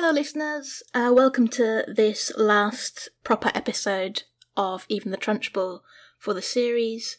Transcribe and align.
Hello, 0.00 0.12
listeners. 0.12 0.84
Uh, 0.94 1.10
welcome 1.12 1.48
to 1.48 1.82
this 1.88 2.30
last 2.36 3.08
proper 3.24 3.50
episode 3.52 4.22
of 4.56 4.86
Even 4.88 5.10
the 5.10 5.16
Trunchbull 5.16 5.80
for 6.20 6.32
the 6.32 6.40
series. 6.40 7.16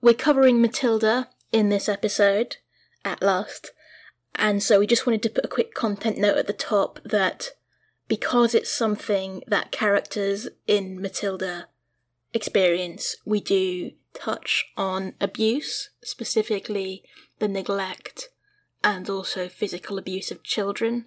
We're 0.00 0.14
covering 0.14 0.62
Matilda 0.62 1.28
in 1.50 1.70
this 1.70 1.88
episode, 1.88 2.58
at 3.04 3.20
last, 3.20 3.72
and 4.36 4.62
so 4.62 4.78
we 4.78 4.86
just 4.86 5.08
wanted 5.08 5.24
to 5.24 5.30
put 5.30 5.44
a 5.44 5.48
quick 5.48 5.74
content 5.74 6.18
note 6.18 6.36
at 6.36 6.46
the 6.46 6.52
top 6.52 7.00
that 7.04 7.50
because 8.06 8.54
it's 8.54 8.70
something 8.70 9.42
that 9.48 9.72
characters 9.72 10.46
in 10.68 11.02
Matilda 11.02 11.66
experience, 12.32 13.16
we 13.24 13.40
do 13.40 13.90
touch 14.14 14.66
on 14.76 15.14
abuse, 15.20 15.90
specifically 16.04 17.02
the 17.40 17.48
neglect 17.48 18.28
and 18.84 19.10
also 19.10 19.48
physical 19.48 19.98
abuse 19.98 20.30
of 20.30 20.44
children. 20.44 21.06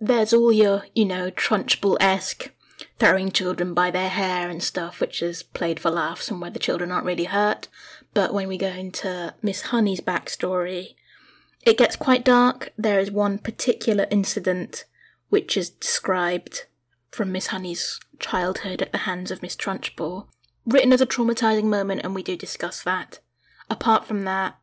There's 0.00 0.32
all 0.32 0.52
your, 0.52 0.84
you 0.94 1.04
know, 1.04 1.30
Trunchbull 1.30 1.96
esque 2.00 2.50
throwing 2.98 3.30
children 3.30 3.74
by 3.74 3.90
their 3.90 4.08
hair 4.08 4.48
and 4.48 4.62
stuff, 4.62 5.00
which 5.00 5.22
is 5.22 5.42
played 5.42 5.80
for 5.80 5.90
laughs 5.90 6.30
and 6.30 6.40
where 6.40 6.50
the 6.50 6.58
children 6.58 6.90
aren't 6.90 7.06
really 7.06 7.24
hurt. 7.24 7.68
But 8.14 8.32
when 8.32 8.48
we 8.48 8.58
go 8.58 8.68
into 8.68 9.34
Miss 9.42 9.62
Honey's 9.62 10.00
backstory, 10.00 10.94
it 11.62 11.78
gets 11.78 11.96
quite 11.96 12.24
dark. 12.24 12.72
There 12.78 13.00
is 13.00 13.10
one 13.10 13.38
particular 13.38 14.06
incident 14.10 14.84
which 15.28 15.56
is 15.56 15.70
described 15.70 16.66
from 17.10 17.32
Miss 17.32 17.48
Honey's 17.48 17.98
childhood 18.18 18.82
at 18.82 18.92
the 18.92 18.98
hands 18.98 19.30
of 19.30 19.42
Miss 19.42 19.56
Trunchbull, 19.56 20.28
written 20.64 20.92
as 20.92 21.00
a 21.00 21.06
traumatizing 21.06 21.64
moment, 21.64 22.02
and 22.04 22.14
we 22.14 22.22
do 22.22 22.36
discuss 22.36 22.82
that. 22.82 23.18
Apart 23.68 24.04
from 24.04 24.22
that, 24.22 24.58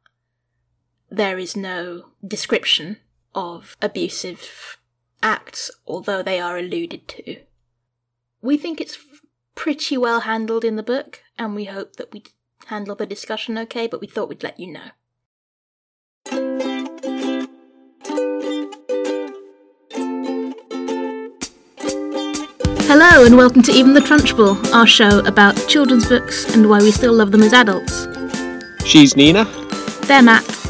there 1.10 1.38
is 1.38 1.56
no 1.56 2.12
description 2.26 2.98
of 3.36 3.76
abusive 3.82 4.78
acts, 5.24 5.72
although 5.88 6.22
they 6.22 6.40
are 6.40 6.58
alluded 6.58 7.08
to. 7.08 7.38
We 8.42 8.58
think 8.58 8.80
it's 8.80 9.00
pretty 9.56 9.98
well 9.98 10.22
handled 10.22 10.66
in 10.66 10.76
the 10.76 10.84
book, 10.84 11.24
and 11.40 11.56
we 11.56 11.66
hope 11.66 11.96
that 11.96 12.12
we 12.12 12.24
handle 12.68 12.96
the 12.96 13.06
discussion 13.06 13.58
okay, 13.58 13.88
but 13.88 14.02
we 14.02 14.08
thought 14.08 14.30
we'd 14.30 14.44
let 14.44 14.60
you 14.60 14.74
know. 14.74 14.90
Hello, 22.86 23.26
and 23.26 23.38
welcome 23.38 23.64
to 23.64 23.72
Even 23.72 23.94
the 23.94 24.02
Trunchbull, 24.02 24.72
our 24.74 24.86
show 24.86 25.20
about 25.26 25.56
children's 25.68 26.08
books 26.08 26.54
and 26.54 26.70
why 26.70 26.80
we 26.80 26.92
still 26.92 27.14
love 27.14 27.32
them 27.32 27.42
as 27.42 27.54
adults. 27.54 28.08
She's 28.86 29.16
Nina, 29.16 29.46
They're 30.06 30.22
Matt. 30.22 30.63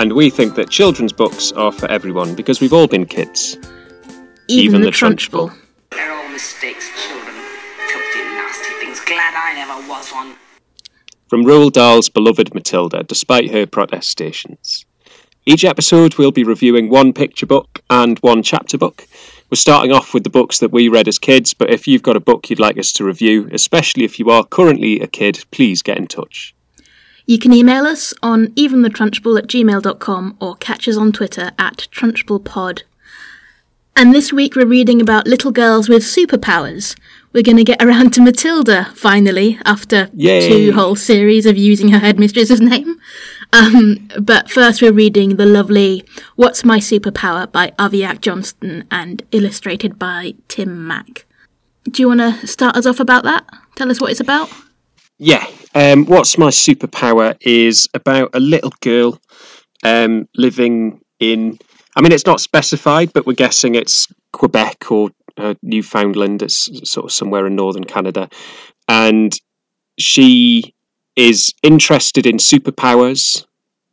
And 0.00 0.14
we 0.14 0.30
think 0.30 0.54
that 0.54 0.70
children's 0.70 1.12
books 1.12 1.52
are 1.52 1.70
for 1.70 1.86
everyone 1.90 2.34
because 2.34 2.58
we've 2.58 2.72
all 2.72 2.86
been 2.86 3.04
kids. 3.04 3.58
Even, 4.48 4.80
Even 4.80 4.80
the, 4.80 4.86
the 4.86 4.92
Trunchbull. 4.92 5.50
Trunchbull. 5.50 5.58
They're 5.90 6.10
all 6.10 6.28
mistakes, 6.30 6.88
children. 7.06 7.34
Filthy, 7.86 8.20
nasty 8.20 8.72
things. 8.80 8.98
Glad 9.00 9.34
I 9.34 9.52
never 9.54 9.86
was 9.86 10.10
one. 10.10 10.36
From 11.28 11.44
Roald 11.44 11.72
Dahl's 11.72 12.08
beloved 12.08 12.54
Matilda, 12.54 13.02
despite 13.02 13.50
her 13.50 13.66
protestations. 13.66 14.86
Each 15.44 15.66
episode, 15.66 16.16
we'll 16.16 16.32
be 16.32 16.44
reviewing 16.44 16.88
one 16.88 17.12
picture 17.12 17.46
book 17.46 17.82
and 17.90 18.18
one 18.20 18.42
chapter 18.42 18.78
book. 18.78 19.06
We're 19.50 19.56
starting 19.56 19.92
off 19.92 20.14
with 20.14 20.24
the 20.24 20.30
books 20.30 20.60
that 20.60 20.72
we 20.72 20.88
read 20.88 21.08
as 21.08 21.18
kids, 21.18 21.52
but 21.52 21.68
if 21.68 21.86
you've 21.86 22.02
got 22.02 22.16
a 22.16 22.20
book 22.20 22.48
you'd 22.48 22.58
like 22.58 22.78
us 22.78 22.92
to 22.92 23.04
review, 23.04 23.50
especially 23.52 24.04
if 24.04 24.18
you 24.18 24.30
are 24.30 24.46
currently 24.46 25.00
a 25.00 25.06
kid, 25.06 25.44
please 25.50 25.82
get 25.82 25.98
in 25.98 26.06
touch. 26.06 26.54
You 27.26 27.38
can 27.38 27.52
email 27.52 27.84
us 27.84 28.12
on 28.22 28.48
eventhetrunchbull 28.48 29.38
at 29.38 29.46
gmail.com 29.46 30.36
or 30.40 30.56
catch 30.56 30.88
us 30.88 30.96
on 30.96 31.12
Twitter 31.12 31.52
at 31.58 31.88
trunchbullpod. 31.92 32.82
And 33.96 34.14
this 34.14 34.32
week 34.32 34.56
we're 34.56 34.66
reading 34.66 35.00
about 35.00 35.26
little 35.26 35.50
girls 35.50 35.88
with 35.88 36.02
superpowers. 36.02 36.96
We're 37.32 37.42
going 37.42 37.58
to 37.58 37.64
get 37.64 37.82
around 37.82 38.12
to 38.14 38.22
Matilda, 38.22 38.92
finally, 38.94 39.58
after 39.64 40.08
Yay. 40.14 40.48
two 40.48 40.72
whole 40.72 40.96
series 40.96 41.46
of 41.46 41.56
using 41.56 41.88
her 41.90 41.98
headmistress's 41.98 42.60
name. 42.60 42.98
Um, 43.52 44.08
but 44.20 44.50
first 44.50 44.80
we're 44.80 44.92
reading 44.92 45.36
the 45.36 45.46
lovely 45.46 46.04
What's 46.36 46.64
My 46.64 46.78
Superpower 46.78 47.50
by 47.50 47.72
Aviaq 47.78 48.20
Johnston 48.20 48.84
and 48.90 49.22
illustrated 49.32 49.98
by 49.98 50.34
Tim 50.48 50.86
Mack. 50.86 51.26
Do 51.84 52.02
you 52.02 52.08
want 52.08 52.20
to 52.20 52.46
start 52.46 52.76
us 52.76 52.86
off 52.86 53.00
about 53.00 53.24
that? 53.24 53.44
Tell 53.76 53.90
us 53.90 54.00
what 54.00 54.10
it's 54.10 54.20
about? 54.20 54.50
Yeah, 55.18 55.46
um, 55.74 56.06
what's 56.06 56.38
my 56.38 56.48
superpower 56.48 57.36
is 57.40 57.88
about 57.94 58.30
a 58.34 58.40
little 58.40 58.72
girl 58.80 59.20
um, 59.84 60.28
living 60.36 61.00
in. 61.18 61.58
I 61.96 62.00
mean, 62.00 62.12
it's 62.12 62.26
not 62.26 62.40
specified, 62.40 63.12
but 63.12 63.26
we're 63.26 63.34
guessing 63.34 63.74
it's 63.74 64.06
Quebec 64.32 64.90
or 64.90 65.10
uh, 65.36 65.54
Newfoundland. 65.62 66.42
It's 66.42 66.68
sort 66.90 67.06
of 67.06 67.12
somewhere 67.12 67.46
in 67.46 67.56
northern 67.56 67.84
Canada, 67.84 68.28
and 68.88 69.32
she 69.98 70.74
is 71.16 71.52
interested 71.62 72.26
in 72.26 72.36
superpowers. 72.36 73.44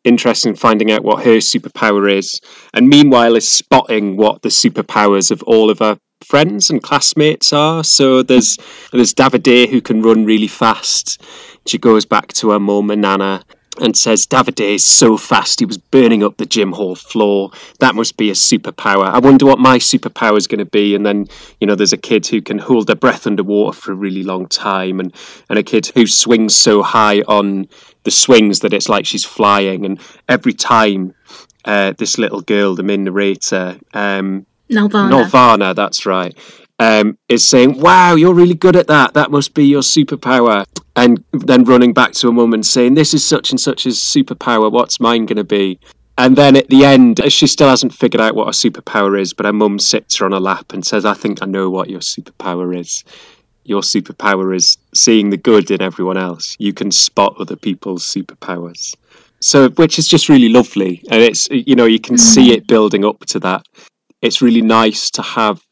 Interested 0.04 0.50
in 0.50 0.56
finding 0.56 0.92
out 0.92 1.04
what 1.04 1.26
her 1.26 1.38
superpower 1.38 2.10
is, 2.10 2.40
and 2.74 2.88
meanwhile 2.88 3.36
is 3.36 3.50
spotting 3.50 4.16
what 4.16 4.42
the 4.42 4.50
superpowers 4.50 5.32
of 5.32 5.44
all 5.44 5.70
of 5.70 5.80
her 5.80 5.98
friends 6.24 6.70
and 6.70 6.82
classmates 6.82 7.54
are. 7.54 7.84
So 7.84 8.24
there's 8.24 8.58
there's 8.92 9.14
Davide 9.14 9.70
who 9.70 9.82
can 9.82 10.02
run 10.02 10.26
really 10.26 10.48
fast. 10.48 11.22
She 11.68 11.78
goes 11.78 12.06
back 12.06 12.34
to 12.34 12.52
her 12.52 12.60
mum 12.60 12.90
and 12.92 13.02
Nana 13.02 13.44
and 13.80 13.96
says, 13.96 14.26
Davide 14.26 14.76
is 14.76 14.86
so 14.86 15.18
fast, 15.18 15.60
he 15.60 15.66
was 15.66 15.78
burning 15.78 16.24
up 16.24 16.38
the 16.38 16.46
gym 16.46 16.72
hall 16.72 16.96
floor. 16.96 17.52
That 17.80 17.94
must 17.96 18.18
be 18.18 18.30
a 18.30 18.34
superpower. 18.34 19.06
I 19.06 19.20
wonder 19.20 19.46
what 19.46 19.60
my 19.60 19.78
superpower 19.78 20.38
is 20.38 20.48
going 20.48 20.60
to 20.60 20.66
be. 20.66 20.96
And 20.96 21.06
then, 21.06 21.28
you 21.60 21.68
know, 21.68 21.76
there's 21.76 21.94
a 21.94 21.98
kid 21.98 22.26
who 22.26 22.42
can 22.42 22.58
hold 22.58 22.88
their 22.88 22.96
breath 22.96 23.28
underwater 23.28 23.78
for 23.78 23.92
a 23.92 23.96
really 23.96 24.24
long 24.24 24.48
time, 24.48 25.00
and, 25.00 25.14
and 25.50 25.60
a 25.60 25.64
kid 25.64 25.88
who 25.88 26.08
swings 26.08 26.56
so 26.56 26.82
high 26.82 27.22
on 27.22 27.68
the 28.04 28.12
swings 28.12 28.62
that 28.62 28.74
it's 28.74 28.90
like 28.90 29.06
she's 29.06 29.26
flying. 29.26 29.86
And 29.86 30.00
every 30.28 30.54
time 30.54 31.14
uh, 31.66 31.94
this 31.98 32.18
little 32.18 32.42
girl, 32.42 32.76
the 32.76 32.84
main 32.84 33.04
narrator, 33.04 33.78
um, 33.94 34.46
Nalvana. 34.72 35.10
Nirvana, 35.10 35.74
that's 35.74 36.06
right, 36.06 36.36
um, 36.80 37.18
is 37.30 37.48
saying, 37.48 37.80
Wow, 37.80 38.16
you're 38.16 38.34
really 38.34 38.54
good 38.54 38.76
at 38.76 38.88
that. 38.88 39.14
That 39.14 39.32
must 39.32 39.54
be 39.54 39.66
your 39.66 39.82
superpower. 39.82 40.66
And 40.96 41.24
then 41.32 41.64
running 41.64 41.94
back 41.94 42.14
to 42.14 42.30
a 42.30 42.32
mum 42.32 42.54
and 42.54 42.66
saying, 42.66 42.94
This 42.94 43.14
is 43.14 43.26
such 43.26 43.52
and 43.52 43.60
such 43.60 43.86
a 43.86 43.90
superpower. 43.90 44.72
What's 44.72 45.00
mine 45.00 45.26
going 45.26 45.38
to 45.38 45.44
be? 45.44 45.80
And 46.20 46.36
then 46.36 46.56
at 46.56 46.70
the 46.70 46.84
end, 46.84 47.22
she 47.32 47.46
still 47.46 47.70
hasn't 47.70 47.94
figured 47.94 48.22
out 48.22 48.36
what 48.36 48.48
her 48.48 48.52
superpower 48.52 49.20
is, 49.20 49.34
but 49.34 49.46
her 49.46 49.54
mum 49.54 49.78
sits 49.78 50.18
her 50.18 50.26
on 50.26 50.32
her 50.32 50.40
lap 50.40 50.74
and 50.74 50.84
says, 50.84 51.06
I 51.06 51.14
think 51.14 51.44
I 51.44 51.46
know 51.46 51.70
what 51.70 51.92
your 51.92 52.00
superpower 52.00 52.76
is. 52.76 53.04
Your 53.66 53.82
superpower 53.82 54.56
is 54.56 54.78
seeing 54.96 55.30
the 55.30 55.38
good 55.38 55.70
in 55.70 55.82
everyone 55.82 56.18
else. 56.18 56.56
You 56.58 56.74
can 56.74 56.90
spot 56.90 57.36
other 57.38 57.56
people's 57.56 58.04
superpowers. 58.04 58.96
So, 59.42 59.70
which 59.70 60.00
is 60.00 60.08
just 60.08 60.30
really 60.30 60.50
lovely. 60.50 61.04
And 61.12 61.22
it's, 61.22 61.48
you 61.52 61.76
know, 61.76 61.86
you 61.86 62.00
can 62.00 62.18
see 62.18 62.52
it 62.54 62.66
building 62.66 63.06
up 63.06 63.20
to 63.26 63.40
that 63.42 63.64
it's 64.22 64.42
really 64.42 64.62
nice 64.62 65.10
to 65.12 65.22
have 65.22 65.64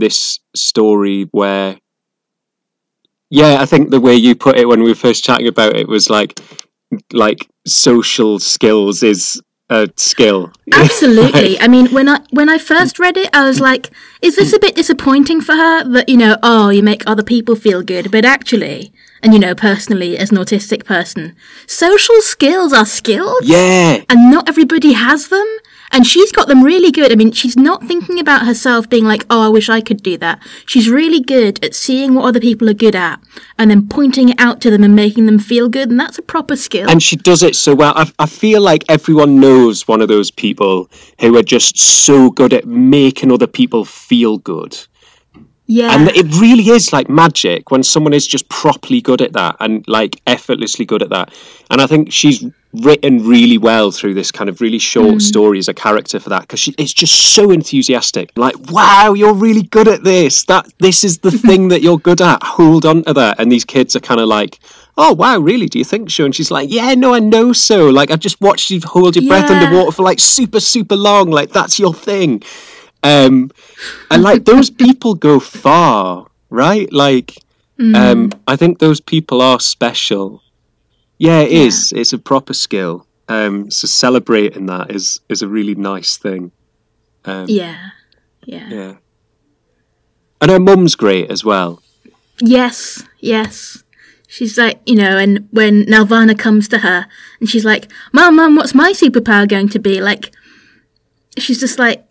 this 0.00 0.40
story 0.54 1.28
where 1.30 1.78
yeah 3.30 3.58
i 3.60 3.66
think 3.66 3.90
the 3.90 4.00
way 4.00 4.14
you 4.14 4.34
put 4.34 4.58
it 4.58 4.66
when 4.66 4.82
we 4.82 4.90
were 4.90 4.94
first 4.94 5.24
chatting 5.24 5.46
about 5.46 5.76
it 5.76 5.88
was 5.88 6.10
like 6.10 6.40
like 7.12 7.48
social 7.66 8.38
skills 8.38 9.02
is 9.02 9.40
a 9.70 9.88
skill 9.96 10.52
Absolutely. 10.72 11.58
I 11.60 11.68
mean, 11.68 11.86
when 11.92 12.08
I 12.08 12.20
when 12.30 12.48
I 12.48 12.58
first 12.58 12.98
read 12.98 13.16
it, 13.16 13.28
I 13.32 13.46
was 13.46 13.60
like, 13.60 13.90
"Is 14.22 14.36
this 14.36 14.52
a 14.52 14.58
bit 14.58 14.74
disappointing 14.76 15.40
for 15.40 15.54
her 15.54 15.84
that 15.84 16.08
you 16.08 16.16
know, 16.16 16.36
oh, 16.42 16.68
you 16.70 16.82
make 16.82 17.02
other 17.06 17.22
people 17.22 17.56
feel 17.56 17.82
good, 17.82 18.10
but 18.10 18.24
actually, 18.24 18.92
and 19.22 19.32
you 19.32 19.38
know, 19.38 19.54
personally, 19.54 20.16
as 20.16 20.30
an 20.30 20.38
autistic 20.38 20.84
person, 20.84 21.34
social 21.66 22.20
skills 22.20 22.72
are 22.72 22.86
skills, 22.86 23.40
yeah 23.42 24.02
and 24.08 24.30
not 24.30 24.48
everybody 24.48 24.92
has 24.92 25.28
them." 25.28 25.46
And 25.92 26.06
she's 26.06 26.30
got 26.32 26.46
them 26.48 26.62
really 26.62 26.90
good. 26.92 27.10
I 27.12 27.16
mean, 27.16 27.32
she's 27.32 27.56
not 27.56 27.84
thinking 27.84 28.20
about 28.20 28.46
herself 28.46 28.88
being 28.88 29.04
like, 29.04 29.24
oh, 29.28 29.42
I 29.44 29.48
wish 29.48 29.68
I 29.68 29.80
could 29.80 30.02
do 30.02 30.16
that. 30.18 30.40
She's 30.66 30.88
really 30.88 31.20
good 31.20 31.64
at 31.64 31.74
seeing 31.74 32.14
what 32.14 32.24
other 32.26 32.40
people 32.40 32.68
are 32.68 32.74
good 32.74 32.94
at 32.94 33.20
and 33.58 33.70
then 33.70 33.88
pointing 33.88 34.28
it 34.28 34.38
out 34.38 34.60
to 34.62 34.70
them 34.70 34.84
and 34.84 34.94
making 34.94 35.26
them 35.26 35.38
feel 35.38 35.68
good. 35.68 35.90
And 35.90 35.98
that's 35.98 36.18
a 36.18 36.22
proper 36.22 36.56
skill. 36.56 36.88
and 36.88 37.02
she 37.02 37.16
does 37.16 37.42
it 37.42 37.56
so 37.56 37.74
well 37.74 37.92
I, 37.96 38.10
I 38.18 38.26
feel 38.26 38.60
like 38.62 38.84
everyone 38.88 39.40
knows 39.40 39.86
one 39.88 40.00
of 40.00 40.08
those 40.08 40.30
people 40.30 40.88
who 41.20 41.36
are 41.36 41.42
just 41.42 41.78
so 41.78 42.30
good 42.30 42.52
at 42.52 42.66
making 42.66 43.32
other 43.32 43.46
people 43.46 43.84
feel 43.84 44.38
good 44.38 44.76
yeah. 45.70 45.94
and 45.94 46.08
it 46.08 46.26
really 46.40 46.68
is 46.68 46.92
like 46.92 47.08
magic 47.08 47.70
when 47.70 47.84
someone 47.84 48.12
is 48.12 48.26
just 48.26 48.48
properly 48.48 49.00
good 49.00 49.22
at 49.22 49.32
that 49.34 49.54
and 49.60 49.86
like 49.86 50.20
effortlessly 50.26 50.84
good 50.84 51.00
at 51.00 51.10
that. 51.10 51.32
And 51.70 51.80
i 51.80 51.86
think 51.86 52.12
she's 52.12 52.44
written 52.72 53.24
really 53.24 53.56
well 53.56 53.92
through 53.92 54.14
this 54.14 54.32
kind 54.32 54.50
of 54.50 54.60
really 54.60 54.80
short 54.80 55.14
mm. 55.14 55.22
story 55.22 55.60
as 55.60 55.68
a 55.68 55.74
character 55.74 56.18
for 56.18 56.28
that 56.28 56.42
because 56.42 56.58
she 56.58 56.74
is 56.76 56.92
just 56.92 57.14
so 57.34 57.52
enthusiastic. 57.52 58.32
Like 58.36 58.56
wow 58.70 59.12
you're 59.12 59.32
really 59.32 59.62
good 59.62 59.86
at 59.86 60.02
this. 60.02 60.44
That 60.44 60.66
this 60.78 61.04
is 61.04 61.18
the 61.18 61.30
thing 61.46 61.68
that 61.68 61.82
you're 61.82 61.98
good 61.98 62.20
at. 62.20 62.42
Hold 62.42 62.84
on 62.84 63.04
to 63.04 63.14
that. 63.14 63.38
And 63.38 63.50
these 63.50 63.64
kids 63.64 63.94
are 63.94 64.00
kind 64.00 64.20
of 64.20 64.26
like 64.28 64.58
oh 64.96 65.12
wow 65.12 65.38
really? 65.38 65.66
Do 65.66 65.78
you 65.78 65.84
think 65.84 66.10
so? 66.10 66.24
And 66.24 66.34
she's 66.34 66.50
like 66.50 66.68
yeah 66.68 66.94
no 66.94 67.14
i 67.14 67.20
know 67.20 67.52
so. 67.52 67.88
Like 67.88 68.10
i 68.10 68.16
just 68.16 68.40
watched 68.40 68.70
you 68.70 68.80
hold 68.84 69.14
your 69.14 69.28
breath 69.28 69.48
underwater 69.48 69.92
for 69.92 70.02
like 70.02 70.18
super 70.18 70.58
super 70.58 70.96
long. 70.96 71.30
Like 71.30 71.50
that's 71.50 71.78
your 71.78 71.94
thing 71.94 72.42
Um, 73.02 73.50
and 74.10 74.22
like 74.22 74.44
those 74.44 74.70
people 74.84 75.14
go 75.14 75.40
far, 75.40 76.26
right? 76.50 76.92
Like, 76.92 77.36
Mm. 77.78 77.96
um, 77.96 78.30
I 78.46 78.56
think 78.56 78.78
those 78.78 79.00
people 79.00 79.40
are 79.40 79.58
special. 79.58 80.42
Yeah, 81.16 81.40
it 81.40 81.50
Yeah. 81.50 81.62
is. 81.64 81.92
It's 81.96 82.12
a 82.12 82.18
proper 82.18 82.52
skill. 82.52 83.06
Um, 83.26 83.70
so 83.70 83.86
celebrating 83.86 84.66
that 84.66 84.90
is 84.94 85.18
is 85.30 85.40
a 85.40 85.48
really 85.48 85.74
nice 85.74 86.18
thing. 86.18 86.52
Um, 87.24 87.46
yeah, 87.48 87.90
yeah, 88.44 88.68
yeah. 88.68 88.94
And 90.42 90.50
her 90.50 90.60
mum's 90.60 90.94
great 90.94 91.30
as 91.30 91.42
well. 91.44 91.80
Yes, 92.38 93.02
yes. 93.20 93.82
She's 94.26 94.56
like, 94.58 94.80
you 94.86 94.94
know, 94.96 95.16
and 95.16 95.48
when 95.50 95.84
Nalvana 95.86 96.38
comes 96.38 96.68
to 96.68 96.78
her 96.78 97.06
and 97.40 97.48
she's 97.48 97.64
like, 97.64 97.90
Mum, 98.12 98.36
Mum, 98.36 98.56
what's 98.56 98.74
my 98.74 98.92
superpower 98.92 99.48
going 99.48 99.68
to 99.70 99.78
be? 99.78 100.00
Like, 100.02 100.32
she's 101.38 101.60
just 101.60 101.78
like, 101.78 102.04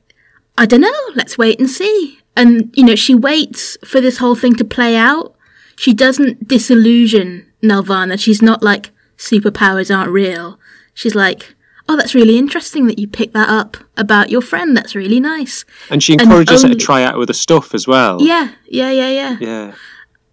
I 0.60 0.66
don't 0.66 0.82
know, 0.82 1.02
let's 1.16 1.38
wait 1.38 1.60
and 1.60 1.70
see. 1.70 2.20
And, 2.36 2.70
you 2.76 2.84
know, 2.86 2.96
she 2.96 3.16
waits 3.16 3.78
for 3.86 4.00
this 4.02 4.18
whole 4.18 4.36
thing 4.36 4.56
to 4.56 4.66
play 4.66 4.96
out. 4.96 5.36
She 5.78 5.94
doesn't 5.94 6.48
disillusion 6.48 7.48
Nalvana. 7.64 8.20
She's 8.20 8.42
not 8.42 8.62
like, 8.62 8.92
superpowers 9.18 9.96
aren't 9.96 10.12
real. 10.12 10.60
She's 10.94 11.16
like, 11.16 11.56
oh, 11.88 11.96
that's 11.96 12.14
really 12.14 12.38
interesting 12.38 12.88
that 12.88 13.00
you 13.00 13.08
picked 13.08 13.34
that 13.34 13.50
up 13.50 13.78
about 13.98 14.30
your 14.30 14.42
friend. 14.42 14.76
That's 14.76 14.96
really 14.96 15.20
nice. 15.20 15.64
And 15.90 16.04
she 16.04 16.14
encourages 16.14 16.62
her 16.62 16.68
only- 16.68 16.78
to 16.78 16.86
try 16.86 17.04
out 17.04 17.16
other 17.16 17.34
stuff 17.34 17.74
as 17.74 17.88
well. 17.88 18.22
Yeah, 18.22 18.50
yeah, 18.68 18.92
yeah, 18.92 19.10
yeah. 19.10 19.38
Yeah. 19.40 19.74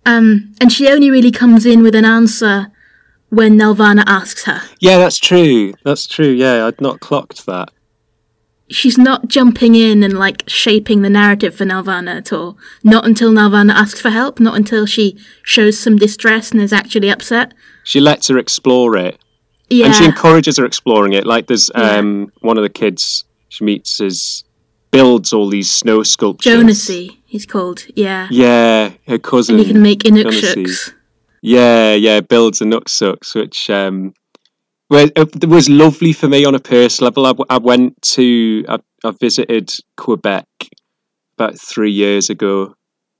Um, 0.05 0.55
and 0.61 0.73
she 0.73 0.89
only 0.89 1.11
really 1.11 1.33
comes 1.33 1.67
in 1.67 1.83
with 1.83 1.95
an 1.95 2.05
answer 2.05 2.73
when 3.31 3.59
Nelvana 3.59 4.05
asks 4.07 4.45
her. 4.45 4.61
Yeah, 4.81 4.99
that's 4.99 5.19
true. 5.19 5.73
That's 5.85 6.07
true. 6.07 6.31
Yeah, 6.31 6.67
I'd 6.67 6.81
not 6.81 7.01
clocked 7.01 7.47
that. 7.47 7.71
She's 8.69 8.99
not 8.99 9.29
jumping 9.29 9.75
in 9.77 10.03
and 10.03 10.19
like 10.19 10.43
shaping 10.49 11.03
the 11.03 11.11
narrative 11.11 11.55
for 11.55 11.65
Nelvana 11.65 12.17
at 12.17 12.33
all. 12.33 12.59
Not 12.83 13.07
until 13.07 13.31
Nelvana 13.31 13.73
asks 13.73 14.01
for 14.01 14.11
help, 14.11 14.41
not 14.41 14.57
until 14.57 14.87
she 14.87 15.17
shows 15.45 15.79
some 15.79 15.97
distress 15.97 16.51
and 16.51 16.61
is 16.61 16.73
actually 16.73 17.09
upset. 17.09 17.55
She 17.85 18.01
lets 18.01 18.27
her 18.29 18.39
explore 18.39 18.97
it. 18.97 19.19
Yeah. 19.71 19.87
and 19.87 19.95
she 19.95 20.05
encourages 20.05 20.59
her 20.59 20.65
exploring 20.65 21.13
it. 21.13 21.27
Like 21.27 21.47
there's 21.49 21.71
Yeah. 21.77 21.97
um 21.97 22.33
one 22.41 22.57
of 22.57 22.63
the 22.63 22.69
kids 22.69 23.25
she 23.49 23.65
meets 23.65 24.01
is 24.01 24.45
builds 24.91 25.33
all 25.33 25.49
these 25.49 25.71
snow 25.71 26.03
sculptures. 26.03 26.53
Jonasy, 26.53 27.19
he's 27.27 27.47
called. 27.47 27.85
Yeah. 27.95 28.29
Yeah, 28.31 28.93
her 29.07 29.19
cousin. 29.19 29.57
And 29.57 29.67
he 29.67 29.73
can 29.73 29.83
make. 29.83 30.01
Inukshuks. 30.01 30.93
Yeah, 31.43 31.95
yeah, 31.95 32.21
builds 32.21 32.61
a 32.61 32.65
Inukshuks, 32.65 33.35
which 33.35 33.69
um, 33.71 34.15
well, 34.91 35.09
it 35.17 35.49
was 35.49 35.69
lovely 35.69 36.13
for 36.13 36.29
me 36.29 36.45
on 36.45 36.55
a 36.55 36.61
personal 36.61 37.13
level. 37.13 37.45
I, 37.49 37.55
I 37.55 37.59
went 37.59 38.01
to, 38.13 38.65
I, 38.69 38.79
I 39.05 39.11
visited 39.21 39.73
Quebec 39.97 40.47
about 41.37 41.59
three 41.59 41.91
years 41.93 42.31
ago, 42.31 42.75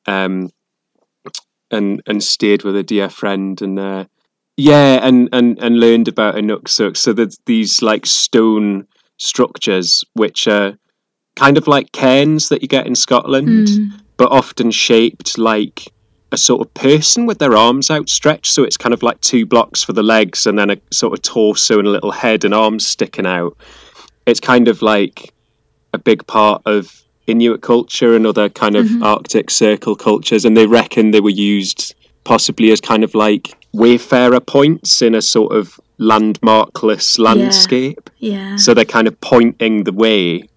um, 0.07 0.51
and 1.71 2.01
and 2.07 2.23
stayed 2.23 2.63
with 2.63 2.77
a 2.77 2.83
dear 2.85 3.09
friend, 3.09 3.61
and 3.61 3.79
uh, 3.79 4.05
yeah, 4.57 5.01
and 5.07 5.29
and 5.33 5.59
and 5.61 5.81
learned 5.81 6.09
about 6.09 6.37
Inukshuks. 6.37 6.99
So 6.99 7.13
there's 7.13 7.39
these 7.47 7.83
like 7.83 8.07
stone 8.07 8.87
structures 9.19 10.05
which 10.15 10.47
are 10.47 10.75
kind 11.37 11.59
of 11.59 11.67
like 11.67 11.93
cairns 11.93 12.49
that 12.49 12.63
you 12.63 12.69
get 12.69 12.87
in 12.87 12.95
Scotland 12.95 13.69
Mm. 13.69 14.01
but 14.17 14.31
often 14.33 14.71
shaped 14.71 15.37
like 15.39 15.93
a 16.33 16.37
sort 16.37 16.61
of 16.61 16.73
person 16.75 17.27
with 17.27 17.39
their 17.39 17.57
arms 17.57 17.91
outstretched. 17.91 18.53
So 18.53 18.65
it's 18.65 18.77
kind 18.77 18.93
of 18.93 19.03
like 19.03 19.21
two 19.21 19.47
blocks 19.47 19.83
for 19.85 19.93
the 19.93 20.03
legs 20.03 20.47
and 20.47 20.59
then 20.59 20.71
a 20.71 20.77
sort 20.91 21.13
of 21.13 21.23
torso 21.23 21.79
and 21.79 21.87
a 21.87 21.91
little 21.91 22.11
head 22.11 22.45
and 22.45 22.53
arms 22.53 22.87
sticking 22.87 23.27
out. 23.27 23.57
It's 24.27 24.41
kind 24.41 24.69
of 24.69 24.83
like 24.83 25.33
a 25.93 25.99
big 25.99 26.27
part 26.27 26.63
of 26.67 27.03
Inuit 27.27 27.63
culture 27.63 28.15
and 28.15 28.27
other 28.27 28.49
kind 28.49 28.77
of 28.77 28.87
mm-hmm. 28.87 29.03
Arctic 29.03 29.51
Circle 29.51 29.97
cultures. 29.97 30.45
And 30.45 30.57
they 30.57 30.67
reckon 30.67 31.11
they 31.11 31.21
were 31.21 31.31
used 31.31 31.95
possibly 32.25 32.73
as 32.73 32.81
kind 32.81 33.05
of 33.05 33.15
like 33.15 33.55
wayfarer 33.73 34.41
points 34.41 35.03
in 35.03 35.15
a 35.15 35.23
sort 35.23 35.53
of 35.53 35.79
landmarkless 35.99 37.19
landscape. 37.19 38.11
Yeah. 38.19 38.57
So 38.57 38.75
they're 38.75 38.85
kind 38.85 39.07
of 39.07 39.21
pointing 39.21 39.85
the 39.85 39.93
way, 39.93 40.49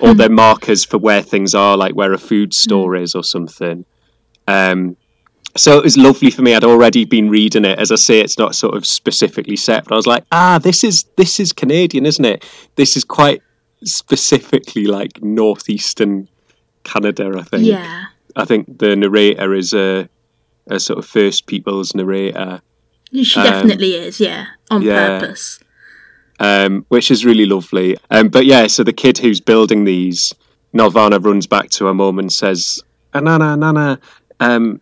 or 0.00 0.12
hmm. 0.12 0.16
they're 0.16 0.30
markers 0.30 0.84
for 0.84 0.98
where 0.98 1.22
things 1.22 1.54
are, 1.54 1.76
like 1.76 1.94
where 1.94 2.12
a 2.12 2.18
food 2.18 2.54
store 2.54 2.96
hmm. 2.96 3.02
is 3.02 3.14
or 3.14 3.22
something. 3.22 3.84
Um, 4.46 4.96
so 5.58 5.76
it 5.78 5.84
was 5.84 5.96
lovely 5.96 6.30
for 6.30 6.42
me. 6.42 6.54
I'd 6.54 6.64
already 6.64 7.04
been 7.04 7.28
reading 7.30 7.64
it. 7.64 7.78
As 7.78 7.90
I 7.92 7.96
say, 7.96 8.20
it's 8.20 8.38
not 8.38 8.54
sort 8.54 8.74
of 8.76 8.86
specifically 8.86 9.56
set, 9.56 9.84
but 9.84 9.92
I 9.92 9.96
was 9.96 10.06
like, 10.06 10.24
ah, 10.32 10.58
this 10.62 10.84
is 10.84 11.04
this 11.16 11.38
is 11.40 11.52
Canadian, 11.52 12.06
isn't 12.06 12.24
it? 12.24 12.44
This 12.76 12.96
is 12.96 13.04
quite 13.04 13.42
specifically 13.84 14.86
like 14.86 15.22
northeastern 15.22 16.28
Canada. 16.84 17.32
I 17.38 17.42
think. 17.42 17.64
yeah. 17.64 18.04
I 18.36 18.44
think 18.44 18.78
the 18.78 18.94
narrator 18.94 19.54
is 19.54 19.72
a, 19.74 20.08
a 20.68 20.78
sort 20.78 20.98
of 20.98 21.06
First 21.06 21.46
Peoples 21.46 21.94
narrator. 21.94 22.60
She 23.12 23.40
Um, 23.40 23.44
definitely 23.46 23.94
is, 23.94 24.20
yeah. 24.20 24.46
On 24.70 24.82
yeah. 24.82 25.18
purpose. 25.18 25.58
um, 26.38 26.84
which 26.88 27.10
is 27.10 27.24
really 27.24 27.46
lovely. 27.46 27.96
Um, 28.10 28.28
but 28.28 28.44
yeah, 28.46 28.66
so 28.68 28.84
the 28.84 28.92
kid 28.92 29.18
who's 29.18 29.40
building 29.40 29.84
these, 29.84 30.32
Nalvana 30.72 31.18
runs 31.24 31.46
back 31.48 31.70
to 31.70 31.86
her 31.86 31.94
mum 31.94 32.18
and 32.20 32.32
says, 32.32 32.80
"Ah, 33.14 33.20
"Nana, 33.20 33.56
Nana, 33.56 33.98
um, 34.38 34.80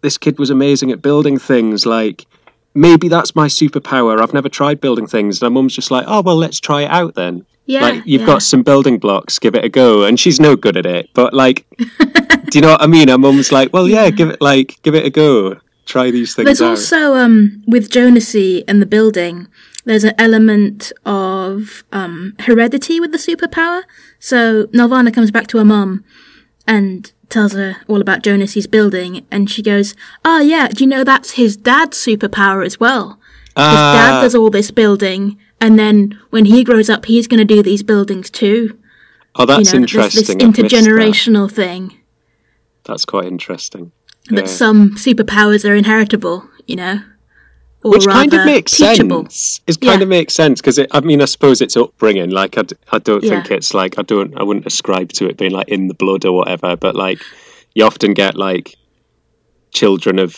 this 0.00 0.18
kid 0.18 0.38
was 0.38 0.50
amazing 0.50 0.90
at 0.90 1.02
building 1.02 1.38
things. 1.38 1.86
Like, 1.86 2.26
maybe 2.74 3.08
that's 3.08 3.34
my 3.34 3.46
superpower. 3.46 4.20
I've 4.20 4.34
never 4.34 4.48
tried 4.48 4.80
building 4.80 5.06
things." 5.06 5.40
And 5.42 5.52
my 5.52 5.60
mum's 5.60 5.74
just 5.74 5.90
like, 5.90 6.04
"Oh 6.06 6.22
well, 6.22 6.36
let's 6.36 6.60
try 6.60 6.82
it 6.82 6.90
out 6.90 7.14
then. 7.14 7.44
Yeah. 7.66 7.82
like, 7.82 8.02
you've 8.06 8.22
yeah. 8.22 8.26
got 8.26 8.42
some 8.42 8.62
building 8.62 8.98
blocks. 8.98 9.38
Give 9.38 9.54
it 9.54 9.64
a 9.64 9.68
go." 9.68 10.04
And 10.04 10.18
she's 10.18 10.40
no 10.40 10.56
good 10.56 10.76
at 10.76 10.86
it, 10.86 11.10
but 11.14 11.34
like, 11.34 11.66
do 11.78 12.58
you 12.58 12.60
know 12.60 12.72
what 12.72 12.82
I 12.82 12.86
mean? 12.86 13.08
Her 13.08 13.18
mum's 13.18 13.52
like, 13.52 13.72
"Well, 13.72 13.88
yeah, 13.88 14.10
give 14.10 14.30
it 14.30 14.40
like, 14.40 14.78
give 14.82 14.94
it 14.94 15.04
a 15.04 15.10
go. 15.10 15.60
Try 15.86 16.10
these 16.10 16.34
things 16.34 16.46
There's 16.46 16.62
out." 16.62 16.70
also 16.70 17.14
um 17.14 17.62
with 17.66 17.90
Jonasy 17.90 18.62
and 18.68 18.80
the 18.82 18.86
building, 18.86 19.48
there's 19.84 20.04
an 20.04 20.14
element 20.18 20.92
of 21.04 21.84
um 21.92 22.34
heredity 22.40 23.00
with 23.00 23.12
the 23.12 23.18
superpower. 23.18 23.82
So 24.18 24.66
Nalvana 24.66 25.12
comes 25.12 25.30
back 25.30 25.46
to 25.48 25.58
her 25.58 25.64
mum 25.64 26.04
and 26.66 27.12
tells 27.30 27.52
her 27.52 27.76
all 27.88 28.00
about 28.00 28.22
Jonasy's 28.22 28.66
building, 28.66 29.26
and 29.30 29.50
she 29.50 29.62
goes, 29.62 29.94
"Oh 30.24 30.40
yeah, 30.40 30.68
do 30.68 30.84
you 30.84 30.88
know 30.88 31.04
that's 31.04 31.32
his 31.32 31.56
dad's 31.56 31.96
superpower 31.98 32.64
as 32.64 32.78
well? 32.80 33.18
His 33.56 33.64
dad 33.64 34.14
Ah. 34.14 34.20
does 34.22 34.34
all 34.34 34.50
this 34.50 34.70
building, 34.70 35.36
and 35.60 35.78
then 35.78 36.18
when 36.30 36.44
he 36.46 36.62
grows 36.64 36.88
up, 36.88 37.06
he's 37.06 37.26
going 37.26 37.38
to 37.38 37.44
do 37.54 37.62
these 37.62 37.82
buildings 37.82 38.30
too. 38.30 38.76
oh, 39.36 39.46
that's 39.46 39.72
you 39.72 39.80
know, 39.80 39.86
there's 39.86 40.14
this 40.14 40.28
interesting. 40.30 40.42
I've 40.42 40.54
that. 40.56 40.64
intergenerational 40.66 41.50
thing." 41.50 41.96
That's 42.84 43.04
quite 43.04 43.26
interesting. 43.26 43.92
that 44.30 44.44
Yeah. 44.46 44.50
some 44.50 44.90
superpowers 44.96 45.68
are 45.68 45.74
inheritable, 45.74 46.48
you 46.66 46.76
know, 46.76 47.00
which 47.90 48.06
kind 48.06 48.32
of 48.34 48.44
makes 48.44 48.72
teachable. 48.76 49.24
sense. 49.24 49.60
It 49.66 49.80
kind 49.80 50.00
Yeah. 50.00 50.02
of 50.04 50.08
makes 50.08 50.34
sense 50.34 50.60
because 50.60 50.78
I 50.90 51.00
mean, 51.00 51.20
I 51.22 51.26
suppose 51.26 51.60
it's 51.60 51.76
upbringing. 51.76 52.30
Like, 52.30 52.56
I, 52.58 52.62
d- 52.62 52.76
I 52.92 52.98
don't 52.98 53.20
think 53.22 53.50
it's 53.50 53.74
like 53.74 53.98
I 53.98 54.02
don't, 54.02 54.36
I 54.38 54.42
wouldn't 54.42 54.66
ascribe 54.66 55.12
to 55.14 55.26
it 55.28 55.36
being 55.36 55.52
like 55.52 55.68
in 55.68 55.88
the 55.88 55.94
blood 55.94 56.24
or 56.24 56.32
whatever. 56.32 56.76
But 56.76 56.94
like, 56.96 57.20
you 57.74 57.84
often 57.84 58.14
get 58.14 58.36
like 58.36 58.76
children 59.72 60.18
of 60.18 60.36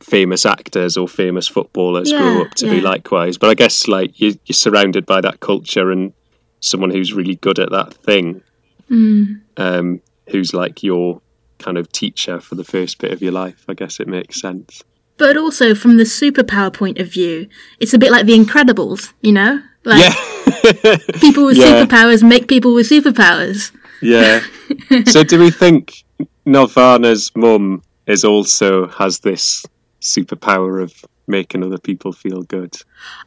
famous 0.00 0.44
actors 0.44 0.96
or 0.96 1.08
famous 1.08 1.48
footballers 1.48 2.10
Yeah, 2.10 2.18
grow 2.18 2.42
up 2.42 2.54
to 2.54 2.68
be 2.68 2.80
likewise. 2.80 3.38
But 3.38 3.50
I 3.50 3.54
guess 3.54 3.88
like 3.88 4.20
you, 4.20 4.34
you're 4.46 4.54
surrounded 4.54 5.06
by 5.06 5.20
that 5.22 5.40
culture 5.40 5.90
and 5.90 6.12
someone 6.60 6.90
who's 6.90 7.12
really 7.12 7.36
good 7.36 7.58
at 7.58 7.70
that 7.70 7.94
thing, 7.94 8.42
Mm. 8.90 9.40
um, 9.56 10.00
who's 10.28 10.52
like 10.52 10.82
your 10.82 11.22
kind 11.58 11.78
of 11.78 11.90
teacher 11.90 12.38
for 12.40 12.54
the 12.54 12.64
first 12.64 12.98
bit 12.98 13.12
of 13.12 13.22
your 13.22 13.32
life. 13.32 13.64
I 13.68 13.72
guess 13.74 13.98
it 13.98 14.06
makes 14.08 14.40
sense. 14.42 14.82
But 15.16 15.36
also 15.36 15.74
from 15.74 15.96
the 15.96 16.04
superpower 16.04 16.72
point 16.72 16.98
of 16.98 17.08
view, 17.08 17.48
it's 17.78 17.94
a 17.94 17.98
bit 17.98 18.10
like 18.10 18.26
the 18.26 18.36
Incredibles, 18.36 19.12
you 19.20 19.32
know, 19.32 19.62
like 19.84 20.02
yeah. 20.02 20.96
people 21.20 21.44
with 21.46 21.56
Yeah. 21.56 21.84
superpowers 21.84 22.26
make 22.28 22.48
people 22.48 22.74
with 22.74 22.88
superpowers. 22.88 23.70
Yeah. 24.02 24.42
so 25.06 25.22
do 25.22 25.38
we 25.38 25.50
think 25.50 26.04
Nirvana's 26.44 27.30
mum 27.36 27.82
is 28.06 28.24
also 28.24 28.88
has 28.88 29.20
this 29.20 29.64
superpower 30.00 30.82
of 30.82 30.92
making 31.26 31.62
other 31.62 31.78
people 31.78 32.12
feel 32.12 32.42
good? 32.42 32.74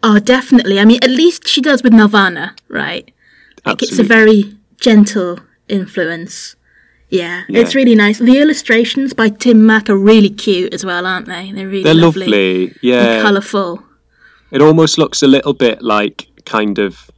Oh, 0.04 0.20
definitely. 0.20 0.80
I 0.80 0.86
mean, 0.86 1.00
at 1.02 1.10
least 1.10 1.48
she 1.48 1.62
does 1.62 1.84
with 1.84 1.94
Nirvana, 1.94 2.56
right? 2.68 3.10
Like 3.66 3.82
it's 3.82 4.00
a 4.00 4.04
very 4.04 4.56
gentle 4.80 5.40
influence. 5.68 6.56
Yeah, 7.10 7.44
Yeah. 7.48 7.62
it's 7.62 7.74
really 7.74 7.96
nice. 7.96 8.20
The 8.20 8.38
illustrations 8.40 9.14
by 9.14 9.30
Tim 9.30 9.66
Mack 9.66 9.90
are 9.90 9.98
really 9.98 10.30
cute 10.30 10.74
as 10.74 10.84
well, 10.86 11.06
aren't 11.06 11.28
they? 11.28 11.52
They're 11.54 11.68
really 11.68 11.84
They're 11.84 11.94
lovely, 11.94 12.26
lovely. 12.26 12.76
Yeah. 12.82 13.22
colourful. 13.22 13.82
It 14.52 14.62
almost 14.62 14.98
looks 14.98 15.24
a 15.24 15.28
little 15.28 15.54
bit 15.54 15.82
like 15.82 16.28
kind 16.46 16.80
of 16.80 17.10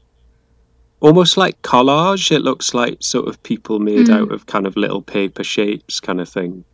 almost 0.99 1.37
like 1.37 1.61
collage. 1.63 2.31
It 2.31 2.41
looks 2.41 2.73
like 2.73 2.97
sort 3.01 3.27
of 3.27 3.41
people 3.43 3.79
made 3.79 4.07
Mm. 4.07 4.13
out 4.21 4.31
of 4.31 4.45
kind 4.45 4.67
of 4.67 4.75
little 4.75 5.01
paper 5.01 5.43
shapes 5.43 5.99
kind 5.99 6.19
of 6.21 6.29
thing. 6.29 6.65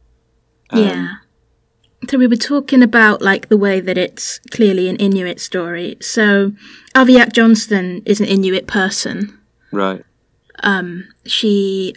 Um, 0.71 0.79
Yeah. 0.83 1.07
So 2.09 2.17
we 2.17 2.27
were 2.27 2.35
talking 2.35 2.83
about 2.83 3.21
like 3.21 3.47
the 3.49 3.57
way 3.57 3.79
that 3.79 3.97
it's 3.97 4.39
clearly 4.51 4.89
an 4.89 4.95
Inuit 4.97 5.39
story. 5.39 5.97
So 6.01 6.51
Aviaq 6.95 7.31
Johnston 7.33 8.01
is 8.05 8.19
an 8.19 8.25
Inuit 8.27 8.67
person. 8.67 9.37
Right. 9.71 10.03
Um, 10.63 11.05
She 11.25 11.95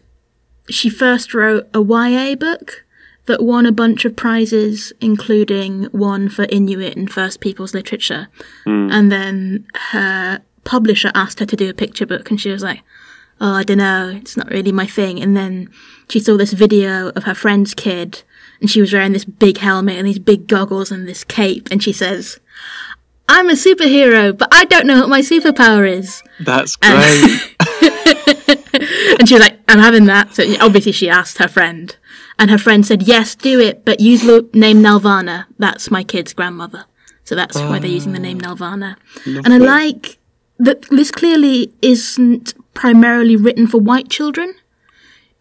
she 0.71 0.89
first 0.91 1.35
wrote 1.35 1.69
a 1.75 1.81
YA 1.81 2.35
book 2.35 2.85
that 3.27 3.43
won 3.43 3.67
a 3.67 3.73
bunch 3.73 4.05
of 4.05 4.17
prizes, 4.17 4.93
including 5.01 5.85
one 5.85 6.29
for 6.29 6.47
Inuit 6.49 6.97
and 6.97 7.11
First 7.11 7.41
Peoples 7.41 7.75
literature. 7.75 8.29
Hmm. 8.65 8.89
And 8.91 9.13
then 9.13 9.67
her 9.91 10.41
publisher 10.65 11.13
asked 11.15 11.39
her 11.41 11.47
to 11.47 11.57
do 11.57 11.69
a 11.69 11.75
picture 11.75 12.07
book, 12.07 12.31
and 12.31 12.41
she 12.41 12.51
was 12.51 12.63
like, 12.63 12.83
"Oh, 13.41 13.53
I 13.53 13.65
don't 13.65 13.79
know, 13.79 14.09
it's 14.09 14.37
not 14.37 14.51
really 14.51 14.73
my 14.73 14.87
thing." 14.87 15.21
And 15.21 15.37
then 15.37 15.69
she 16.09 16.21
saw 16.21 16.37
this 16.37 16.53
video 16.53 17.11
of 17.11 17.25
her 17.25 17.35
friend's 17.35 17.75
kid, 17.75 18.23
and 18.61 18.71
she 18.71 18.81
was 18.81 18.93
wearing 18.93 19.13
this 19.13 19.27
big 19.27 19.59
helmet 19.59 19.97
and 19.97 20.07
these 20.07 20.19
big 20.19 20.47
goggles 20.47 20.91
and 20.91 21.07
this 21.07 21.25
cape, 21.25 21.69
and 21.71 21.83
she 21.83 21.93
says. 21.93 22.41
I'm 23.31 23.51
a 23.51 23.53
superhero, 23.53 24.35
but 24.35 24.49
I 24.51 24.65
don't 24.65 24.87
know 24.87 25.01
what 25.01 25.11
my 25.11 25.21
superpower 25.21 25.87
is. 25.87 26.23
That's 26.41 26.77
great. 26.77 27.57
And 29.19 29.29
she 29.29 29.35
was 29.35 29.43
like, 29.43 29.48
I'm 29.69 29.79
having 29.79 30.07
that. 30.07 30.35
So 30.35 30.45
obviously 30.61 30.93
she 30.93 31.09
asked 31.09 31.39
her 31.39 31.49
friend. 31.49 31.95
And 32.39 32.51
her 32.51 32.59
friend 32.59 32.87
said, 32.87 33.03
yes, 33.03 33.35
do 33.35 33.61
it, 33.61 33.85
but 33.85 34.01
use 34.01 34.23
the 34.23 34.49
name 34.55 34.79
Nalvana. 34.79 35.47
That's 35.59 35.91
my 35.91 36.05
kid's 36.05 36.33
grandmother. 36.33 36.85
So 37.25 37.35
that's 37.35 37.57
why 37.57 37.79
they're 37.79 37.91
using 37.91 38.13
the 38.13 38.19
name 38.19 38.41
ah, 38.43 38.55
Nalvana. 38.55 38.97
And 39.27 39.53
I 39.53 39.59
like 39.59 40.19
that 40.59 40.83
this 40.89 41.11
clearly 41.11 41.73
isn't 41.83 42.55
primarily 42.73 43.37
written 43.37 43.67
for 43.67 43.79
white 43.79 44.09
children 44.09 44.55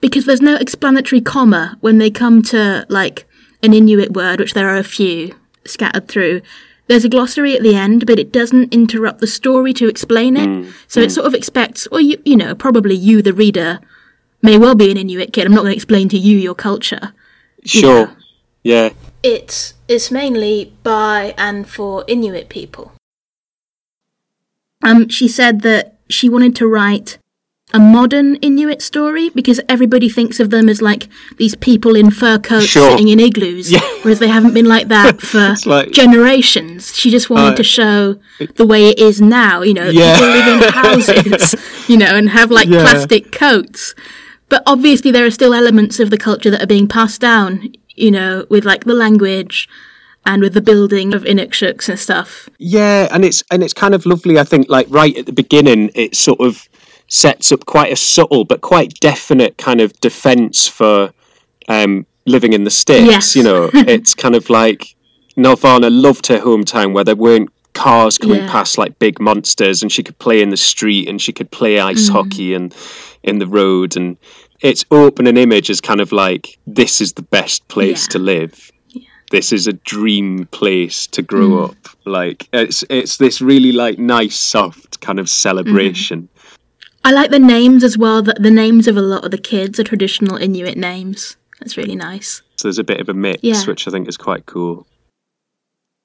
because 0.02 0.26
there's 0.26 0.42
no 0.42 0.56
explanatory 0.56 1.22
comma 1.22 1.78
when 1.80 1.98
they 1.98 2.12
come 2.12 2.42
to 2.44 2.86
like 2.90 3.26
an 3.64 3.74
Inuit 3.74 4.12
word, 4.12 4.40
which 4.40 4.54
there 4.54 4.68
are 4.68 4.78
a 4.78 4.84
few 4.84 5.34
scattered 5.66 6.08
through. 6.08 6.42
There's 6.88 7.06
a 7.06 7.10
glossary 7.10 7.56
at 7.56 7.64
the 7.64 7.76
end, 7.76 8.06
but 8.06 8.20
it 8.20 8.32
doesn't 8.32 8.74
interrupt 8.74 9.20
the 9.20 9.28
story 9.28 9.74
to 9.74 9.88
explain 9.88 10.38
it. 10.38 10.48
Hmm, 10.48 10.72
so 10.88 11.00
it 11.00 11.06
hmm. 11.06 11.14
sort 11.14 11.28
of 11.28 11.34
expects, 11.34 11.88
or 11.88 12.00
you, 12.00 12.22
you 12.26 12.36
know, 12.36 12.56
probably 12.56 12.96
you, 12.96 13.22
the 13.22 13.34
reader, 13.34 13.80
may 14.42 14.58
well 14.58 14.76
be 14.76 14.92
an 14.92 14.98
Inuit 14.98 15.34
kid. 15.34 15.46
I'm 15.46 15.54
not 15.54 15.62
going 15.62 15.72
to 15.72 15.76
explain 15.76 16.10
to 16.10 16.18
you 16.18 16.38
your 16.38 16.56
culture. 16.56 17.14
Sure. 17.66 18.16
Yeah. 18.64 18.90
It's 19.24 19.74
it's 19.88 20.12
mainly 20.12 20.74
by 20.84 21.34
and 21.38 21.68
for 21.68 22.04
Inuit 22.08 22.50
people. 22.50 22.94
Um, 24.84 25.10
she 25.10 25.28
said 25.28 25.62
that 25.62 25.96
she 26.10 26.30
wanted 26.30 26.56
to 26.58 26.68
write 26.68 27.18
a 27.74 27.80
modern 27.80 28.36
Inuit 28.38 28.82
story 28.82 29.30
because 29.30 29.60
everybody 29.68 30.08
thinks 30.08 30.40
of 30.40 30.52
them 30.52 30.70
as 30.70 30.82
like 30.82 31.10
these 31.38 31.56
people 31.56 31.96
in 31.98 32.12
fur 32.12 32.38
coats 32.40 32.68
Sure. 32.68 32.92
sitting 32.92 33.10
in 33.10 33.20
igloos, 33.20 33.70
Yeah. 33.72 33.82
whereas 34.04 34.20
they 34.20 34.30
haven't 34.30 34.54
been 34.54 34.68
like 34.68 34.88
that 34.88 35.20
for 35.32 35.56
like- 35.66 35.92
generations. 35.92 36.96
She 36.96 37.10
just 37.10 37.30
wanted 37.30 37.54
Uh, 37.54 37.56
to 37.58 37.64
show 37.64 38.16
the 38.56 38.66
way 38.66 38.88
it 38.88 39.00
is 39.00 39.20
now. 39.20 39.64
You 39.64 39.74
know, 39.74 39.90
Yeah. 39.90 40.14
people 40.14 40.30
live 40.30 40.48
in 40.64 40.70
houses, 40.84 41.56
you 41.90 41.98
know, 41.98 42.16
and 42.16 42.30
have 42.30 42.52
like 42.52 42.70
Yeah. 42.70 42.82
plastic 42.84 43.32
coats. 43.34 43.94
But 44.50 44.64
obviously, 44.66 45.12
there 45.12 45.26
are 45.26 45.32
still 45.32 45.54
elements 45.54 46.00
of 46.00 46.10
the 46.10 46.18
culture 46.18 46.50
that 46.50 46.62
are 46.64 46.68
being 46.68 46.88
passed 46.88 47.22
down. 47.22 47.72
You 47.96 48.12
know, 48.12 48.46
with 48.50 48.64
like 48.64 48.84
the 48.84 48.94
language 48.94 49.68
and 50.26 50.42
with 50.44 50.54
the 50.54 50.62
building 50.62 51.14
of 51.16 51.24
Inukshuks 51.24 51.90
and 51.90 51.98
stuff. 51.98 52.48
Yeah, 52.60 53.08
and 53.12 53.26
it's 53.26 53.44
and 53.50 53.64
it's 53.64 53.74
kind 53.74 53.96
of 53.96 54.06
lovely. 54.06 54.38
I 54.38 54.44
think, 54.44 54.70
like 54.70 54.88
right 54.90 55.18
at 55.18 55.26
the 55.26 55.34
beginning, 55.34 55.90
it 55.96 56.16
sort 56.16 56.40
of 56.40 56.68
sets 57.08 57.52
up 57.52 57.66
quite 57.66 57.92
a 57.92 57.96
subtle 57.96 58.44
but 58.44 58.60
quite 58.62 58.94
definite 59.00 59.58
kind 59.58 59.80
of 59.82 59.94
defence 60.02 60.68
for 60.68 61.12
um, 61.70 62.06
living 62.26 62.54
in 62.54 62.66
the 62.66 62.70
sticks. 62.70 63.08
Yes. 63.08 63.36
You 63.36 63.44
know, 63.44 63.70
it's 63.74 64.14
kind 64.14 64.36
of 64.36 64.50
like 64.50 64.96
Nelvana 65.38 65.90
loved 65.90 66.28
her 66.28 66.40
hometown 66.40 66.94
where 66.94 67.04
there 67.04 67.16
weren't 67.16 67.50
cars 67.74 68.18
coming 68.18 68.42
Yeah. 68.42 68.52
past 68.52 68.78
like 68.78 69.00
big 69.00 69.20
monsters, 69.20 69.82
and 69.82 69.92
she 69.92 70.04
could 70.04 70.20
play 70.20 70.42
in 70.42 70.50
the 70.50 70.58
street 70.58 71.08
and 71.08 71.22
she 71.22 71.32
could 71.34 71.50
play 71.52 71.80
ice 71.80 72.10
hockey 72.10 72.54
and 72.54 72.74
in 73.28 73.40
the 73.40 73.48
road 73.48 73.96
and. 73.98 74.18
Its 74.62 74.84
open 74.90 75.28
an 75.28 75.38
image 75.38 75.70
as 75.70 75.80
kind 75.80 76.02
of 76.02 76.12
like 76.12 76.58
this 76.66 77.00
is 77.00 77.14
the 77.14 77.22
best 77.22 77.68
place 77.68 78.06
Yeah. 78.08 78.12
to 78.14 78.20
live 78.20 78.72
this 79.32 79.52
is 79.52 79.68
a 79.68 79.74
dream 79.74 80.48
place 80.52 81.06
to 81.08 81.22
grow 81.22 81.50
Mm. 81.50 81.70
up. 81.70 81.78
Like 82.06 82.48
it's 82.54 82.84
it's 82.90 83.18
this 83.18 83.40
really 83.42 83.72
like 83.72 84.00
nice, 84.00 84.36
soft 84.40 85.00
kind 85.02 85.20
of 85.20 85.30
celebration. 85.30 86.28
I 87.04 87.12
like 87.12 87.30
the 87.30 87.38
names 87.40 87.84
as 87.84 87.98
well. 88.00 88.22
That 88.24 88.42
the 88.42 88.50
names 88.50 88.88
of 88.88 88.98
a 88.98 89.02
lot 89.02 89.24
of 89.26 89.32
the 89.32 89.38
kids 89.38 89.80
are 89.80 89.84
traditional 89.84 90.38
Inuit 90.38 90.78
names. 90.78 91.38
That's 91.60 91.78
really 91.78 91.96
nice. 91.96 92.42
So 92.56 92.68
there's 92.68 92.80
a 92.80 92.84
bit 92.84 93.00
of 93.00 93.10
a 93.10 93.14
mix, 93.14 93.40
Yeah. 93.44 93.64
which 93.66 93.88
I 93.88 93.92
think 93.92 94.08
is 94.08 94.18
quite 94.18 94.46
cool. 94.46 94.88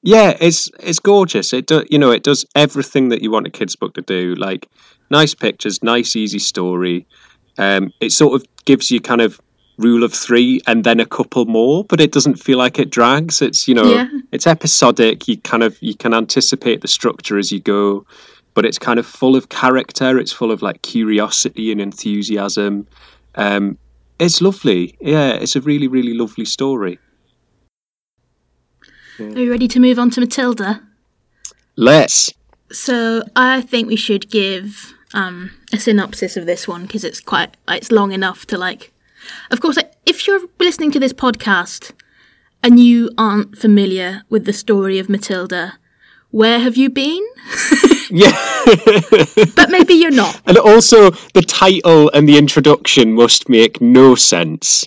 Yeah, 0.03 0.37
it's 0.41 0.69
it's 0.81 0.99
gorgeous. 0.99 1.53
It 1.53 1.67
do, 1.67 1.85
you 1.89 1.99
know 1.99 2.11
it 2.11 2.25
does 2.25 2.45
everything 2.57 3.09
that 3.11 3.23
you 3.23 3.31
want 3.31 3.47
a 3.47 3.51
kids 3.51 3.77
book 3.77 3.95
to 3.95 4.03
do. 4.03 4.35
Like 4.35 4.67
nice 5.13 5.35
pictures, 5.35 5.83
nice 5.83 6.17
easy 6.17 6.41
story. 6.41 7.07
Um, 7.59 7.93
it 8.01 8.11
sort 8.11 8.35
of 8.35 8.47
gives 8.65 8.91
you 8.91 9.01
kind 9.01 9.21
of 9.21 9.41
rule 9.79 10.03
of 10.05 10.13
three 10.13 10.61
and 10.67 10.85
then 10.85 11.01
a 11.01 11.07
couple 11.07 11.45
more, 11.47 11.85
but 11.85 12.01
it 12.01 12.13
doesn't 12.13 12.37
feel 12.37 12.59
like 12.59 12.79
it 12.79 12.91
drags. 12.91 13.41
It's 13.43 13.69
you 13.69 13.75
know 13.75 13.85
Yeah. 13.95 14.09
it's 14.33 14.47
episodic. 14.47 15.29
You 15.29 15.37
kind 15.39 15.63
of 15.63 15.77
you 15.81 15.95
can 15.95 16.15
anticipate 16.15 16.81
the 16.81 16.89
structure 16.89 17.39
as 17.39 17.53
you 17.53 17.61
go, 17.61 18.05
but 18.55 18.65
it's 18.65 18.79
kind 18.79 18.99
of 18.99 19.07
full 19.07 19.37
of 19.37 19.49
character. 19.49 20.19
It's 20.19 20.33
full 20.33 20.51
of 20.51 20.63
like 20.63 20.83
curiosity 20.83 21.71
and 21.73 21.81
enthusiasm. 21.81 22.87
Um, 23.35 23.79
it's 24.19 24.41
lovely. 24.41 24.97
Yeah, 25.01 25.31
it's 25.43 25.57
a 25.57 25.61
really 25.61 25.89
really 25.89 26.15
lovely 26.15 26.45
story. 26.47 26.99
Are 29.19 29.39
you 29.39 29.51
ready 29.51 29.69
to 29.69 29.79
move 29.81 29.99
on 29.99 30.11
to 30.11 30.21
Matilda? 30.21 30.81
Let's. 31.77 32.33
So 32.73 33.23
I 33.37 33.61
think 33.61 33.89
we 33.89 33.97
should 33.97 34.31
give 34.31 34.92
um, 35.15 35.51
a 35.73 35.79
synopsis 35.79 36.37
of 36.37 36.47
this 36.47 36.67
one 36.67 36.83
because 36.83 37.05
it's 37.05 37.21
quite 37.21 37.57
it's 37.69 37.93
long 37.93 38.13
enough 38.13 38.47
to 38.47 38.59
like. 38.59 38.93
Of 39.51 39.61
course, 39.61 39.79
if 40.05 40.27
you're 40.27 40.43
listening 40.59 40.91
to 40.93 41.01
this 41.01 41.13
podcast 41.13 41.93
and 42.63 42.81
you 42.81 43.11
aren't 43.17 43.57
familiar 43.57 44.23
with 44.29 44.45
the 44.45 44.53
story 44.53 44.99
of 44.99 45.09
Matilda, 45.09 45.79
where 46.31 46.59
have 46.59 46.77
you 46.77 46.91
been? 46.91 47.25
Yeah. 48.13 48.37
But 49.57 49.71
maybe 49.71 49.95
you're 49.95 50.11
not. 50.11 50.39
and 50.47 50.59
also, 50.59 51.11
the 51.33 51.41
title 51.41 52.11
and 52.11 52.29
the 52.29 52.37
introduction 52.37 53.15
must 53.15 53.49
make 53.49 53.81
no 53.81 54.15
sense. 54.15 54.85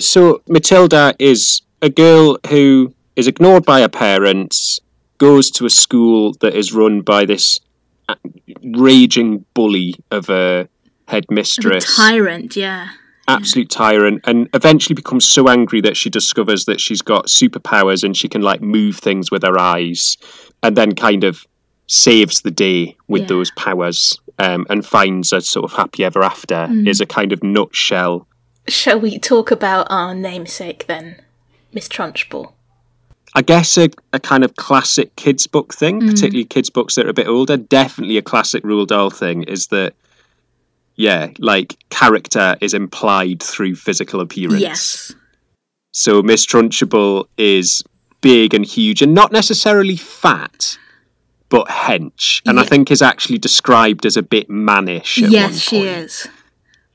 So, 0.00 0.42
Matilda 0.48 1.14
is 1.18 1.60
a 1.82 1.90
girl 1.90 2.38
who 2.48 2.94
is 3.14 3.26
ignored 3.26 3.66
by 3.66 3.80
her 3.82 3.88
parents, 3.88 4.80
goes 5.18 5.50
to 5.50 5.66
a 5.66 5.70
school 5.70 6.32
that 6.40 6.54
is 6.54 6.72
run 6.72 7.02
by 7.02 7.26
this 7.26 7.58
raging 8.62 9.44
bully 9.54 9.94
of 10.10 10.28
a 10.30 10.68
headmistress. 11.08 11.96
Tyrant, 11.96 12.56
yeah. 12.56 12.88
absolute 13.28 13.68
tyrant 13.70 14.20
and 14.24 14.48
eventually 14.54 14.94
becomes 14.94 15.28
so 15.28 15.48
angry 15.48 15.80
that 15.80 15.96
she 15.96 16.08
discovers 16.08 16.64
that 16.66 16.80
she's 16.80 17.02
got 17.02 17.26
superpowers 17.26 18.04
and 18.04 18.16
she 18.16 18.28
can 18.28 18.40
like 18.40 18.60
move 18.60 18.96
things 18.98 19.30
with 19.32 19.42
her 19.42 19.58
eyes 19.58 20.16
and 20.62 20.76
then 20.76 20.94
kind 20.94 21.24
of 21.24 21.44
saves 21.88 22.42
the 22.42 22.50
day 22.52 22.96
with 23.08 23.22
Yeah. 23.22 23.28
those 23.28 23.50
powers 23.52 24.16
um, 24.38 24.64
and 24.70 24.86
finds 24.86 25.32
a 25.32 25.40
sort 25.40 25.64
of 25.64 25.76
happy 25.76 26.04
ever 26.04 26.22
after 26.22 26.54
Mm. 26.68 26.86
is 26.88 27.00
a 27.00 27.06
kind 27.06 27.32
of 27.32 27.42
nutshell 27.42 28.28
Shall 28.68 29.00
we 29.00 29.18
talk 29.18 29.50
about 29.52 29.86
our 29.90 30.12
namesake 30.14 30.86
then, 30.88 31.20
Miss 31.72 31.88
Trunchbull? 31.88 32.52
I 33.36 33.42
guess 33.42 33.76
a, 33.76 33.90
a 34.14 34.18
kind 34.18 34.42
of 34.44 34.56
classic 34.56 35.14
kids 35.16 35.46
book 35.46 35.74
thing, 35.74 36.00
Mm. 36.00 36.10
particularly 36.10 36.44
kids 36.46 36.70
books 36.70 36.94
that 36.94 37.06
are 37.06 37.10
a 37.10 37.14
bit 37.14 37.28
older. 37.28 37.56
Definitely 37.58 38.16
a 38.16 38.22
classic 38.22 38.64
Roald 38.64 38.88
Dahl 38.88 39.10
thing 39.10 39.42
is 39.44 39.66
that, 39.68 39.92
yeah, 40.96 41.28
like 41.38 41.76
character 41.90 42.56
is 42.62 42.72
implied 42.72 43.42
through 43.42 43.76
physical 43.76 44.20
appearance. 44.20 44.62
Yes. 44.62 45.14
So 45.92 46.22
Miss 46.22 46.46
Trunchbull 46.46 47.26
is 47.36 47.84
big 48.22 48.54
and 48.54 48.64
huge 48.64 49.02
and 49.02 49.14
not 49.14 49.32
necessarily 49.32 49.96
fat, 49.96 50.78
but 51.50 51.68
hench. 51.68 52.40
And 52.46 52.58
I 52.58 52.64
think 52.64 52.90
is 52.90 53.02
actually 53.02 53.38
described 53.38 54.06
as 54.06 54.16
a 54.16 54.22
bit 54.22 54.48
mannish. 54.48 55.18
Yes, 55.18 55.60
she 55.60 55.82
is. 55.82 56.26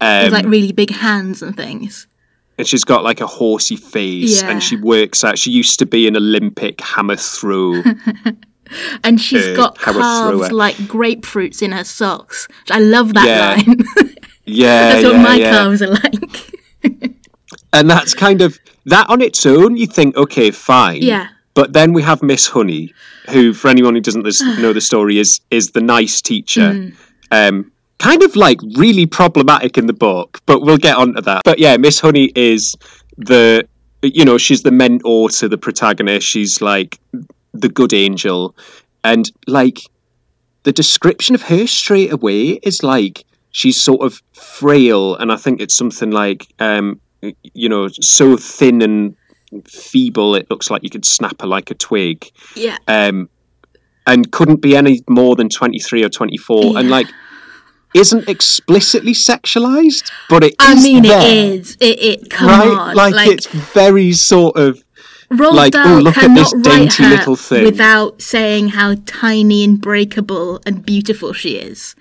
Um, 0.02 0.24
With 0.24 0.34
like 0.34 0.46
really 0.48 0.72
big 0.72 0.90
hands 0.90 1.44
and 1.44 1.56
things. 1.56 2.08
And 2.58 2.68
she's 2.68 2.84
got 2.84 3.04
like 3.04 3.22
a 3.22 3.28
horsey 3.28 3.76
face 3.76 4.42
Yeah. 4.42 4.50
and 4.52 4.62
she 4.62 4.76
works 4.78 5.24
out. 5.24 5.38
She 5.38 5.52
used 5.52 5.80
to 5.80 5.86
be 5.86 6.08
an 6.08 6.16
Olympic 6.18 6.82
hammer 6.82 7.16
throw. 7.16 7.82
And 9.04 9.20
she's 9.20 9.48
Uh, 9.48 9.56
got 9.56 9.78
calves 9.78 10.50
like 10.50 10.76
grapefruits 10.88 11.62
in 11.62 11.74
her 11.74 11.84
socks. 11.84 12.48
I 12.70 12.80
love 12.80 13.14
that 13.16 13.28
Yeah. 13.28 13.56
line. 13.72 13.86
Yeah, 14.46 14.94
That's 14.94 15.04
what 15.04 15.14
yeah, 15.16 15.22
my 15.24 15.38
calves 15.40 15.82
are 15.82 15.88
like. 15.88 16.52
And 17.74 17.90
that's 17.90 18.14
kind 18.14 18.42
of 18.42 18.58
that 18.86 19.10
on 19.10 19.22
its 19.22 19.46
own. 19.46 19.78
You 19.78 19.88
think, 19.88 20.16
okay, 20.18 20.52
fine. 20.52 21.02
Yeah. 21.02 21.28
But 21.54 21.74
then 21.74 21.94
we 21.94 22.02
have 22.04 22.22
Miss 22.24 22.48
Honey, 22.48 22.94
who, 23.30 23.54
for 23.54 23.68
anyone 23.70 23.94
who 23.94 24.02
doesn't 24.02 24.24
know 24.62 24.74
the 24.74 24.82
story, 24.82 25.20
is 25.20 25.42
is 25.52 25.72
the 25.72 25.82
nice 25.82 26.22
teacher. 26.22 26.72
Mm. 26.74 26.94
Um, 27.32 27.72
kind 28.02 28.24
of 28.24 28.36
like 28.36 28.60
really 28.76 29.06
problematic 29.06 29.78
in 29.78 29.86
the 29.86 29.94
book, 29.94 30.40
but 30.48 30.62
we'll 30.62 30.78
get 30.78 30.98
onto 30.98 31.22
that. 31.22 31.44
But 31.46 31.60
yeah, 31.60 31.78
Miss 31.78 32.00
Honey 32.00 32.32
is 32.36 32.76
the 33.18 33.68
you 34.02 34.26
know 34.26 34.38
she's 34.38 34.64
the 34.64 34.72
mentor 34.72 35.30
to 35.30 35.48
the 35.48 35.58
protagonist. 35.58 36.28
She's 36.28 36.62
like 36.62 37.00
the 37.54 37.70
good 37.70 37.94
angel, 37.94 38.56
and 39.04 39.32
like 39.48 39.80
the 40.64 40.72
description 40.72 41.36
of 41.36 41.44
her 41.44 41.68
straight 41.68 42.12
away 42.12 42.60
is 42.64 42.82
like 42.82 43.24
she's 43.52 43.82
sort 43.82 44.02
of 44.02 44.22
frail, 44.34 45.16
and 45.16 45.32
I 45.32 45.36
think 45.36 45.62
it's 45.62 45.76
something 45.76 46.10
like 46.10 46.48
um, 46.60 47.00
you 47.54 47.70
know 47.70 47.88
so 48.02 48.36
thin 48.36 48.82
and 48.82 49.16
feeble 49.68 50.34
it 50.34 50.50
looks 50.50 50.72
like 50.72 50.82
you 50.82 50.90
could 50.90 51.06
snap 51.06 51.42
her 51.42 51.48
like 51.48 51.70
a 51.70 51.76
twig. 51.76 52.32
Yeah. 52.56 52.78
Um, 52.88 53.30
and 54.08 54.32
couldn't 54.32 54.62
be 54.62 54.76
any 54.76 55.04
more 55.08 55.36
than 55.36 55.48
23 55.48 56.04
or 56.04 56.10
24 56.10 56.80
and 56.80 56.90
like 56.90 57.06
isn't 57.94 58.28
explicitly 58.30 59.14
sexualized 59.14 60.10
but 60.30 60.44
it 60.44 60.52
is 60.52 60.56
I 60.60 60.76
mean, 60.76 61.04
there, 61.04 61.20
it 61.22 61.60
is. 61.60 61.78
It, 61.80 62.00
it 62.00 62.30
come 62.30 62.48
right 62.48 62.68
on. 62.90 62.96
like, 62.96 63.28
it's 63.28 63.48
very 63.48 64.14
sort 64.14 64.56
of 64.58 64.82
Roald 65.30 65.54
like, 65.54 65.74
oh, 65.76 65.84
Dahl 65.84 65.98
"Ooh, 66.00 66.02
look 66.02 66.18
at 66.18 66.36
this 66.36 66.54
dainty 66.62 67.04
little 67.04 67.36
thing." 67.38 67.64
without 67.64 68.22
saying 68.22 68.70
how 68.70 68.96
tiny 69.06 69.64
and 69.64 69.80
breakable 69.82 70.62
and 70.66 70.86
beautiful 70.86 71.32
she 71.34 71.52
is. 71.58 71.96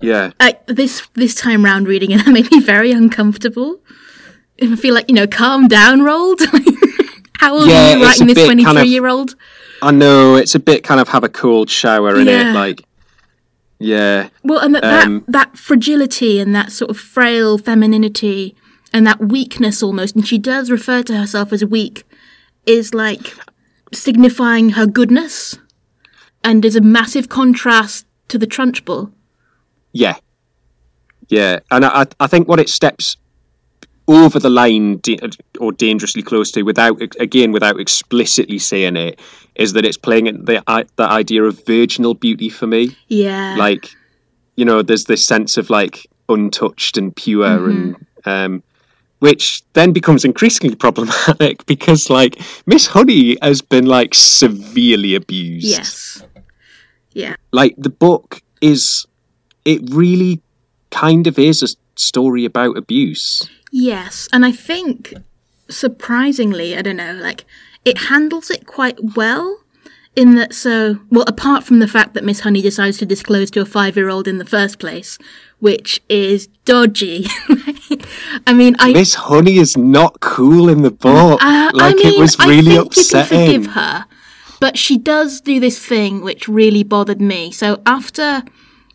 yeah 0.00 0.32
Like 0.40 0.66
this 0.66 1.06
this 1.14 1.34
time 1.34 1.64
round, 1.64 1.86
reading 1.86 2.10
it, 2.10 2.24
that 2.24 2.32
made 2.32 2.50
me 2.50 2.60
very 2.60 2.90
uncomfortable. 2.92 3.80
I 4.60 4.76
feel 4.76 4.94
like 4.94 5.08
you 5.08 5.14
know, 5.14 5.26
calm 5.26 5.68
down, 5.68 6.00
Roald. 6.00 6.40
how 7.38 7.54
old 7.58 7.68
Yeah, 7.68 7.94
are 7.94 7.96
you 7.98 8.04
writing 8.04 8.26
this 8.26 8.34
bit 8.36 8.46
kind 8.48 8.60
of- 8.60 8.64
twenty-three 8.66 8.88
year 8.90 9.06
old? 9.06 9.34
i 9.84 9.90
know 9.90 10.36
it's 10.36 10.54
a 10.54 10.60
bit 10.60 10.84
kind 10.84 11.00
of 11.00 11.08
have 11.08 11.24
a 11.24 11.28
cold 11.28 11.68
shower 11.68 12.14
in 12.20 12.26
Yeah. 12.28 12.50
it 12.50 12.54
like 12.54 12.84
yeah. 13.82 14.28
Well, 14.42 14.60
and 14.60 14.74
that, 14.74 14.84
Um, 14.84 15.24
that 15.26 15.32
that 15.32 15.58
fragility 15.58 16.40
and 16.40 16.54
that 16.54 16.72
sort 16.72 16.90
of 16.90 16.98
frail 16.98 17.58
femininity 17.58 18.54
and 18.92 19.06
that 19.06 19.20
weakness 19.20 19.82
almost, 19.82 20.14
and 20.14 20.26
she 20.26 20.38
does 20.38 20.70
refer 20.70 21.02
to 21.02 21.16
herself 21.16 21.52
as 21.52 21.64
weak, 21.64 22.04
is 22.66 22.94
like 22.94 23.34
signifying 23.92 24.70
her 24.70 24.86
goodness, 24.86 25.58
and 26.44 26.64
is 26.64 26.76
a 26.76 26.80
massive 26.80 27.28
contrast 27.28 28.06
to 28.28 28.38
the 28.38 28.46
Trunchbull. 28.46 29.12
Yeah, 29.92 30.16
yeah, 31.28 31.60
and 31.70 31.84
I, 31.84 32.06
I 32.20 32.26
think 32.26 32.48
what 32.48 32.60
it 32.60 32.68
steps 32.68 33.16
over 34.08 34.38
the 34.38 34.50
line 34.50 35.00
or 35.60 35.72
dangerously 35.72 36.22
close 36.22 36.50
to, 36.52 36.62
without 36.62 37.00
again 37.20 37.52
without 37.52 37.78
explicitly 37.80 38.58
saying 38.58 38.96
it, 38.96 39.20
is 39.54 39.72
that 39.74 39.84
it's 39.84 39.96
playing 39.96 40.28
at 40.28 40.46
the 40.46 40.62
the 40.96 41.04
idea 41.04 41.42
of 41.44 41.64
virginal 41.66 42.14
beauty 42.14 42.48
for 42.48 42.66
me. 42.66 42.96
Yeah, 43.08 43.56
Like, 43.56 43.90
you 44.56 44.64
know, 44.64 44.82
there's 44.82 45.04
this 45.04 45.24
sense 45.26 45.56
of 45.56 45.70
like 45.70 46.06
untouched 46.28 46.98
and 46.98 47.14
pure, 47.14 47.46
Mm-hmm. 47.46 47.94
and 48.26 48.54
um, 48.54 48.62
which 49.20 49.62
then 49.74 49.92
becomes 49.92 50.24
increasingly 50.24 50.74
problematic 50.74 51.64
because 51.66 52.10
like 52.10 52.40
Miss 52.66 52.86
Honey 52.86 53.36
has 53.40 53.62
been 53.62 53.86
like 53.86 54.14
severely 54.14 55.14
abused. 55.14 55.66
Yes, 55.66 56.24
yeah, 57.12 57.36
like 57.52 57.74
the 57.78 57.90
book 57.90 58.40
is 58.60 59.06
it 59.64 59.80
really 59.92 60.40
kind 60.90 61.26
of 61.26 61.38
is 61.38 61.62
a 61.62 61.68
story 61.96 62.44
about 62.44 62.76
abuse 62.76 63.48
yes, 63.72 64.28
and 64.32 64.46
I 64.46 64.52
think 64.52 65.12
surprisingly, 65.68 66.76
I 66.76 66.82
don't 66.82 66.96
know, 66.96 67.14
like 67.14 67.44
it 67.84 67.98
handles 67.98 68.50
it 68.50 68.66
quite 68.66 69.16
well. 69.16 69.58
In 70.14 70.34
that, 70.34 70.52
so 70.52 70.98
well, 71.10 71.24
apart 71.26 71.64
from 71.64 71.78
the 71.78 71.88
fact 71.88 72.12
that 72.12 72.22
Miss 72.22 72.40
Honey 72.40 72.60
decides 72.60 72.98
to 72.98 73.06
disclose 73.06 73.50
to 73.52 73.62
a 73.62 73.64
five-year-old 73.64 74.28
in 74.28 74.36
the 74.36 74.44
first 74.44 74.78
place, 74.78 75.16
which 75.58 76.02
is 76.10 76.48
dodgy. 76.66 77.26
I 78.46 78.52
mean, 78.52 78.76
I 78.78 78.92
miss 78.92 79.14
honey 79.14 79.56
is 79.56 79.74
not 79.74 80.20
cool 80.20 80.68
in 80.68 80.82
the 80.82 80.90
book 80.90 81.40
Uh, 81.42 81.70
like 81.72 81.94
I 81.94 81.96
mean, 81.96 82.14
it 82.14 82.18
was 82.20 82.36
I 82.38 82.46
really 82.46 82.62
think 82.62 82.74
you 82.74 83.04
can 83.04 83.20
upsetting 83.20 83.46
forgive 83.46 83.66
her, 83.72 84.04
but 84.60 84.76
she 84.76 84.98
does 84.98 85.40
do 85.40 85.60
this 85.60 85.78
thing 85.78 86.20
which 86.20 86.46
really 86.46 86.82
bothered 86.82 87.22
me. 87.22 87.50
So 87.50 87.80
after 87.86 88.42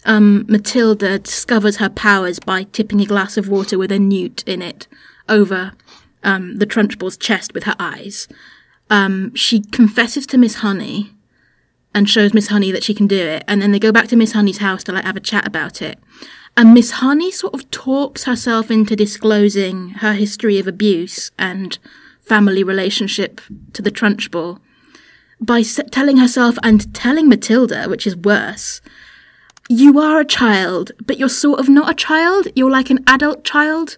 um, 0.07 0.45
Matilda 0.47 1.19
discovers 1.19 1.77
her 1.77 1.89
powers 1.89 2.39
by 2.39 2.63
tipping 2.63 3.01
a 3.01 3.05
glass 3.05 3.37
of 3.37 3.49
water 3.49 3.77
with 3.77 3.91
a 3.91 3.99
newt 3.99 4.43
in 4.47 4.61
it 4.61 4.87
over 5.29 5.73
um, 6.23 6.57
the 6.57 6.65
Trunchbull's 6.65 7.17
chest 7.17 7.53
with 7.53 7.63
her 7.63 7.75
eyes, 7.77 8.27
um, 8.89 9.33
she 9.35 9.61
confesses 9.61 10.25
to 10.27 10.37
Miss 10.37 10.55
Honey 10.55 11.11
and 11.93 12.09
shows 12.09 12.33
Miss 12.33 12.47
Honey 12.47 12.71
that 12.71 12.83
she 12.83 12.93
can 12.93 13.07
do 13.07 13.19
it, 13.19 13.43
and 13.47 13.61
then 13.61 13.71
they 13.71 13.79
go 13.79 13.91
back 13.91 14.07
to 14.09 14.15
Miss 14.15 14.33
Honey's 14.33 14.59
house 14.59 14.83
to 14.85 14.91
like 14.91 15.05
have 15.05 15.15
a 15.15 15.21
chat 15.21 15.47
about 15.47 15.81
it. 15.81 15.99
And 16.55 16.73
Miss 16.73 16.91
Honey 16.91 17.31
sort 17.31 17.53
of 17.53 17.69
talks 17.69 18.23
herself 18.23 18.71
into 18.71 18.95
disclosing 18.95 19.89
her 19.89 20.13
history 20.13 20.57
of 20.59 20.67
abuse 20.67 21.31
and 21.37 21.77
family 22.19 22.63
relationship 22.63 23.41
to 23.73 23.81
the 23.81 23.91
Trunchbull 23.91 24.59
by 25.39 25.61
telling 25.61 26.17
herself 26.17 26.57
and 26.63 26.93
telling 26.95 27.29
Matilda, 27.29 27.87
which 27.87 28.07
is 28.07 28.15
worse, 28.15 28.81
you 29.69 29.99
are 29.99 30.19
a 30.19 30.25
child, 30.25 30.91
but 31.05 31.17
you're 31.17 31.29
sort 31.29 31.59
of 31.59 31.67
not 31.69 31.89
a 31.89 31.93
child. 31.93 32.47
You're 32.55 32.71
like 32.71 32.89
an 32.89 33.03
adult 33.07 33.43
child. 33.43 33.97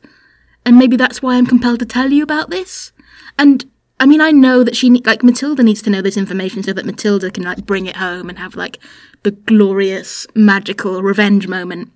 And 0.65 0.77
maybe 0.77 0.97
that's 0.97 1.21
why 1.21 1.35
I'm 1.35 1.45
compelled 1.45 1.79
to 1.79 1.85
tell 1.85 2.11
you 2.11 2.23
about 2.23 2.49
this. 2.49 2.91
And 3.37 3.65
I 3.99 4.05
mean, 4.05 4.21
I 4.21 4.31
know 4.31 4.63
that 4.63 4.75
she, 4.75 4.89
like, 4.89 5.23
Matilda 5.23 5.61
needs 5.61 5.81
to 5.81 5.89
know 5.89 6.01
this 6.01 6.15
information 6.17 6.63
so 6.63 6.71
that 6.73 6.85
Matilda 6.85 7.29
can, 7.31 7.43
like, 7.43 7.65
bring 7.65 7.85
it 7.85 7.97
home 7.97 8.29
and 8.29 8.39
have, 8.39 8.55
like, 8.55 8.79
the 9.23 9.31
glorious, 9.31 10.25
magical 10.33 11.01
revenge 11.03 11.47
moment. 11.47 11.91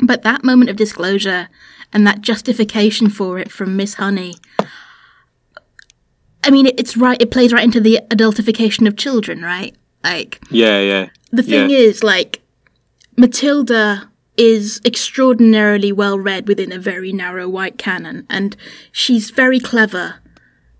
But 0.00 0.22
that 0.22 0.44
moment 0.44 0.70
of 0.70 0.76
disclosure 0.76 1.48
and 1.92 2.06
that 2.06 2.20
justification 2.20 3.08
for 3.08 3.38
it 3.38 3.52
from 3.52 3.76
Miss 3.76 3.94
Honey, 3.94 4.34
I 6.42 6.50
mean, 6.50 6.66
it, 6.66 6.78
it's 6.78 6.96
right, 6.96 7.20
it 7.20 7.30
plays 7.30 7.52
right 7.52 7.64
into 7.64 7.80
the 7.80 8.00
adultification 8.10 8.86
of 8.86 8.96
children, 8.96 9.42
right? 9.42 9.74
Like, 10.04 10.40
yeah 10.50 10.80
yeah 10.80 11.08
the 11.32 11.42
thing 11.42 11.70
Yeah. 11.70 11.78
is, 11.78 12.02
like, 12.04 12.40
Matilda 13.16 14.10
is 14.36 14.80
extraordinarily 14.84 15.92
well 15.92 16.18
read 16.18 16.46
within 16.46 16.70
a 16.72 16.78
very 16.78 17.12
narrow 17.12 17.48
white 17.48 17.78
canon, 17.78 18.26
and 18.28 18.56
she's 18.92 19.30
very 19.30 19.58
clever, 19.58 20.16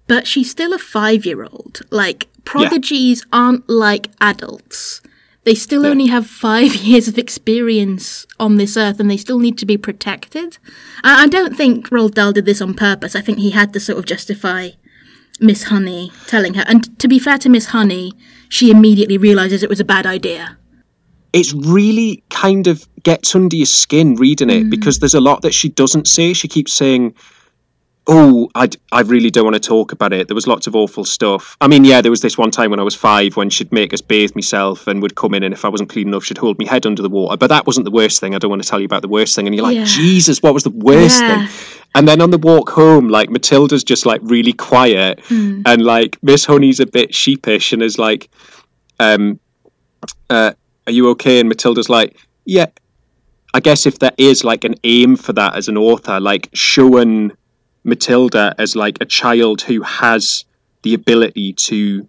but 0.06 0.26
she's 0.26 0.50
still 0.50 0.72
a 0.74 0.78
five 0.78 1.24
year 1.24 1.42
old. 1.44 1.80
Like, 1.90 2.28
prodigies 2.44 3.24
aren't 3.32 3.68
like 3.68 4.10
adults. 4.20 5.00
They 5.44 5.54
still 5.54 5.84
Yeah. 5.84 5.90
only 5.90 6.06
have 6.06 6.26
five 6.26 6.74
years 6.90 7.08
of 7.08 7.16
experience 7.18 8.26
on 8.38 8.56
this 8.56 8.76
earth 8.76 8.98
and 9.00 9.10
they 9.10 9.16
still 9.16 9.38
need 9.38 9.56
to 9.58 9.66
be 9.66 9.76
protected. 9.78 10.58
I, 11.04 11.24
I 11.24 11.26
don't 11.28 11.56
think 11.56 11.88
Roald 11.90 12.14
Dahl 12.14 12.32
did 12.32 12.44
this 12.46 12.60
on 12.60 12.74
purpose. 12.74 13.14
I 13.16 13.20
think 13.20 13.38
he 13.38 13.50
had 13.50 13.72
to 13.72 13.80
sort 13.80 13.98
of 13.98 14.06
justify 14.06 14.70
Miss 15.40 15.64
Honey 15.64 16.10
telling 16.26 16.54
her. 16.54 16.64
And 16.66 16.98
to 16.98 17.08
be 17.08 17.18
fair 17.20 17.38
to 17.38 17.48
Miss 17.48 17.66
Honey, 17.66 18.12
she 18.48 18.70
immediately 18.70 19.16
realizes 19.18 19.62
it 19.62 19.68
was 19.70 19.80
a 19.80 19.84
bad 19.84 20.04
idea. 20.04 20.58
It's 21.36 21.52
really 21.52 22.22
kind 22.30 22.66
of 22.66 22.76
gets 23.02 23.34
under 23.34 23.56
your 23.56 23.66
skin 23.82 24.14
reading 24.16 24.48
Mm. 24.48 24.56
it 24.60 24.70
because 24.70 24.98
there's 25.00 25.14
a 25.14 25.20
lot 25.30 25.42
that 25.42 25.54
she 25.54 25.68
doesn't 25.82 26.06
say 26.08 26.32
she 26.32 26.48
keeps 26.48 26.72
saying 26.72 27.14
oh 28.08 28.48
I 28.54 29.00
really 29.12 29.30
don't 29.30 29.44
want 29.44 29.54
to 29.60 29.68
talk 29.74 29.90
about 29.92 30.12
it 30.12 30.28
there 30.28 30.34
was 30.34 30.46
lots 30.46 30.66
of 30.68 30.76
awful 30.76 31.04
stuff 31.04 31.56
i 31.60 31.66
mean 31.66 31.84
yeah 31.84 32.00
there 32.00 32.10
was 32.16 32.20
this 32.20 32.38
one 32.38 32.52
time 32.52 32.70
when 32.70 32.78
i 32.78 32.82
was 32.84 32.94
five 32.94 33.36
when 33.36 33.50
she'd 33.50 33.72
make 33.72 33.92
us 33.92 34.00
bathe 34.00 34.32
myself 34.36 34.86
and 34.86 35.02
would 35.02 35.16
come 35.16 35.34
in 35.34 35.42
and 35.42 35.52
if 35.52 35.64
i 35.64 35.68
wasn't 35.68 35.90
clean 35.90 36.06
enough 36.08 36.24
she'd 36.24 36.38
hold 36.38 36.56
my 36.60 36.66
head 36.68 36.86
under 36.86 37.02
the 37.02 37.08
water 37.08 37.36
but 37.36 37.48
that 37.48 37.66
wasn't 37.66 37.84
the 37.84 37.90
worst 37.90 38.20
thing 38.20 38.32
i 38.34 38.38
don't 38.38 38.48
want 38.54 38.62
to 38.62 38.68
tell 38.68 38.78
you 38.78 38.84
about 38.86 39.02
the 39.02 39.08
worst 39.08 39.34
thing 39.34 39.46
and 39.46 39.54
you're 39.56 39.64
like 39.70 39.76
Yeah. 39.76 39.84
jesus 39.84 40.40
what 40.40 40.54
was 40.54 40.62
the 40.62 40.70
worst 40.90 41.20
Yeah. 41.20 41.46
thing 41.48 41.56
and 41.96 42.06
then 42.06 42.20
on 42.20 42.30
the 42.30 42.38
walk 42.38 42.70
home 42.70 43.08
like 43.08 43.28
matilda's 43.28 43.82
just 43.82 44.06
like 44.06 44.20
really 44.24 44.52
quiet 44.52 45.18
Mm. 45.28 45.62
and 45.66 45.82
like 45.82 46.16
miss 46.22 46.44
honey's 46.44 46.78
a 46.80 46.86
bit 46.86 47.12
sheepish 47.12 47.72
and 47.72 47.82
is 47.82 47.98
like 47.98 48.30
um 49.00 49.40
uh 50.30 50.52
are 50.86 50.92
you 50.92 51.08
okay 51.10 51.40
and 51.40 51.48
matilda's 51.48 51.88
like 51.88 52.16
yeah 52.44 52.66
I 53.56 53.60
guess 53.60 53.86
if 53.86 54.00
there 54.00 54.12
is 54.18 54.44
like 54.44 54.64
an 54.64 54.74
aim 54.84 55.16
for 55.16 55.32
that 55.32 55.56
as 55.56 55.66
an 55.66 55.78
author, 55.78 56.20
like 56.20 56.50
showing 56.52 57.32
Matilda 57.84 58.54
as 58.58 58.76
like 58.76 58.98
a 59.00 59.06
child 59.06 59.62
who 59.62 59.80
has 59.80 60.44
the 60.82 60.92
ability 60.92 61.54
to 61.54 62.06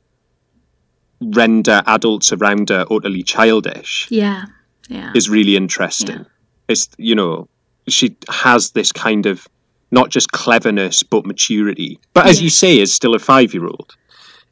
render 1.22 1.82
adults 1.88 2.34
around 2.34 2.68
her 2.68 2.86
utterly 2.92 3.24
childish 3.24 4.08
Yeah. 4.10 4.46
Yeah. 4.90 5.14
is 5.16 5.30
really 5.30 5.56
interesting. 5.56 6.26
It's 6.68 6.90
you 6.98 7.16
know, 7.16 7.48
she 7.88 8.18
has 8.30 8.72
this 8.72 8.92
kind 8.92 9.26
of 9.26 9.48
not 9.90 10.10
just 10.10 10.34
cleverness 10.34 11.02
but 11.02 11.26
maturity. 11.26 11.98
But 12.14 12.28
as 12.28 12.42
you 12.42 12.50
say, 12.50 12.78
is 12.78 12.94
still 12.94 13.16
a 13.16 13.20
five 13.20 13.54
year 13.54 13.66
old. 13.68 13.96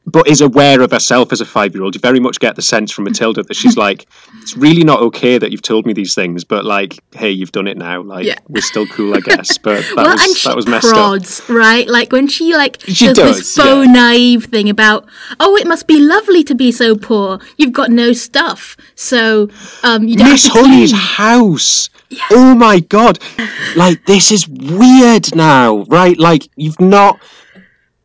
But 0.08 0.28
is 0.28 0.40
aware 0.42 0.82
of 0.82 0.92
herself 0.92 1.32
as 1.34 1.42
a 1.42 1.46
five 1.46 1.74
year 1.74 1.84
old. 1.84 1.96
You 1.96 2.00
very 2.02 2.20
much 2.20 2.40
get 2.40 2.56
the 2.56 2.62
sense 2.62 2.92
from 2.92 3.06
Matilda 3.06 3.42
that 3.42 3.56
she's 3.56 3.76
like, 3.86 4.06
it's 4.42 4.56
really 4.56 4.84
not 4.84 5.00
okay 5.02 5.40
that 5.40 5.52
you've 5.52 5.64
told 5.64 5.88
me 5.88 5.94
these 5.94 6.14
things, 6.14 6.44
but 6.44 6.64
like, 6.64 7.00
hey, 7.16 7.32
you've 7.32 7.52
done 7.52 7.68
it 7.68 7.76
now. 7.76 8.02
Like, 8.04 8.26
Yeah. 8.26 8.38
we're 8.48 8.62
still 8.62 8.86
cool, 8.88 9.16
I 9.16 9.20
guess. 9.22 9.58
But 9.66 9.82
that 9.82 9.96
well, 9.96 10.12
was 10.12 10.22
and 10.24 10.38
she 10.38 10.48
that 10.48 10.56
was 10.56 10.68
messed 10.68 10.86
up. 10.88 10.94
prods, 10.94 11.42
right? 11.50 11.88
Like 11.88 12.12
when 12.12 12.28
she 12.28 12.56
like 12.56 12.82
She 12.88 13.08
does, 13.08 13.18
does, 13.18 13.38
this 13.38 13.56
faux 13.56 13.88
yeah. 13.88 13.92
naive 13.92 14.46
thing 14.46 14.70
about, 14.70 15.08
oh, 15.40 15.56
it 15.58 15.66
must 15.66 15.88
be 15.88 16.00
lovely 16.00 16.44
to 16.44 16.54
be 16.54 16.72
so 16.72 16.96
poor. 16.96 17.40
You've 17.58 17.74
got 17.74 17.90
no 17.90 18.14
stuff, 18.14 18.78
so 18.94 19.50
um, 19.82 20.08
you 20.08 20.18
don't 20.18 20.30
Miss 20.30 20.48
Honey's 20.48 20.92
clean." 20.92 21.02
house. 21.02 21.90
Oh 22.32 22.54
my 22.54 22.80
god! 22.80 23.18
Like 23.76 24.06
this 24.06 24.32
is 24.32 24.48
weird 24.48 25.36
now, 25.36 25.84
right? 25.90 26.18
Like 26.18 26.48
you've 26.56 26.80
not, 26.80 27.20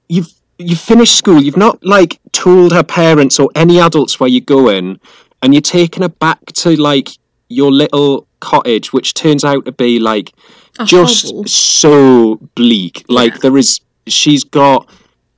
you've 0.09 0.33
you've 0.61 0.81
finished 0.81 1.17
school. 1.17 1.41
You've 1.43 1.57
not 1.57 1.85
like 1.85 2.21
told 2.33 2.73
her 2.73 2.83
parents 2.83 3.39
or 3.41 3.51
any 3.55 3.81
adults 3.81 4.21
where 4.21 4.29
you're 4.29 4.41
going, 4.41 5.01
and 5.43 5.55
you're 5.55 5.61
taking 5.61 6.03
her 6.03 6.09
back 6.09 6.45
to 6.47 6.77
like 6.77 7.09
your 7.49 7.73
little 7.73 8.27
cottage, 8.41 8.93
which 8.93 9.15
turns 9.15 9.45
out 9.45 9.65
to 9.65 9.73
be 9.73 9.99
like 9.99 10.33
A 10.79 10.85
just 10.85 11.27
hovel. 11.27 11.45
so 11.47 12.37
bleak. 12.55 13.05
Like 13.09 13.33
Yeah. 13.35 13.39
there 13.43 13.57
is, 13.59 13.81
she's 14.07 14.45
got 14.45 14.89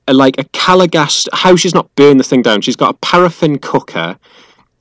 a, 0.09 0.13
like 0.15 0.39
a 0.39 0.45
Calor 0.53 0.87
gas. 0.89 1.27
How 1.33 1.57
she's 1.57 1.75
not 1.75 1.93
burned 1.95 2.21
the 2.21 2.25
thing 2.25 2.43
down? 2.43 2.61
She's 2.61 2.77
got 2.77 2.95
a 2.95 2.99
paraffin 2.99 3.59
cooker 3.59 4.19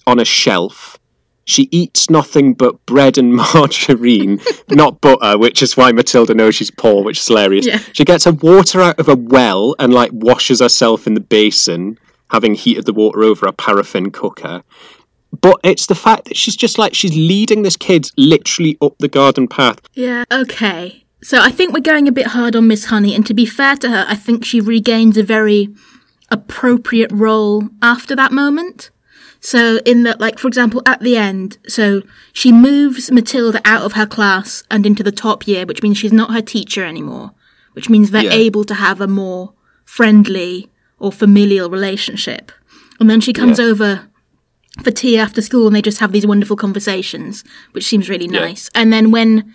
on 0.07 0.19
a 0.19 0.25
shelf. 0.25 0.97
She 1.45 1.67
eats 1.71 2.09
nothing 2.09 2.53
but 2.53 2.85
bread 2.85 3.17
and 3.17 3.33
margarine, 3.53 4.39
not 4.69 5.01
butter, 5.01 5.37
which 5.37 5.61
is 5.61 5.75
why 5.75 5.91
Matilda 5.91 6.33
knows 6.33 6.55
she's 6.55 6.71
poor, 6.71 7.03
which 7.03 7.19
is 7.19 7.27
hilarious. 7.27 7.65
Yeah. 7.65 7.79
She 7.93 8.05
gets 8.05 8.25
her 8.25 8.31
water 8.31 8.81
out 8.81 8.99
of 8.99 9.09
a 9.09 9.15
well 9.15 9.75
and 9.79 9.93
like 9.93 10.11
washes 10.13 10.59
herself 10.61 11.07
in 11.07 11.13
the 11.13 11.19
basin, 11.19 11.97
having 12.29 12.53
heated 12.53 12.85
the 12.85 12.93
water 12.93 13.23
over 13.23 13.47
a 13.47 13.53
paraffin 13.53 14.11
cooker. 14.11 14.63
But 15.39 15.57
it's 15.63 15.87
the 15.87 15.95
fact 15.95 16.25
that 16.25 16.37
she's 16.37 16.55
just 16.55 16.77
like 16.77 16.93
she's 16.93 17.15
leading 17.15 17.63
this 17.63 17.77
kid 17.77 18.09
literally 18.17 18.77
up 18.81 18.97
the 18.99 19.07
garden 19.07 19.47
path. 19.47 19.79
Yeah. 19.93 20.25
Okay. 20.31 21.03
So 21.23 21.39
I 21.39 21.51
think 21.51 21.73
we're 21.73 21.81
going 21.81 22.07
a 22.07 22.11
bit 22.11 22.27
hard 22.27 22.55
on 22.55 22.67
Miss 22.67 22.85
Honey, 22.85 23.15
and 23.15 23.25
to 23.27 23.33
be 23.33 23.45
fair 23.45 23.75
to 23.77 23.89
her, 23.89 24.05
I 24.07 24.15
think 24.15 24.43
she 24.43 24.59
regains 24.59 25.17
a 25.17 25.23
very 25.23 25.69
appropriate 26.31 27.11
role 27.11 27.69
after 27.81 28.15
that 28.15 28.31
moment. 28.31 28.89
So 29.39 29.77
in 29.85 30.03
that, 30.03 30.19
like 30.19 30.37
for 30.39 30.47
example, 30.47 30.81
at 30.85 30.99
the 31.01 31.17
end, 31.17 31.57
so 31.67 32.01
she 32.33 32.51
moves 32.51 33.11
Matilda 33.11 33.61
out 33.65 33.81
of 33.83 33.93
her 33.93 34.05
class 34.05 34.63
and 34.69 34.85
into 34.85 35.03
the 35.03 35.11
top 35.11 35.47
year, 35.47 35.65
which 35.65 35.81
means 35.81 35.97
she's 35.97 36.13
not 36.13 36.33
her 36.33 36.41
teacher 36.41 36.85
anymore. 36.85 37.31
Which 37.73 37.89
means 37.89 38.11
they're 38.11 38.23
Yeah. 38.25 38.33
able 38.33 38.63
to 38.65 38.73
have 38.75 38.99
a 39.01 39.07
more 39.07 39.53
friendly 39.85 40.69
or 40.99 41.11
familial 41.11 41.69
relationship. 41.69 42.51
And 42.99 43.09
then 43.09 43.21
she 43.21 43.33
comes 43.33 43.59
Yeah. 43.59 43.65
over 43.65 44.01
for 44.83 44.91
tea 44.91 45.17
after 45.17 45.41
school 45.41 45.67
and 45.67 45.75
they 45.75 45.81
just 45.81 45.99
have 45.99 46.11
these 46.11 46.27
wonderful 46.27 46.55
conversations, 46.55 47.43
which 47.71 47.85
seems 47.85 48.09
really 48.09 48.25
Yeah. 48.27 48.39
nice. 48.41 48.69
And 48.75 48.91
then 48.93 49.09
when 49.11 49.51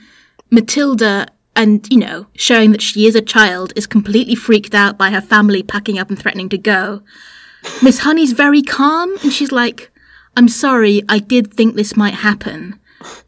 Matilda 0.51 1.29
and, 1.55 1.87
you 1.91 1.99
know, 1.99 2.27
showing 2.37 2.73
that 2.73 2.83
she 2.83 3.07
is 3.07 3.15
a 3.15 3.21
child, 3.23 3.73
is 3.77 3.87
completely 3.87 4.35
freaked 4.35 4.75
out 4.75 4.99
by 4.99 5.11
her 5.11 5.21
family 5.23 5.63
packing 5.63 5.99
up 5.99 6.11
and 6.11 6.19
threatening 6.19 6.49
to 6.51 6.59
go, 6.59 7.03
Miss 7.83 8.01
Honey's 8.01 8.33
very 8.33 8.63
calm 8.63 9.17
and 9.23 9.33
she's 9.33 9.53
like, 9.53 9.91
I'm 10.37 10.49
sorry, 10.49 11.03
I 11.09 11.19
did 11.19 11.53
think 11.53 11.75
this 11.75 11.97
might 11.97 12.15
happen. 12.15 12.79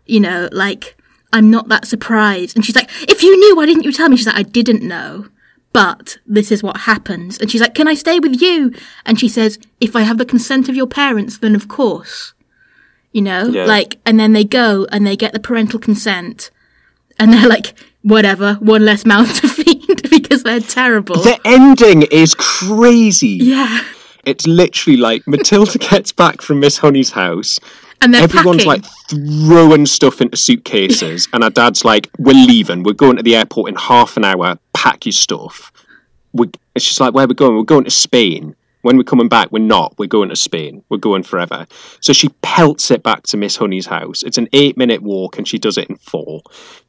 You 0.07 0.20
know, 0.20 0.48
like, 0.53 0.96
I'm 1.33 1.51
not 1.51 1.68
that 1.68 1.87
surprised. 1.87 2.57
And 2.57 2.64
she's 2.64 2.77
like, 2.77 2.90
if 3.09 3.22
you 3.22 3.37
knew, 3.38 3.57
why 3.57 3.66
didn't 3.66 3.85
you 3.85 3.92
tell 3.92 4.09
me? 4.09 4.16
She's 4.16 4.27
like, 4.27 4.37
I 4.37 4.42
didn't 4.42 4.83
know. 4.83 5.27
But 5.72 6.16
this 6.27 6.51
is 6.51 6.62
what 6.62 6.79
happens. 6.79 7.38
And 7.38 7.51
she's 7.51 7.61
like, 7.61 7.74
Can 7.74 7.87
I 7.87 7.94
stay 7.94 8.18
with 8.18 8.40
you? 8.40 8.72
And 9.05 9.20
she 9.20 9.29
says, 9.29 9.59
If 9.81 9.94
I 9.94 10.01
have 10.01 10.16
the 10.16 10.24
consent 10.24 10.68
of 10.68 10.74
your 10.74 10.87
parents, 10.87 11.38
then 11.38 11.55
of 11.55 11.68
course. 11.68 12.33
You 13.12 13.20
know? 13.22 13.44
Yeah. 13.48 13.66
Like, 13.66 13.98
and 14.07 14.18
then 14.18 14.33
they 14.33 14.44
go 14.44 14.87
and 14.90 15.07
they 15.07 15.14
get 15.14 15.35
the 15.35 15.38
parental 15.38 15.79
consent. 15.79 16.51
And 17.18 17.33
they're 17.33 17.46
like, 17.48 17.74
Whatever, 18.03 18.55
one 18.55 18.87
less 18.87 19.05
mouth 19.05 19.40
to 19.42 19.48
feed 19.59 20.09
because 20.09 20.42
they're 20.42 20.61
terrible. 20.61 21.16
The 21.16 21.38
ending 21.44 22.03
is 22.11 22.35
crazy. 22.35 23.38
yeah. 23.40 23.83
It's 24.24 24.46
literally 24.46 24.96
like 24.96 25.26
Matilda 25.26 25.78
gets 25.90 26.12
back 26.12 26.42
from 26.42 26.61
Miss 26.61 26.78
Honey's 26.78 27.11
house. 27.11 27.59
And 28.00 28.14
Everyone's 28.14 28.64
packing. 28.64 28.83
like 28.83 28.85
throwing 29.11 29.85
stuff 29.85 30.20
into 30.20 30.37
suitcases, 30.37 31.28
and 31.33 31.42
her 31.42 31.50
dad's 31.50 31.85
like, 31.85 32.09
"We're 32.18 32.33
leaving. 32.46 32.85
We're 32.85 32.92
going 32.92 33.16
to 33.16 33.24
the 33.24 33.35
airport 33.35 33.70
in 33.70 33.76
half 33.76 34.16
an 34.16 34.24
hour. 34.24 34.57
Pack 34.72 35.04
your 35.07 35.12
stuff." 35.12 35.72
We, 36.33 36.48
it's 36.76 36.85
just 36.87 37.00
like, 37.00 37.12
"Where 37.14 37.24
we're 37.24 37.31
we 37.31 37.35
going? 37.35 37.57
We're 37.57 37.64
going 37.64 37.85
to 37.85 37.90
Spain." 37.90 38.54
When 38.83 38.96
we're 38.96 39.02
coming 39.02 39.28
back, 39.28 39.50
we're 39.50 39.59
not. 39.59 39.94
We're 39.98 40.07
going 40.07 40.28
to 40.28 40.37
Spain. 40.37 40.85
We're 40.88 40.98
going 40.98 41.24
forever. 41.24 41.66
So 42.00 42.12
she 42.12 42.28
pelts 42.42 42.92
it 42.92 43.02
back 43.02 43.24
to 43.24 43.37
Miss 43.37 43.57
Honey's 43.57 43.87
house. 43.87 44.22
It's 44.22 44.38
an 44.38 44.48
eight 44.52 44.76
minute 44.76 45.02
walk, 45.02 45.37
and 45.37 45.48
she 45.48 45.59
does 45.59 45.76
it 45.76 45.90
in 45.90 45.96
four, 45.96 46.42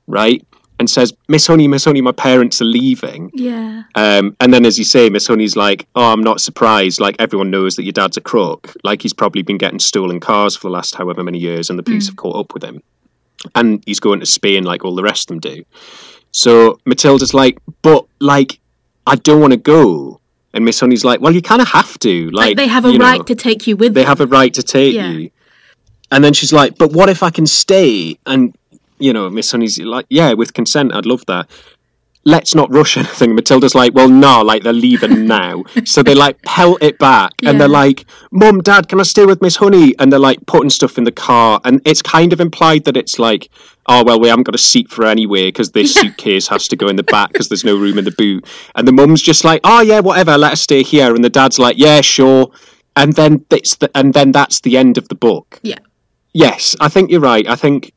right? 0.05 0.45
And 0.79 0.89
says, 0.89 1.13
"Miss 1.27 1.45
Honey, 1.45 1.67
Miss 1.67 1.83
Honey, 1.83 1.99
my 2.01 2.13
parents 2.13 2.61
are 2.61 2.65
leaving." 2.65 3.31
yeah. 3.33 3.83
Um, 3.95 4.35
and 4.39 4.53
then, 4.53 4.65
as 4.65 4.77
you 4.79 4.85
say, 4.85 5.09
Miss 5.09 5.27
Honey's 5.27 5.55
like, 5.57 5.85
"Oh, 5.95 6.11
I'm 6.13 6.23
not 6.23 6.39
surprised. 6.39 7.01
Like 7.01 7.17
everyone 7.19 7.51
knows 7.51 7.75
that 7.75 7.83
your 7.83 7.91
dad's 7.91 8.15
a 8.17 8.21
crook. 8.21 8.73
Like 8.85 9.01
he's 9.01 9.13
probably 9.13 9.41
been 9.41 9.57
getting 9.57 9.79
stolen 9.79 10.19
cars 10.21 10.55
for 10.55 10.67
the 10.67 10.71
last 10.71 10.95
however 10.95 11.21
many 11.23 11.37
years, 11.37 11.69
and 11.69 11.77
the 11.77 11.83
police 11.83 12.07
have 12.07 12.15
caught 12.15 12.37
up 12.37 12.53
with 12.53 12.63
him. 12.63 12.81
And 13.55 13.83
he's 13.85 13.99
going 13.99 14.19
to 14.21 14.25
Spain 14.25 14.63
like 14.63 14.83
all 14.85 14.95
the 14.95 15.03
rest 15.03 15.29
of 15.29 15.41
them 15.41 15.53
do. 15.55 15.63
So 16.31 16.79
Matilda's 16.85 17.33
like, 17.33 17.57
but 17.81 18.05
like, 18.19 18.59
I 19.07 19.15
don't 19.15 19.41
want 19.41 19.51
to 19.53 19.57
go. 19.57 20.19
And 20.53 20.65
Miss 20.65 20.79
Honey's 20.79 21.03
like, 21.05 21.21
well, 21.21 21.33
you 21.33 21.41
kind 21.41 21.61
of 21.61 21.67
have 21.69 21.97
to. 21.99 22.29
Like, 22.31 22.47
Like, 22.49 22.57
they 22.57 22.67
have 22.67 22.85
a 22.85 22.91
you 22.91 22.97
know, 22.99 23.05
right 23.05 23.25
to 23.27 23.35
take 23.35 23.67
you 23.67 23.75
with 23.75 23.89
them. 23.89 23.93
they 23.95 24.01
them. 24.01 24.07
have 24.09 24.21
a 24.21 24.27
right 24.27 24.53
to 24.53 24.63
take 24.63 24.93
Yeah. 24.93 25.09
you. 25.11 25.31
And 26.11 26.23
then 26.23 26.33
she's 26.33 26.51
like, 26.51 26.77
but 26.77 26.91
what 26.91 27.07
if 27.09 27.21
I 27.23 27.29
can 27.29 27.45
stay? 27.45 28.17
And, 28.25 28.55
you 28.99 29.13
know, 29.13 29.29
Miss 29.29 29.51
Honey's 29.51 29.79
like, 29.79 30.05
yeah, 30.09 30.33
with 30.33 30.53
consent, 30.53 30.93
I'd 30.93 31.05
love 31.05 31.25
that. 31.27 31.49
Let's 32.25 32.53
not 32.53 32.71
rush 32.71 32.97
anything. 32.97 33.33
Matilda's 33.33 33.75
like, 33.75 33.93
well, 33.93 34.09
no, 34.09 34.41
like 34.41 34.63
they're 34.63 34.73
leaving 34.73 35.25
now. 35.39 35.63
so 35.85 36.03
they 36.03 36.15
like 36.15 36.41
pelt 36.43 36.83
it 36.83 36.99
back 36.99 37.31
and 37.43 37.59
they're 37.59 37.67
like, 37.67 38.05
Mum, 38.31 38.61
Dad, 38.61 38.89
can 38.89 38.99
I 38.99 39.03
stay 39.03 39.25
with 39.25 39.41
Miss 39.41 39.55
Honey? 39.55 39.95
And 39.99 40.11
they're 40.11 40.19
like 40.19 40.45
putting 40.45 40.69
stuff 40.69 40.97
in 40.97 41.05
the 41.05 41.11
car. 41.11 41.61
And 41.63 41.81
it's 41.85 42.01
kind 42.01 42.33
of 42.33 42.41
implied 42.41 42.83
that 42.85 42.97
it's 42.97 43.17
like, 43.19 43.49
oh, 43.87 44.03
well, 44.03 44.19
we 44.19 44.27
haven't 44.27 44.43
got 44.43 44.55
a 44.55 44.59
seat 44.59 44.89
for 44.89 45.03
her 45.03 45.09
anyway 45.09 45.47
because 45.47 45.71
this 45.71 45.93
suitcase 45.99 46.47
has 46.47 46.67
to 46.67 46.75
go 46.75 46.87
in 46.87 46.95
the 46.95 47.03
back 47.03 47.31
because 47.31 47.49
there's 47.49 47.63
no 47.65 47.75
room 47.77 47.97
in 47.97 48.05
the 48.05 48.11
boot. 48.11 48.45
And 48.75 48.87
the 48.87 48.91
mum's 48.91 49.21
just 49.21 49.43
like, 49.43 49.61
oh, 49.63 49.81
yeah, 49.81 49.99
whatever, 49.99 50.37
let 50.37 50.53
us 50.53 50.61
stay 50.61 50.83
here. 50.83 51.15
And 51.15 51.23
the 51.23 51.29
dad's 51.29 51.57
like, 51.59 51.77
yeah, 51.77 52.01
sure. 52.01 52.51
And 52.95 53.13
then 53.13 53.45
it's 53.49 53.75
the, 53.77 53.89
and 53.95 54.13
then 54.13 54.31
that's 54.31 54.61
the 54.61 54.77
end 54.77 54.97
of 54.97 55.07
the 55.07 55.15
book. 55.15 55.59
Yeah. 55.63 55.79
Yes, 56.33 56.75
I 56.79 56.89
think 56.89 57.09
you're 57.09 57.21
right. 57.21 57.47
I 57.47 57.55
think 57.55 57.91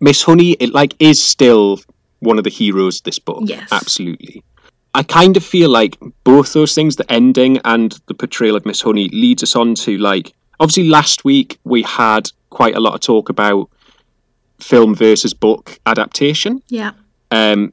Miss 0.00 0.22
Honey, 0.22 0.52
it 0.52 0.72
like 0.72 0.94
is 0.98 1.22
still 1.22 1.80
one 2.20 2.38
of 2.38 2.44
the 2.44 2.50
heroes 2.50 2.98
of 2.98 3.04
this 3.04 3.18
book. 3.18 3.42
Yes. 3.44 3.68
absolutely. 3.70 4.42
I 4.94 5.02
kind 5.02 5.36
of 5.36 5.44
feel 5.44 5.68
like 5.68 5.98
both 6.24 6.54
those 6.54 6.74
things, 6.74 6.96
the 6.96 7.10
ending 7.12 7.58
and 7.64 7.98
the 8.06 8.14
portrayal 8.14 8.56
of 8.56 8.64
Miss 8.64 8.80
Honey, 8.80 9.08
leads 9.10 9.42
us 9.42 9.54
on 9.54 9.74
to 9.76 9.98
like 9.98 10.32
obviously 10.58 10.88
last 10.88 11.24
week 11.24 11.58
we 11.64 11.82
had 11.82 12.30
quite 12.50 12.74
a 12.74 12.80
lot 12.80 12.94
of 12.94 13.00
talk 13.00 13.28
about 13.28 13.68
film 14.58 14.94
versus 14.94 15.34
book 15.34 15.78
adaptation. 15.86 16.62
Yeah. 16.68 16.92
Um, 17.30 17.72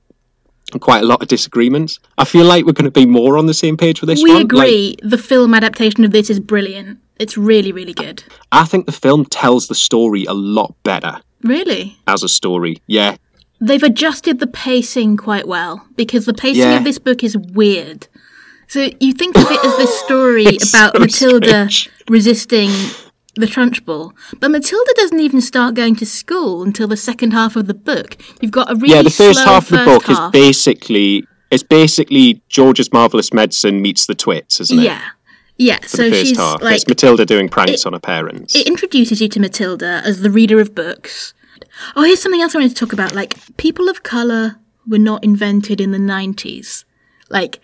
and 0.74 0.82
quite 0.82 1.04
a 1.04 1.06
lot 1.06 1.22
of 1.22 1.28
disagreements. 1.28 2.00
I 2.18 2.26
feel 2.26 2.46
like 2.46 2.66
we're 2.66 2.74
going 2.74 2.86
to 2.86 2.92
be 2.92 3.06
more 3.06 3.38
on 3.38 3.46
the 3.46 3.54
same 3.54 3.78
page 3.78 4.02
with 4.02 4.10
this 4.10 4.24
we 4.24 4.32
one. 4.32 4.40
Like, 4.40 4.46
agree 4.46 4.96
the 5.02 5.18
film 5.18 5.54
adaptation 5.54 6.04
of 6.04 6.12
this 6.12 6.30
is 6.30 6.40
brilliant. 6.40 7.00
It's 7.20 7.38
really, 7.38 7.72
really 7.72 7.94
good. 7.94 8.24
I 8.52 8.66
think 8.66 8.86
the 8.86 8.92
film 8.92 9.26
tells 9.26 9.68
the 9.68 9.76
story 9.76 10.26
a 10.26 10.34
lot 10.34 10.74
better 10.84 11.22
Really? 11.44 11.98
as 12.08 12.24
a 12.24 12.30
story. 12.30 12.82
Yeah, 12.88 13.18
They've 13.62 13.84
adjusted 13.84 14.40
the 14.40 14.48
pacing 14.48 15.16
quite 15.16 15.48
well 15.48 15.88
because 15.96 16.26
the 16.26 16.34
pacing 16.34 16.64
Yeah. 16.64 16.78
of 16.78 16.84
this 16.84 17.00
book 17.00 17.24
is 17.24 17.38
weird. 17.38 18.08
So 18.68 18.90
you 19.00 19.14
think 19.14 19.38
of 19.38 19.50
it 19.50 19.64
as 19.64 19.78
this 19.78 20.00
story 20.02 20.46
about 20.70 20.94
so 20.96 21.00
Matilda 21.00 21.70
strange. 21.70 21.90
resisting 22.10 22.70
the 23.36 23.46
Trunchbull, 23.46 24.12
but 24.40 24.52
Matilda 24.52 24.94
doesn't 24.98 25.20
even 25.20 25.40
start 25.42 25.76
going 25.76 25.96
to 25.98 26.06
school 26.06 26.62
until 26.64 26.88
the 26.88 26.98
second 26.98 27.32
half 27.32 27.56
of 27.56 27.68
the 27.68 27.74
book. 27.74 28.18
You've 28.42 28.52
got 28.52 28.70
a 28.72 28.76
really 28.76 28.96
yeah. 28.96 29.02
The 29.02 29.10
first 29.10 29.40
half 29.40 29.72
of 29.72 29.80
the 29.80 29.86
book 29.86 30.10
is 30.10 30.20
basically 30.32 31.26
it's 31.50 31.64
basically 31.64 32.42
George's 32.50 32.92
marvelous 32.92 33.32
medicine 33.34 33.82
meets 33.82 34.08
the 34.08 34.16
twits, 34.16 34.60
isn't 34.60 34.80
it? 34.80 34.84
yeah, 34.84 35.02
yeah. 35.58 35.80
So 35.86 36.10
she's 36.12 36.38
half, 36.38 36.62
like 36.62 36.76
it's 36.78 36.88
Matilda 36.88 37.26
doing 37.26 37.50
pranks 37.50 37.82
it- 37.82 37.86
on 37.86 37.94
her 37.94 38.00
parents. 38.00 38.56
it 38.56 38.68
introduces 38.68 39.22
you 39.22 39.28
to 39.30 39.40
Matilda 39.40 40.02
as 40.06 40.22
the 40.22 40.30
reader 40.30 40.60
of 40.60 40.74
books. 40.76 41.34
Oh, 41.96 42.04
here's 42.04 42.22
something 42.22 42.42
else 42.42 42.56
I 42.56 42.60
wanted 42.60 42.70
to 42.70 42.76
talk 42.76 42.94
about. 42.94 43.14
Like, 43.16 43.36
people 43.58 43.90
of 43.90 44.04
color 44.04 44.58
were 44.88 45.00
not 45.00 45.24
invented 45.24 45.82
in 45.82 45.92
the 45.92 45.98
90s. 45.98 46.84
Like, 47.30 47.60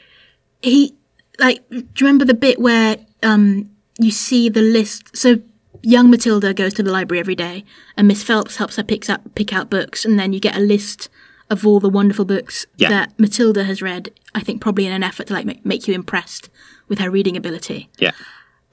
he, 0.61 0.95
like, 1.37 1.67
do 1.69 1.77
you 1.77 1.85
remember 2.01 2.25
the 2.25 2.33
bit 2.33 2.59
where, 2.59 2.97
um, 3.23 3.69
you 3.99 4.09
see 4.11 4.49
the 4.49 4.61
list? 4.61 5.15
So, 5.15 5.41
young 5.83 6.09
Matilda 6.09 6.53
goes 6.55 6.73
to 6.75 6.83
the 6.83 6.91
library 6.91 7.19
every 7.19 7.35
day, 7.35 7.65
and 7.97 8.07
Miss 8.07 8.23
Phelps 8.23 8.55
helps 8.57 8.77
her 8.77 8.83
picks 8.83 9.09
up, 9.09 9.21
pick 9.35 9.53
out 9.53 9.69
books, 9.69 10.05
and 10.05 10.17
then 10.17 10.33
you 10.33 10.39
get 10.39 10.55
a 10.55 10.59
list 10.61 11.09
of 11.49 11.65
all 11.65 11.79
the 11.79 11.89
wonderful 11.89 12.25
books 12.25 12.65
Yeah. 12.77 12.89
that 12.89 13.19
Matilda 13.19 13.63
has 13.65 13.81
read, 13.81 14.11
I 14.33 14.39
think 14.39 14.59
probably 14.61 14.85
in 14.87 14.91
an 14.91 15.03
effort 15.03 15.27
to, 15.27 15.33
like, 15.33 15.45
make, 15.45 15.65
make 15.65 15.87
you 15.87 15.93
impressed 15.93 16.49
with 16.89 16.99
her 16.99 17.09
reading 17.09 17.37
ability. 17.37 17.89
yeah, 17.99 18.11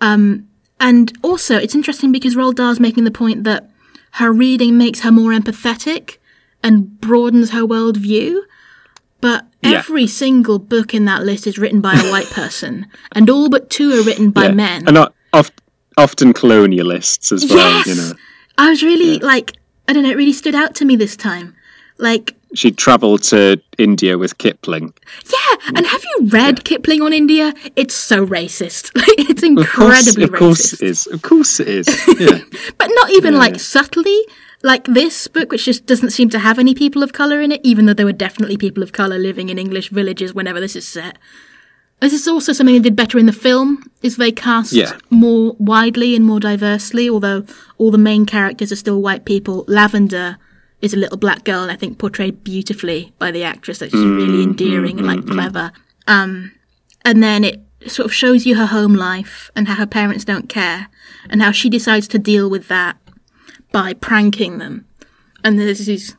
um, 0.00 0.48
And 0.80 1.12
also, 1.22 1.56
it's 1.56 1.74
interesting 1.74 2.12
because 2.12 2.34
Roald 2.34 2.54
Dahl's 2.56 2.80
making 2.80 3.04
the 3.04 3.10
point 3.10 3.44
that 3.44 3.70
her 4.12 4.30
reading 4.32 4.76
makes 4.76 5.00
her 5.00 5.12
more 5.12 5.30
empathetic 5.32 6.18
and 6.62 7.00
broadens 7.00 7.50
her 7.50 7.62
worldview. 7.62 8.40
But 9.20 9.46
Yeah. 9.62 9.78
every 9.78 10.06
single 10.06 10.58
book 10.58 10.92
in 10.94 11.04
that 11.06 11.22
list 11.24 11.46
is 11.46 11.56
written 11.58 11.80
by 11.80 11.94
a 11.94 12.10
white 12.10 12.26
person, 12.40 12.86
and 13.12 13.30
all 13.30 13.48
but 13.48 13.70
two 13.70 13.92
are 13.98 14.02
written 14.02 14.30
by 14.30 14.44
yeah. 14.46 14.52
men. 14.52 14.82
and 14.86 14.94
not 14.94 15.14
often 15.98 16.34
colonialists 16.34 17.32
as 17.32 17.44
well. 17.48 17.56
yes! 17.78 17.86
You 17.86 17.94
know, 17.94 18.12
I 18.58 18.68
was 18.70 18.82
really 18.82 19.18
like, 19.18 19.52
I 19.88 19.92
don't 19.94 20.02
know, 20.02 20.10
it 20.10 20.16
really 20.16 20.32
stood 20.34 20.54
out 20.54 20.74
to 20.76 20.84
me 20.84 20.94
this 20.96 21.16
time. 21.16 21.54
Like, 21.98 22.34
she 22.56 22.70
travelled 22.72 23.22
to 23.24 23.60
India 23.78 24.16
with 24.18 24.38
Kipling. 24.38 24.92
yeah, 25.32 25.72
and 25.76 25.86
have 25.86 26.02
you 26.04 26.26
read 26.28 26.64
Kipling 26.64 27.02
on 27.02 27.12
India? 27.12 27.52
It's 27.76 27.94
so 27.94 28.26
racist. 28.26 28.90
It's 29.18 29.42
Of 29.42 29.54
course, 29.70 30.06
incredibly 30.06 30.24
of 30.24 30.32
course 30.32 30.72
racist. 30.72 30.82
it 30.82 30.88
is. 30.88 31.06
Of 31.06 31.22
course 31.22 31.60
it 31.60 31.68
is. 31.68 31.86
Yeah. 32.20 32.38
but 32.78 32.90
not 32.94 33.10
even 33.10 33.34
like 33.38 33.60
subtly. 33.60 34.18
like 34.62 34.84
this 34.84 35.28
book, 35.28 35.52
which 35.52 35.64
just 35.66 35.86
doesn't 35.86 36.10
seem 36.10 36.28
to 36.30 36.38
have 36.38 36.58
any 36.58 36.74
people 36.74 37.02
of 37.02 37.12
colour 37.12 37.40
in 37.40 37.52
it, 37.52 37.60
even 37.62 37.86
though 37.86 37.94
there 37.94 38.06
were 38.06 38.24
definitely 38.26 38.56
people 38.56 38.82
of 38.82 38.90
colour 38.90 39.18
living 39.18 39.48
in 39.50 39.58
English 39.58 39.90
villages 39.90 40.34
whenever 40.34 40.60
this 40.60 40.74
is 40.74 40.88
set. 40.88 41.18
This 42.00 42.12
is 42.12 42.26
also 42.28 42.52
something 42.52 42.74
they 42.74 42.88
did 42.90 42.96
better 42.96 43.18
in 43.18 43.26
the 43.26 43.32
film, 43.46 43.68
is 44.02 44.16
they 44.16 44.32
cast 44.32 44.72
Yeah. 44.72 44.92
more 45.10 45.54
widely 45.58 46.16
and 46.16 46.24
more 46.24 46.40
diversely, 46.40 47.08
although 47.08 47.44
all 47.78 47.90
the 47.90 47.98
main 48.10 48.26
characters 48.26 48.72
are 48.72 48.76
still 48.84 49.00
white 49.00 49.24
people. 49.24 49.64
Lavender 49.68 50.36
is 50.80 50.94
a 50.94 50.96
little 50.96 51.16
black 51.16 51.44
girl, 51.44 51.62
and 51.62 51.70
I 51.70 51.76
think 51.76 51.98
portrayed 51.98 52.44
beautifully 52.44 53.12
by 53.18 53.30
the 53.30 53.44
actress. 53.44 53.78
That 53.78 53.90
she's 53.90 54.04
really 54.04 54.38
mm-hmm, 54.38 54.50
endearing 54.50 54.98
and 54.98 55.06
like 55.06 55.20
mm-hmm, 55.20 55.30
mm-hmm. 55.30 55.38
clever. 55.38 55.72
Um, 56.06 56.52
and 57.04 57.22
then 57.22 57.44
it 57.44 57.60
sort 57.86 58.06
of 58.06 58.14
shows 58.14 58.46
you 58.46 58.56
her 58.56 58.66
home 58.66 58.94
life 58.94 59.50
and 59.54 59.68
how 59.68 59.74
her 59.76 59.86
parents 59.86 60.24
don't 60.24 60.48
care, 60.48 60.88
and 61.30 61.42
how 61.42 61.52
she 61.52 61.70
decides 61.70 62.08
to 62.08 62.18
deal 62.18 62.50
with 62.50 62.68
that 62.68 62.96
by 63.72 63.94
pranking 63.94 64.58
them. 64.58 64.86
And 65.44 65.58
there's 65.58 65.86
these 65.86 66.16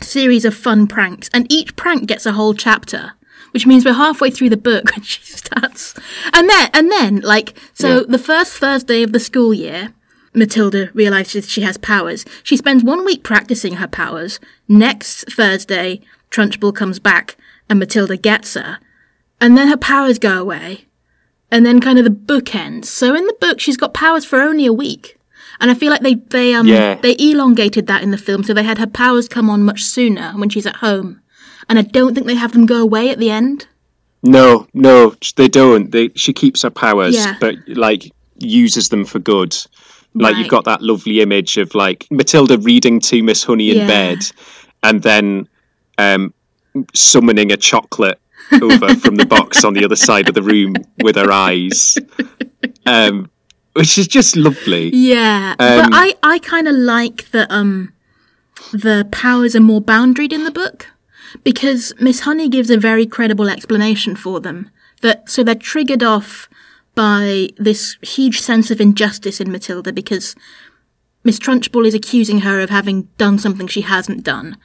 series 0.00 0.44
of 0.44 0.54
fun 0.54 0.86
pranks, 0.86 1.30
and 1.32 1.50
each 1.50 1.76
prank 1.76 2.06
gets 2.06 2.26
a 2.26 2.32
whole 2.32 2.54
chapter, 2.54 3.12
which 3.52 3.66
means 3.66 3.84
we're 3.84 3.92
halfway 3.92 4.30
through 4.30 4.50
the 4.50 4.56
book 4.56 4.90
when 4.96 5.02
she 5.02 5.22
starts. 5.22 5.94
And 6.32 6.48
then, 6.48 6.70
and 6.74 6.90
then, 6.90 7.20
like, 7.20 7.56
so 7.74 7.98
Yeah. 7.98 8.04
the 8.08 8.18
first 8.18 8.54
Thursday 8.54 9.02
of 9.02 9.12
the 9.12 9.20
school 9.20 9.54
year, 9.54 9.94
Matilda 10.34 10.90
realizes 10.94 11.48
she 11.50 11.60
has 11.62 11.76
powers. 11.76 12.24
She 12.42 12.56
spends 12.56 12.82
one 12.82 13.04
week 13.04 13.22
practicing 13.22 13.74
her 13.74 13.86
powers. 13.88 14.40
Next 14.68 15.24
Thursday, 15.30 16.00
Trunchbull 16.30 16.74
comes 16.74 16.98
back 16.98 17.36
and 17.68 17.78
Matilda 17.78 18.16
gets 18.16 18.54
her. 18.54 18.78
And 19.40 19.56
then 19.58 19.68
her 19.68 19.76
powers 19.76 20.18
go 20.18 20.40
away. 20.40 20.86
And 21.50 21.66
then 21.66 21.80
kind 21.80 21.98
of 21.98 22.04
the 22.04 22.10
book 22.10 22.54
ends. 22.54 22.88
So 22.88 23.14
in 23.14 23.26
the 23.26 23.36
book, 23.38 23.60
she's 23.60 23.76
got 23.76 23.92
powers 23.92 24.24
for 24.24 24.40
only 24.40 24.64
a 24.64 24.72
week. 24.72 25.18
And 25.60 25.70
I 25.70 25.74
feel 25.74 25.90
like 25.90 26.00
they, 26.00 26.14
they, 26.14 26.54
um, 26.54 26.66
Yeah. 26.66 26.94
they 26.94 27.14
elongated 27.18 27.86
that 27.88 28.02
in 28.02 28.10
the 28.10 28.16
film. 28.18 28.42
So 28.42 28.54
they 28.54 28.62
had 28.62 28.78
her 28.78 28.86
powers 28.86 29.28
come 29.28 29.50
on 29.50 29.62
much 29.62 29.82
sooner 29.84 30.32
when 30.36 30.48
she's 30.48 30.66
at 30.66 30.76
home. 30.76 31.20
And 31.68 31.78
I 31.78 31.82
don't 31.82 32.14
think 32.14 32.26
they 32.26 32.34
have 32.36 32.52
them 32.52 32.64
go 32.66 32.80
away 32.80 33.10
at 33.10 33.18
the 33.18 33.30
end. 33.30 33.66
No, 34.22 34.66
no, 34.72 35.14
they 35.36 35.48
don't. 35.48 35.90
They 35.90 36.10
she 36.14 36.32
keeps 36.32 36.62
her 36.62 36.70
powers, 36.70 37.14
Yeah. 37.14 37.36
but 37.40 37.56
like 37.68 38.10
uses 38.38 38.88
them 38.88 39.04
for 39.04 39.18
good. 39.18 39.56
Like 40.14 40.32
Right. 40.34 40.38
you've 40.40 40.48
got 40.50 40.64
that 40.64 40.82
lovely 40.82 41.20
image 41.20 41.56
of 41.56 41.74
like 41.74 42.06
Matilda 42.10 42.58
reading 42.58 43.00
to 43.00 43.22
Miss 43.22 43.44
Honey 43.44 43.70
in 43.70 43.78
Yeah. 43.78 43.86
bed, 43.86 44.18
and 44.82 45.02
then 45.02 45.48
um, 45.98 46.34
summoning 46.94 47.50
a 47.52 47.56
chocolate 47.56 48.18
over 48.60 48.94
from 48.96 49.16
the 49.16 49.24
box 49.26 49.64
on 49.64 49.72
the 49.74 49.84
other 49.84 49.96
side 49.96 50.28
of 50.28 50.34
the 50.34 50.42
room 50.42 50.74
with 51.02 51.16
her 51.16 51.30
eyes, 51.32 51.96
um, 52.86 53.30
which 53.74 53.96
is 53.98 54.06
just 54.08 54.36
lovely. 54.36 54.90
Yeah, 54.94 55.54
Um, 55.58 55.90
but 55.90 55.90
I, 55.92 56.14
I 56.22 56.38
kind 56.40 56.68
of 56.68 56.74
like 56.74 57.30
that 57.30 57.50
um 57.50 57.92
the 58.72 59.06
powers 59.10 59.56
are 59.56 59.60
more 59.60 59.80
boundaried 59.80 60.32
in 60.32 60.44
the 60.44 60.50
book 60.50 60.88
because 61.44 61.92
Miss 62.00 62.20
Honey 62.20 62.48
gives 62.48 62.70
a 62.70 62.76
very 62.76 63.06
credible 63.06 63.48
explanation 63.48 64.14
for 64.16 64.40
them. 64.40 64.70
That 65.00 65.30
so 65.30 65.42
they're 65.42 65.54
triggered 65.54 66.02
off 66.02 66.48
by 66.94 67.48
this 67.56 67.96
huge 68.02 68.40
sense 68.40 68.70
of 68.70 68.80
injustice 68.80 69.40
in 69.40 69.50
Matilda 69.50 69.92
because 69.92 70.34
Miss 71.24 71.38
Trunchbull 71.38 71.86
is 71.86 71.94
accusing 71.94 72.40
her 72.40 72.60
of 72.60 72.70
having 72.70 73.08
done 73.16 73.38
something 73.38 73.66
she 73.66 73.82
hasn't 73.82 74.24
done. 74.24 74.56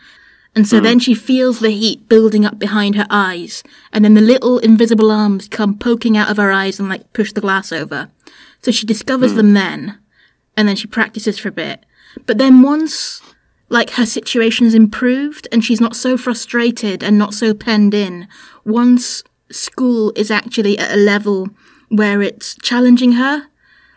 And 0.56 0.68
so 0.68 0.78
hmm. 0.80 0.84
then 0.84 1.00
she 1.00 1.14
feels 1.14 1.60
the 1.60 1.70
heat 1.70 2.10
building 2.10 2.46
up 2.46 2.58
behind 2.58 2.96
her 2.96 3.06
eyes, 3.10 3.62
and 3.94 4.04
then 4.04 4.16
the 4.16 4.22
little 4.22 4.58
invisible 4.60 5.12
arms 5.12 5.48
come 5.48 5.78
poking 5.78 6.18
out 6.18 6.32
of 6.32 6.38
her 6.38 6.52
eyes 6.52 6.80
and 6.80 6.90
like 6.90 7.14
push 7.14 7.32
the 7.32 7.42
glass 7.42 7.72
over. 7.72 8.10
So 8.62 8.72
she 8.72 8.88
discovers 8.88 9.32
hmm. 9.32 9.38
them 9.38 9.54
then, 9.54 10.00
and 10.56 10.68
then 10.68 10.76
she 10.76 10.88
practices 10.88 11.38
for 11.38 11.50
a 11.50 11.52
bit. 11.52 11.86
But 12.26 12.40
then 12.40 12.64
once 12.64 13.22
like 13.70 13.92
her 13.92 14.06
situation's 14.06 14.74
improved 14.74 15.48
and 15.52 15.64
she's 15.64 15.82
not 15.82 15.96
so 15.96 16.18
frustrated 16.18 17.04
and 17.04 17.18
not 17.18 17.34
so 17.34 17.54
penned 17.54 17.94
in, 17.94 18.28
once 18.66 19.24
school 19.52 20.12
is 20.16 20.32
actually 20.32 20.78
at 20.80 20.94
a 20.94 21.00
level 21.00 21.50
where 21.90 22.22
it's 22.22 22.56
challenging 22.62 23.14
her, 23.14 23.48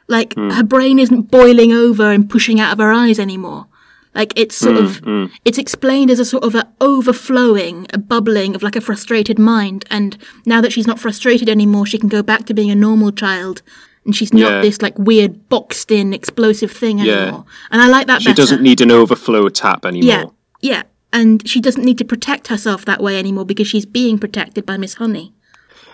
like 0.09 0.35
hmm. 0.35 0.51
her 0.51 0.63
brain 0.63 0.99
isn't 0.99 1.31
boiling 1.31 1.73
over 1.73 2.11
and 2.11 2.29
pushing 2.29 2.61
out 2.61 2.73
of 2.73 2.79
her 2.79 2.93
eyes 2.93 3.19
anymore. 3.19 3.67
Like 4.15 4.33
it's 4.37 4.57
sort 4.57 4.77
hmm, 4.77 4.85
of, 4.85 4.97
hmm. 4.99 5.27
it's 5.45 5.59
explained 5.59 6.11
as 6.11 6.19
a 6.19 6.25
sort 6.25 6.43
of 6.43 6.55
a 6.57 6.69
overflowing, 6.81 7.87
a 7.95 7.99
bubbling 7.99 8.57
of 8.57 8.63
like 8.63 8.75
a 8.75 8.81
frustrated 8.81 9.39
mind. 9.39 9.85
And 9.89 10.19
now 10.47 10.61
that 10.61 10.73
she's 10.73 10.87
not 10.87 10.99
frustrated 10.99 11.49
anymore, 11.49 11.87
she 11.87 11.99
can 11.99 12.09
go 12.09 12.23
back 12.23 12.45
to 12.47 12.55
being 12.55 12.71
a 12.71 12.75
normal 12.75 13.13
child. 13.13 13.63
And 14.05 14.17
she's 14.17 14.33
not 14.33 14.51
Yeah. 14.51 14.63
this 14.63 14.83
like 14.83 14.99
weird 14.99 15.49
boxed 15.49 15.93
in 15.93 16.13
explosive 16.13 16.73
thing 16.73 16.99
Yeah. 16.99 17.15
anymore. 17.15 17.45
And 17.71 17.81
I 17.81 17.87
like 17.87 18.09
that 18.09 18.23
She 18.23 18.31
better. 18.31 18.43
doesn't 18.43 18.63
need 18.63 18.81
an 18.81 18.91
overflow 18.91 19.49
tap 19.49 19.87
anymore. 19.87 20.09
Yeah, 20.09 20.25
yeah. 20.61 20.83
And 21.13 21.47
she 21.47 21.61
doesn't 21.61 21.85
need 21.85 21.99
to 21.99 22.05
protect 22.05 22.49
herself 22.49 22.85
that 22.87 23.01
way 23.01 23.17
anymore 23.19 23.45
because 23.45 23.69
she's 23.69 23.87
being 23.87 24.19
protected 24.19 24.67
by 24.67 24.77
Miss 24.77 24.95
Honey. 24.95 25.35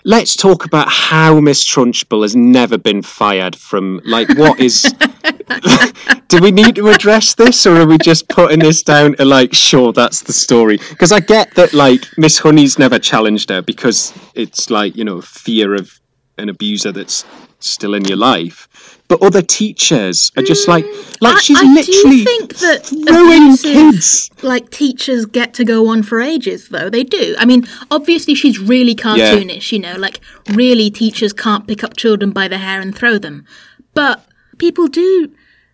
Let's 0.03 0.35
talk 0.35 0.65
about 0.65 0.89
how 0.89 1.39
Miss 1.39 1.63
Trunchbull 1.63 2.21
has 2.21 2.35
never 2.35 2.77
been 2.77 3.01
fired 3.01 3.55
from. 3.55 4.01
Like, 4.05 4.29
what 4.37 4.59
is? 4.59 4.93
Do 6.27 6.39
we 6.41 6.51
need 6.51 6.75
to 6.75 6.89
address 6.89 7.35
this, 7.35 7.65
or 7.65 7.77
are 7.77 7.87
we 7.87 7.97
just 7.97 8.27
putting 8.27 8.59
this 8.59 8.83
down 8.83 9.15
to 9.15 9.25
like, 9.25 9.53
sure, 9.53 9.93
that's 9.93 10.21
the 10.21 10.33
story? 10.33 10.77
Because 10.89 11.11
I 11.11 11.19
get 11.19 11.55
that, 11.55 11.73
like, 11.73 12.05
Miss 12.17 12.37
Honey's 12.37 12.77
never 12.77 12.99
challenged 12.99 13.49
her 13.49 13.61
because 13.61 14.13
it's 14.35 14.69
like 14.69 14.95
you 14.95 15.05
know 15.05 15.21
fear 15.21 15.73
of 15.73 15.99
an 16.37 16.49
abuser 16.49 16.91
that's 16.91 17.25
still 17.59 17.93
in 17.93 18.05
your 18.05 18.17
life. 18.17 18.96
But 19.09 19.21
other 19.21 19.41
teachers 19.41 20.31
are 20.35 20.43
just 20.43 20.67
like, 20.67 20.83
hmm. 20.85 21.11
like 21.21 21.35
I- 21.37 21.39
she's 21.39 21.57
I 21.57 21.61
do 21.63 21.73
literally 21.75 22.23
think 22.25 22.57
that 22.57 22.85
throwing 22.85 23.43
abusive- 23.43 23.73
kids. 23.73 24.29
Like 24.43 24.69
teachers 24.69 25.25
get 25.25 25.53
to 25.55 25.63
go 25.65 25.87
on 25.87 26.03
for 26.03 26.19
ages, 26.19 26.69
though 26.69 26.89
they 26.89 27.03
do. 27.03 27.35
I 27.39 27.45
mean, 27.45 27.65
obviously 27.89 28.35
she's 28.35 28.59
really 28.59 28.95
cartoonish, 28.95 29.71
you 29.71 29.79
know, 29.79 29.95
like 29.95 30.19
really 30.49 30.89
teachers 30.91 31.33
can't 31.33 31.65
pick 31.67 31.83
up 31.83 31.95
children 31.95 32.31
by 32.31 32.47
the 32.47 32.57
hair 32.57 32.81
and 32.81 32.95
throw 32.95 33.17
them. 33.17 33.45
But 33.93 34.23
people 34.57 34.87
do 34.87 35.31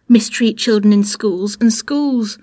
mistreat 0.07 0.57
children 0.57 0.93
in 0.93 1.03
schools, 1.03 1.57
and 1.59 1.73
schools 1.73 2.37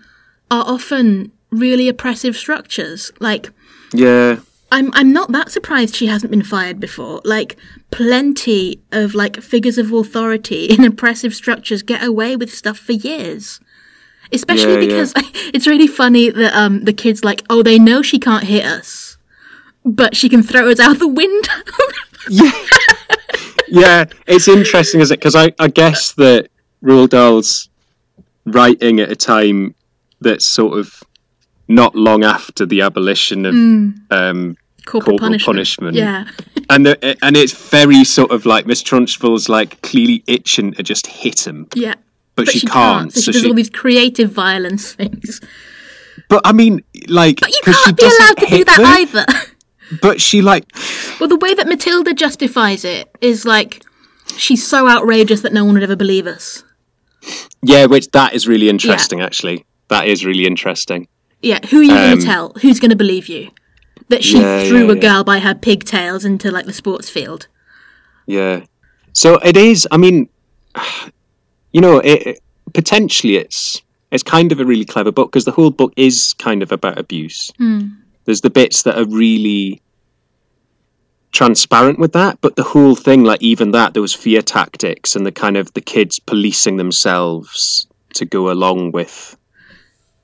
are 0.51 0.65
often 0.67 1.31
really 1.51 1.89
oppressive 1.89 2.37
structures. 2.37 3.13
Like 3.21 3.51
Yeah, 3.93 4.41
I'm 4.73 4.91
I'm 4.95 5.13
not 5.13 5.33
that 5.33 5.51
surprised 5.51 5.95
she 5.97 6.07
hasn't 6.07 6.31
been 6.31 6.43
fired 6.43 6.79
before. 6.81 7.21
Like 7.25 7.57
plenty 7.91 8.81
of 8.93 9.15
like 9.15 9.41
figures 9.43 9.79
of 9.79 9.93
authority 9.93 10.67
in 10.71 10.85
oppressive 10.85 11.35
structures 11.35 11.83
get 11.83 12.05
away 12.05 12.37
with 12.37 12.53
stuff 12.53 12.79
for 12.79 12.93
years. 12.93 13.61
Especially 14.33 14.75
Yeah, 14.75 14.81
yeah. 14.81 14.87
because 14.87 15.13
it's 15.53 15.67
really 15.67 15.89
funny 15.89 16.31
that 16.31 16.55
um 16.55 16.85
the 16.85 16.93
kids 16.93 17.25
like, 17.25 17.43
oh 17.51 17.63
they 17.63 17.79
know 17.79 18.03
she 18.03 18.19
can't 18.19 18.45
hit 18.45 18.65
us. 18.65 19.17
But 19.85 20.15
she 20.15 20.29
can 20.29 20.43
throw 20.43 20.69
us 20.71 20.79
out 20.79 20.99
the 20.99 21.09
window. 21.09 21.53
yeah, 22.29 22.53
Yeah, 23.69 24.05
it's 24.27 24.49
interesting, 24.49 25.01
is 25.01 25.11
it? 25.11 25.21
Because 25.21 25.37
I, 25.37 25.53
I 25.59 25.69
guess 25.69 26.13
that 26.15 26.49
Roald 26.83 27.09
Dahl's 27.11 27.69
writing 28.45 29.01
at 29.01 29.11
a 29.11 29.17
time 29.17 29.75
that's 30.21 30.45
sort 30.45 30.77
of 30.79 31.03
not 31.69 31.95
long 31.95 32.25
after 32.25 32.67
the 32.67 32.81
abolition 32.83 33.47
of 33.47 33.55
um, 34.11 34.57
Corporal, 34.85 35.19
Corporal 35.19 35.19
punishment. 35.19 35.47
punishment. 35.47 35.97
Yeah. 35.97 36.25
and 36.71 36.87
the, 36.87 37.19
and 37.25 37.37
it's 37.37 37.53
very 37.71 38.05
sort 38.05 38.31
of 38.31 38.47
like 38.47 38.67
Miss 38.67 38.83
Trunchbull's 38.83 39.49
like 39.49 39.81
clearly 39.83 40.23
itching 40.27 40.73
to 40.75 40.83
just 40.83 41.07
hit 41.07 41.47
him, 41.47 41.67
Yeah. 41.75 41.95
but, 42.35 42.49
she, 42.49 42.67
can't. 42.67 43.13
So 43.13 43.21
she 43.21 43.33
does 43.33 43.45
all 43.47 43.55
these 43.55 43.71
creative 43.71 44.31
violence 44.31 44.93
things. 44.95 45.41
but 46.29 46.41
I 46.45 46.53
mean, 46.53 46.83
like, 47.09 47.41
But 47.41 47.51
you 47.51 47.61
she 47.65 47.73
can't 47.85 47.97
be 47.97 48.05
allowed 48.05 48.37
to 48.39 48.47
do 48.47 48.65
that 48.65 48.77
them, 48.79 48.87
either. 48.87 49.27
But 50.01 50.21
she 50.21 50.41
like, 50.41 50.67
Well, 51.19 51.29
the 51.29 51.37
way 51.37 51.53
that 51.55 51.67
Matilda 51.67 52.15
justifies 52.15 52.85
it 52.85 53.11
is 53.21 53.45
like 53.45 53.83
she's 54.37 54.65
so 54.67 54.89
outrageous 54.89 55.41
that 55.41 55.53
no 55.53 55.65
one 55.65 55.75
would 55.75 55.83
ever 55.83 55.97
believe 55.97 56.29
us. 56.29 56.63
yeah, 57.63 57.87
which 57.87 58.09
that 58.13 58.33
is 58.33 58.47
really 58.47 58.69
interesting. 58.69 59.21
Actually, 59.21 59.65
that 59.89 60.07
is 60.07 60.25
really 60.25 60.47
interesting. 60.47 61.09
Yeah, 61.43 61.59
who 61.67 61.81
are 61.81 61.83
you 61.83 61.89
going 61.91 62.13
Um, 62.13 62.19
to 62.21 62.25
tell? 62.25 62.53
Who's 62.63 62.79
going 62.79 62.91
to 62.91 62.97
believe 62.97 63.27
you? 63.27 63.51
That 64.11 64.23
she 64.25 64.41
Yeah, 64.41 64.65
threw 64.65 64.87
yeah, 64.87 64.93
a 64.93 64.95
yeah. 64.97 65.01
girl 65.01 65.25
by 65.25 65.39
her 65.41 65.55
pigtails 65.55 66.25
into 66.25 66.51
like 66.51 66.67
the 66.67 66.73
sports 66.73 67.09
field. 67.09 67.47
Yeah. 68.27 68.65
So 69.13 69.39
it 69.39 69.57
is. 69.57 69.89
I 69.91 69.97
mean, 69.97 70.29
you 71.73 71.81
know, 71.81 71.99
it, 71.99 72.27
it- 72.27 72.41
potentially 72.73 73.35
it's 73.37 73.83
it's 74.13 74.23
kind 74.23 74.53
of 74.53 74.61
a 74.61 74.65
really 74.65 74.85
clever 74.85 75.11
book 75.11 75.31
because 75.33 75.45
the 75.45 75.51
whole 75.53 75.71
book 75.71 75.93
is 75.97 76.35
kind 76.35 76.63
of 76.63 76.71
about 76.73 76.99
abuse. 76.99 77.51
Hmm. 77.59 77.89
There's 78.27 78.43
the 78.43 78.51
bits 78.51 78.83
that 78.85 78.97
are 78.99 79.07
really 79.07 79.81
transparent 81.33 81.99
with 81.99 82.13
that, 82.13 82.41
but 82.41 82.57
the 82.57 82.63
whole 82.63 82.97
thing, 82.97 83.23
like 83.25 83.41
even 83.43 83.71
that, 83.71 83.93
there 83.93 84.03
was 84.03 84.15
fear 84.15 84.43
tactics 84.43 85.15
and 85.17 85.25
the 85.25 85.33
kind 85.33 85.57
of 85.57 85.73
the 85.75 85.81
kids 85.81 86.19
policing 86.19 86.77
themselves 86.77 87.87
to 88.15 88.25
go 88.25 88.51
along 88.51 88.91
with, 88.93 89.37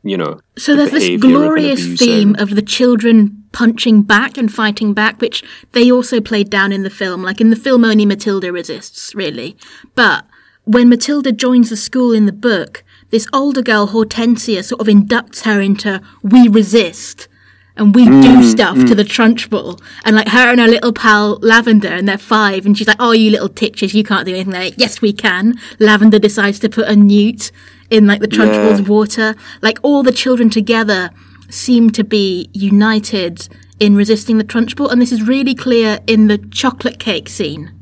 you 0.07 0.17
know. 0.17 0.41
So 0.57 0.73
the 0.73 0.87
there's 0.87 0.93
this 0.93 1.21
glorious 1.21 1.99
theme 1.99 2.37
of 2.37 2.55
the 2.55 2.63
children 2.63 3.45
punching 3.53 4.03
back 4.03 4.37
and 4.37 4.53
fighting 4.53 4.95
back, 4.95 5.21
which 5.21 5.43
they 5.73 5.91
also 5.91 6.21
played 6.21 6.51
down 6.51 6.73
in 6.73 6.83
the 6.83 6.91
film. 6.91 7.23
Like 7.23 7.41
in 7.41 7.51
the 7.51 7.57
film, 7.57 7.85
only 7.85 8.07
Matilda 8.07 8.53
resists, 8.53 9.15
really. 9.15 9.57
But 9.95 10.27
when 10.65 10.89
Matilda 10.89 11.33
joins 11.33 11.71
the 11.71 11.77
school 11.77 12.13
in 12.13 12.27
the 12.27 12.33
book, 12.33 12.85
this 13.11 13.27
older 13.33 13.63
girl, 13.63 13.89
Hortensia, 13.89 14.65
sort 14.65 14.81
of 14.81 14.87
inducts 14.87 15.43
her 15.43 15.61
into 15.61 16.03
we 16.23 16.49
resist 16.49 17.29
and 17.77 17.95
we 17.95 18.05
do 18.05 18.11
mm, 18.11 18.51
stuff 18.51 18.77
to 18.77 18.85
mm. 18.85 18.97
the 18.97 19.05
Trunchbull. 19.05 19.81
And 20.05 20.17
like 20.17 20.29
her 20.29 20.51
and 20.51 20.61
her 20.61 20.67
little 20.67 20.93
pal 20.93 21.39
Lavender, 21.41 21.89
and 21.89 22.09
they're 22.09 22.19
five, 22.19 22.65
and 22.65 22.77
she's 22.77 22.89
like, 22.89 22.97
Oh, 22.99 23.13
you 23.13 23.31
little 23.31 23.49
titches, 23.49 23.95
you 23.95 24.03
can't 24.03 24.27
do 24.27 24.33
anything. 24.33 24.53
They're 24.53 24.65
like, 24.65 24.79
yes, 24.79 25.01
we 25.01 25.13
can. 25.13 25.59
Lavender 25.79 26.19
decides 26.19 26.59
to 26.61 26.69
put 26.69 26.89
a 26.89 26.97
newt 26.97 27.53
in 27.91 28.07
like 28.07 28.21
the 28.21 28.29
Trunchbull's 28.29 28.81
Yeah. 28.81 28.87
water. 28.87 29.35
Like 29.63 29.79
all 29.83 30.03
the 30.03 30.13
children 30.13 30.51
together 30.51 31.11
seem 31.49 31.91
to 31.91 32.03
be 32.05 32.49
united 32.53 33.49
in 33.79 33.95
resisting 33.95 34.39
the 34.39 34.45
Trunchbull, 34.45 34.91
and 34.91 35.01
this 35.01 35.13
is 35.13 35.23
really 35.23 35.55
clear 35.55 36.01
in 36.07 36.29
the 36.29 36.39
chocolate 36.39 36.99
cake 36.99 37.29
scene. 37.29 37.73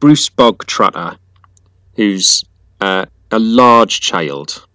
Bruce 0.00 0.28
Bogtrotter, 0.30 1.16
who's 1.96 2.44
uh, 2.80 3.06
a 3.30 3.38
large 3.38 4.00
child. 4.00 4.66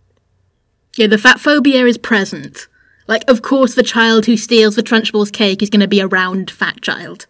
Yeah, 0.95 1.07
the 1.07 1.17
fat 1.17 1.39
phobia 1.39 1.85
is 1.85 1.97
present. 1.97 2.67
Like, 3.07 3.29
of 3.29 3.41
course, 3.41 3.75
the 3.75 3.83
child 3.83 4.25
who 4.25 4.37
steals 4.37 4.75
the 4.75 4.83
Trunchbull's 4.83 5.31
cake 5.31 5.61
is 5.61 5.69
going 5.69 5.79
to 5.81 5.87
be 5.87 5.99
a 5.99 6.07
round, 6.07 6.49
fat 6.51 6.81
child. 6.81 7.25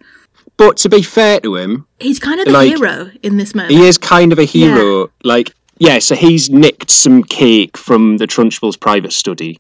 But 0.58 0.78
to 0.78 0.90
be 0.90 1.02
fair 1.04 1.40
to 1.42 1.56
him, 1.56 1.86
He's 2.00 2.20
kind 2.20 2.40
of 2.40 2.46
the 2.48 2.52
Like, 2.52 2.70
hero 2.70 3.12
in 3.24 3.38
this 3.38 3.54
moment. 3.54 3.74
he 3.74 3.88
is 3.88 3.98
kind 3.98 4.32
of 4.34 4.40
a 4.40 4.44
hero. 4.44 5.12
Like, 5.24 5.54
yeah, 5.80 6.00
so 6.00 6.16
he's 6.16 6.50
nicked 6.50 6.90
some 6.90 7.24
cake 7.24 7.78
from 7.78 8.18
the 8.18 8.28
Trunchbull's 8.28 8.78
private 8.78 9.14
study. 9.14 9.60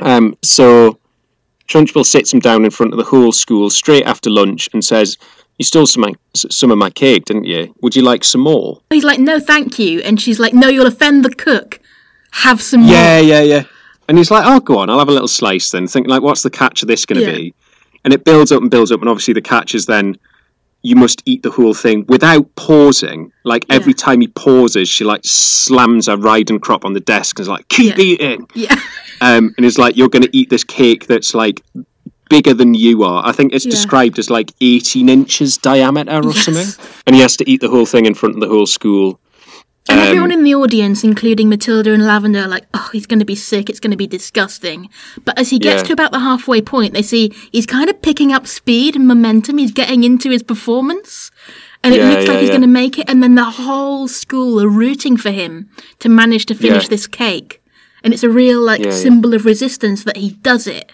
Um, 0.00 0.36
so 0.42 0.98
Trunchbull 1.68 2.04
sits 2.04 2.32
him 2.32 2.40
down 2.40 2.64
in 2.64 2.70
front 2.70 2.92
of 2.92 2.98
the 2.98 3.04
whole 3.04 3.32
school 3.32 3.70
straight 3.70 4.04
after 4.04 4.30
lunch 4.30 4.68
and 4.72 4.84
says, 4.84 5.16
"You 5.58 5.64
stole 5.64 5.86
some 5.86 6.04
of 6.04 6.10
my, 6.10 6.14
some 6.34 6.70
of 6.70 6.78
my 6.78 6.90
cake, 6.90 7.26
didn't 7.26 7.44
you? 7.44 7.74
Would 7.82 7.96
you 7.96 8.02
like 8.02 8.24
some 8.24 8.40
more?" 8.42 8.80
He's 8.90 9.04
like, 9.04 9.20
no, 9.20 9.38
thank 9.40 9.78
you. 9.78 10.00
And 10.00 10.20
she's 10.20 10.38
like, 10.40 10.52
no, 10.54 10.68
you'll 10.68 10.86
offend 10.86 11.24
the 11.24 11.30
cook. 11.30 11.80
Have 12.32 12.60
some 12.60 12.80
more. 12.82 12.92
Yeah, 12.92 13.18
yeah, 13.20 13.42
yeah. 13.42 13.62
And 14.08 14.18
he's 14.18 14.30
like, 14.30 14.44
"Oh, 14.46 14.60
go 14.60 14.78
on, 14.78 14.90
I'll 14.90 14.98
have 14.98 15.08
a 15.08 15.12
little 15.12 15.28
slice 15.28 15.70
then." 15.70 15.86
Thinking 15.86 16.10
like, 16.10 16.22
"What's 16.22 16.42
the 16.42 16.50
catch 16.50 16.82
of 16.82 16.88
this 16.88 17.06
going 17.06 17.20
to 17.20 17.26
Yeah. 17.26 17.36
be?" 17.36 17.54
And 18.04 18.12
it 18.12 18.24
builds 18.24 18.52
up 18.52 18.60
and 18.60 18.70
builds 18.70 18.92
up, 18.92 19.00
and 19.00 19.08
obviously 19.08 19.32
the 19.32 19.40
catch 19.40 19.74
is 19.74 19.86
then 19.86 20.18
you 20.84 20.94
must 20.94 21.22
eat 21.24 21.42
the 21.42 21.50
whole 21.50 21.74
thing 21.74 22.04
without 22.08 22.46
pausing. 22.56 23.32
Like 23.42 23.64
every 23.70 23.92
Yeah. 23.92 24.04
time 24.06 24.20
he 24.20 24.28
pauses, 24.28 24.88
she 24.88 25.02
like 25.02 25.22
slams 25.24 26.06
a 26.08 26.16
riding 26.16 26.60
crop 26.60 26.84
on 26.84 26.92
the 26.92 27.00
desk 27.00 27.38
and 27.38 27.44
is 27.44 27.48
like, 27.48 27.66
"Keep 27.68 27.96
Yeah. 27.98 28.04
eating." 28.04 28.46
Yeah. 28.54 28.76
Um, 29.20 29.54
and 29.56 29.64
is 29.64 29.78
like, 29.78 29.96
"You're 29.96 30.08
going 30.10 30.24
to 30.24 30.36
eat 30.36 30.50
this 30.50 30.64
cake 30.64 31.06
that's 31.06 31.34
like." 31.34 31.62
Bigger 32.30 32.54
than 32.54 32.72
you 32.72 33.02
are. 33.04 33.22
I 33.24 33.32
think 33.32 33.52
it's 33.52 33.66
Yeah. 33.66 33.70
described 33.72 34.18
as 34.18 34.30
like 34.30 34.50
18 34.62 35.10
inches 35.10 35.58
diameter 35.58 36.20
or 36.24 36.32
Yes. 36.32 36.44
something. 36.46 36.66
And 37.06 37.14
he 37.14 37.20
has 37.22 37.36
to 37.36 37.48
eat 37.48 37.60
the 37.60 37.68
whole 37.68 37.84
thing 37.84 38.06
in 38.06 38.14
front 38.14 38.34
of 38.34 38.40
the 38.40 38.48
whole 38.48 38.64
school. 38.66 39.20
And 39.88 40.00
Um, 40.00 40.06
everyone 40.06 40.32
in 40.32 40.44
the 40.44 40.54
audience, 40.54 41.04
including 41.04 41.48
Matilda 41.50 41.92
and 41.92 42.06
Lavender, 42.06 42.40
are 42.40 42.48
like, 42.48 42.64
oh, 42.72 42.88
he's 42.92 43.06
going 43.06 43.18
to 43.18 43.24
be 43.26 43.34
sick. 43.34 43.68
It's 43.68 43.80
going 43.80 43.90
to 43.90 43.96
be 43.98 44.06
disgusting. 44.06 44.88
But 45.24 45.38
as 45.38 45.50
he 45.50 45.58
gets 45.58 45.82
Yeah. 45.82 45.88
to 45.88 45.92
about 45.92 46.12
the 46.12 46.20
halfway 46.20 46.62
point, 46.62 46.94
they 46.94 47.02
see 47.02 47.32
he's 47.52 47.66
kind 47.66 47.90
of 47.90 48.00
picking 48.00 48.32
up 48.32 48.46
speed 48.46 48.96
and 48.96 49.06
momentum. 49.06 49.58
He's 49.58 49.72
getting 49.72 50.02
into 50.02 50.30
his 50.30 50.42
performance. 50.42 51.30
And 51.82 51.92
it 51.94 51.98
Yeah, 51.98 52.08
looks 52.08 52.24
yeah, 52.24 52.30
like 52.30 52.40
he's 52.40 52.48
going 52.48 52.62
to 52.62 52.66
make 52.66 52.98
it. 52.98 53.10
And 53.10 53.22
then 53.22 53.34
the 53.34 53.44
whole 53.44 54.08
school 54.08 54.58
are 54.62 54.68
rooting 54.68 55.18
for 55.18 55.30
him 55.30 55.68
to 55.98 56.08
manage 56.08 56.46
to 56.46 56.54
finish 56.54 56.88
this 56.88 57.06
cake. 57.06 57.60
And 58.02 58.14
it's 58.14 58.22
a 58.22 58.30
real, 58.30 58.60
like, 58.62 58.90
symbol 58.90 59.34
of 59.34 59.44
resistance 59.44 60.02
that 60.04 60.16
he 60.16 60.30
does 60.30 60.66
it. 60.66 60.92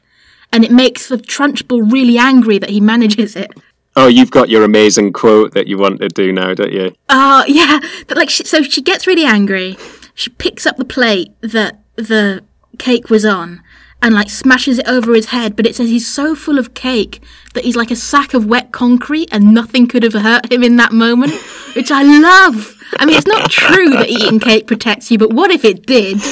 And 0.52 0.64
it 0.64 0.72
makes 0.72 1.06
the 1.08 1.16
Trunchbull 1.16 1.92
really 1.92 2.18
angry 2.18 2.58
that 2.58 2.70
he 2.70 2.80
manages 2.80 3.36
it. 3.36 3.52
Oh, 3.96 4.06
you've 4.06 4.30
got 4.30 4.48
your 4.48 4.64
amazing 4.64 5.12
quote 5.12 5.52
that 5.54 5.66
you 5.66 5.76
want 5.76 6.00
to 6.00 6.08
do 6.08 6.32
now, 6.32 6.54
don't 6.54 6.72
you? 6.72 6.94
Oh 7.08 7.44
yeah, 7.48 7.80
but 8.06 8.16
like 8.16 8.30
she, 8.30 8.44
so 8.44 8.62
she 8.62 8.82
gets 8.82 9.06
really 9.06 9.24
angry. 9.24 9.76
She 10.14 10.30
picks 10.30 10.66
up 10.66 10.76
the 10.76 10.84
plate 10.84 11.32
that 11.40 11.80
the 11.96 12.44
cake 12.78 13.10
was 13.10 13.24
on 13.24 13.62
and 14.02 14.14
like 14.14 14.30
smashes 14.30 14.78
it 14.78 14.88
over 14.88 15.14
his 15.14 15.26
head. 15.26 15.56
But 15.56 15.66
it 15.66 15.74
says 15.74 15.88
he's 15.88 16.08
so 16.08 16.34
full 16.34 16.58
of 16.58 16.74
cake 16.74 17.22
that 17.54 17.64
he's 17.64 17.76
like 17.76 17.90
a 17.90 17.96
sack 17.96 18.32
of 18.32 18.46
wet 18.46 18.72
concrete, 18.72 19.28
and 19.32 19.52
nothing 19.52 19.86
could 19.86 20.02
have 20.02 20.14
hurt 20.14 20.52
him 20.52 20.62
in 20.62 20.76
that 20.76 20.92
moment, 20.92 21.32
which 21.74 21.90
I 21.90 22.02
love. 22.02 22.76
I 22.98 23.06
mean, 23.06 23.16
it's 23.16 23.26
not 23.26 23.50
true 23.50 23.90
that 23.90 24.08
eating 24.08 24.40
cake 24.40 24.66
protects 24.66 25.10
you, 25.10 25.18
but 25.18 25.32
what 25.32 25.50
if 25.50 25.64
it 25.64 25.86
did? 25.86 26.18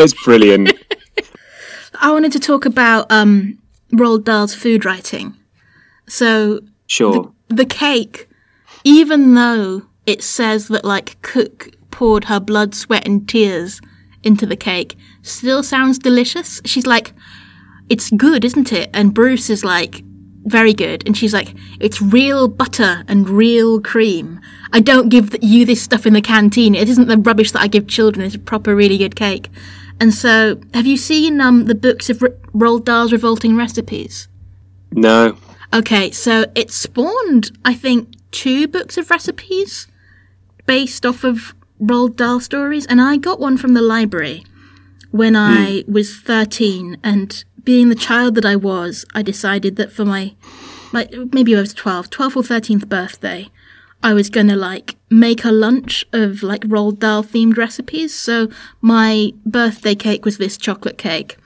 It's 0.00 0.14
brilliant. 0.24 0.72
I 2.00 2.10
wanted 2.12 2.32
to 2.32 2.40
talk 2.40 2.64
about 2.64 3.10
um, 3.10 3.58
Roald 3.92 4.22
Dahl's 4.24 4.54
food 4.54 4.84
writing. 4.84 5.36
So 6.06 6.60
Sure. 6.88 7.32
the 7.48 7.64
cake, 7.64 8.28
even 8.82 9.34
though 9.34 9.82
it 10.06 10.22
says 10.22 10.68
that 10.68 10.84
like 10.84 11.20
Cook 11.22 11.70
poured 11.90 12.24
her 12.24 12.40
blood, 12.40 12.74
sweat, 12.74 13.06
and 13.06 13.28
tears 13.28 13.80
into 14.22 14.46
the 14.46 14.56
cake, 14.56 14.96
still 15.22 15.62
sounds 15.62 15.98
delicious. 15.98 16.60
She's 16.64 16.86
like, 16.86 17.12
"It's 17.88 18.10
good, 18.10 18.44
isn't 18.44 18.72
it?" 18.72 18.90
And 18.92 19.14
Bruce 19.14 19.48
is 19.50 19.64
like, 19.64 20.02
"Very 20.44 20.72
good," 20.74 21.02
and 21.06 21.16
she's 21.16 21.32
like, 21.34 21.54
"It's 21.78 22.02
real 22.02 22.48
butter 22.48 23.04
and 23.06 23.28
real 23.28 23.80
cream. 23.80 24.40
I 24.72 24.80
don't 24.80 25.08
give 25.08 25.36
you 25.42 25.64
this 25.64 25.80
stuff 25.82 26.06
in 26.06 26.14
the 26.14 26.22
canteen. 26.22 26.74
It 26.74 26.88
isn't 26.88 27.08
the 27.08 27.18
rubbish 27.18 27.52
that 27.52 27.62
I 27.62 27.68
give 27.68 27.86
children. 27.86 28.26
It's 28.26 28.34
a 28.34 28.38
proper, 28.38 28.74
really 28.74 28.98
good 28.98 29.14
cake." 29.16 29.48
And 30.00 30.14
so, 30.14 30.60
have 30.74 30.86
you 30.86 30.96
seen 30.96 31.40
um, 31.40 31.64
the 31.66 31.74
books 31.74 32.08
of 32.08 32.22
R- 32.22 32.30
Roald 32.54 32.84
Dahl's 32.84 33.12
revolting 33.12 33.56
recipes? 33.56 34.28
No. 34.92 35.36
Okay, 35.72 36.10
so 36.10 36.46
it 36.54 36.70
spawned, 36.70 37.56
I 37.64 37.74
think, 37.74 38.08
two 38.30 38.66
books 38.66 38.96
of 38.96 39.10
recipes 39.10 39.86
based 40.66 41.04
off 41.04 41.24
of 41.24 41.54
Roald 41.80 42.16
Dahl 42.16 42.40
stories, 42.40 42.86
and 42.86 43.00
I 43.00 43.16
got 43.16 43.38
one 43.40 43.56
from 43.56 43.74
the 43.74 43.82
library 43.82 44.44
when 45.10 45.34
hmm. 45.34 45.40
I 45.40 45.84
was 45.86 46.16
13, 46.16 46.98
and 47.02 47.44
being 47.64 47.88
the 47.88 47.94
child 47.94 48.34
that 48.36 48.44
I 48.44 48.56
was, 48.56 49.04
I 49.14 49.22
decided 49.22 49.76
that 49.76 49.92
for 49.92 50.04
my, 50.04 50.34
like, 50.92 51.12
maybe 51.32 51.54
I 51.56 51.60
was 51.60 51.74
12, 51.74 52.10
12th 52.10 52.36
or 52.36 52.42
13th 52.42 52.88
birthday, 52.88 53.50
I 54.02 54.14
was 54.14 54.30
gonna, 54.30 54.56
like, 54.56 54.96
make 55.10 55.44
a 55.44 55.50
lunch 55.50 56.04
of, 56.12 56.42
like, 56.42 56.62
Roald 56.62 57.00
Dahl 57.00 57.22
themed 57.22 57.56
recipes. 57.56 58.14
So 58.14 58.48
my 58.80 59.32
birthday 59.44 59.94
cake 59.94 60.24
was 60.24 60.38
this 60.38 60.56
chocolate 60.56 60.98
cake, 60.98 61.36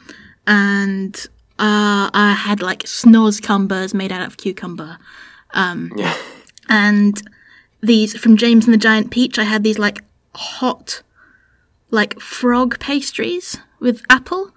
and 0.46 1.28
uh, 1.62 2.11
I 2.12 2.35
had 2.37 2.61
like 2.61 2.83
snozzcumbers 2.83 3.94
made 3.94 4.11
out 4.11 4.27
of 4.27 4.37
cucumber. 4.37 4.98
Yeah. 5.96 6.16
And 6.68 7.22
these 7.83 8.18
from 8.18 8.37
James 8.37 8.64
and 8.64 8.75
the 8.75 8.79
Giant 8.79 9.11
Peach, 9.11 9.38
I 9.38 9.44
had 9.44 9.62
these 9.62 9.79
like 9.79 10.03
hot, 10.35 11.03
like 11.90 12.18
frog 12.18 12.79
pastries 12.81 13.59
with 13.79 14.03
apple. 14.11 14.51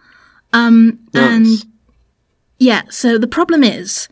Um, 0.54 1.00
and 1.14 1.48
yeah, 2.58 2.84
so 2.90 3.18
the 3.18 3.28
problem 3.28 3.64
is 3.64 4.08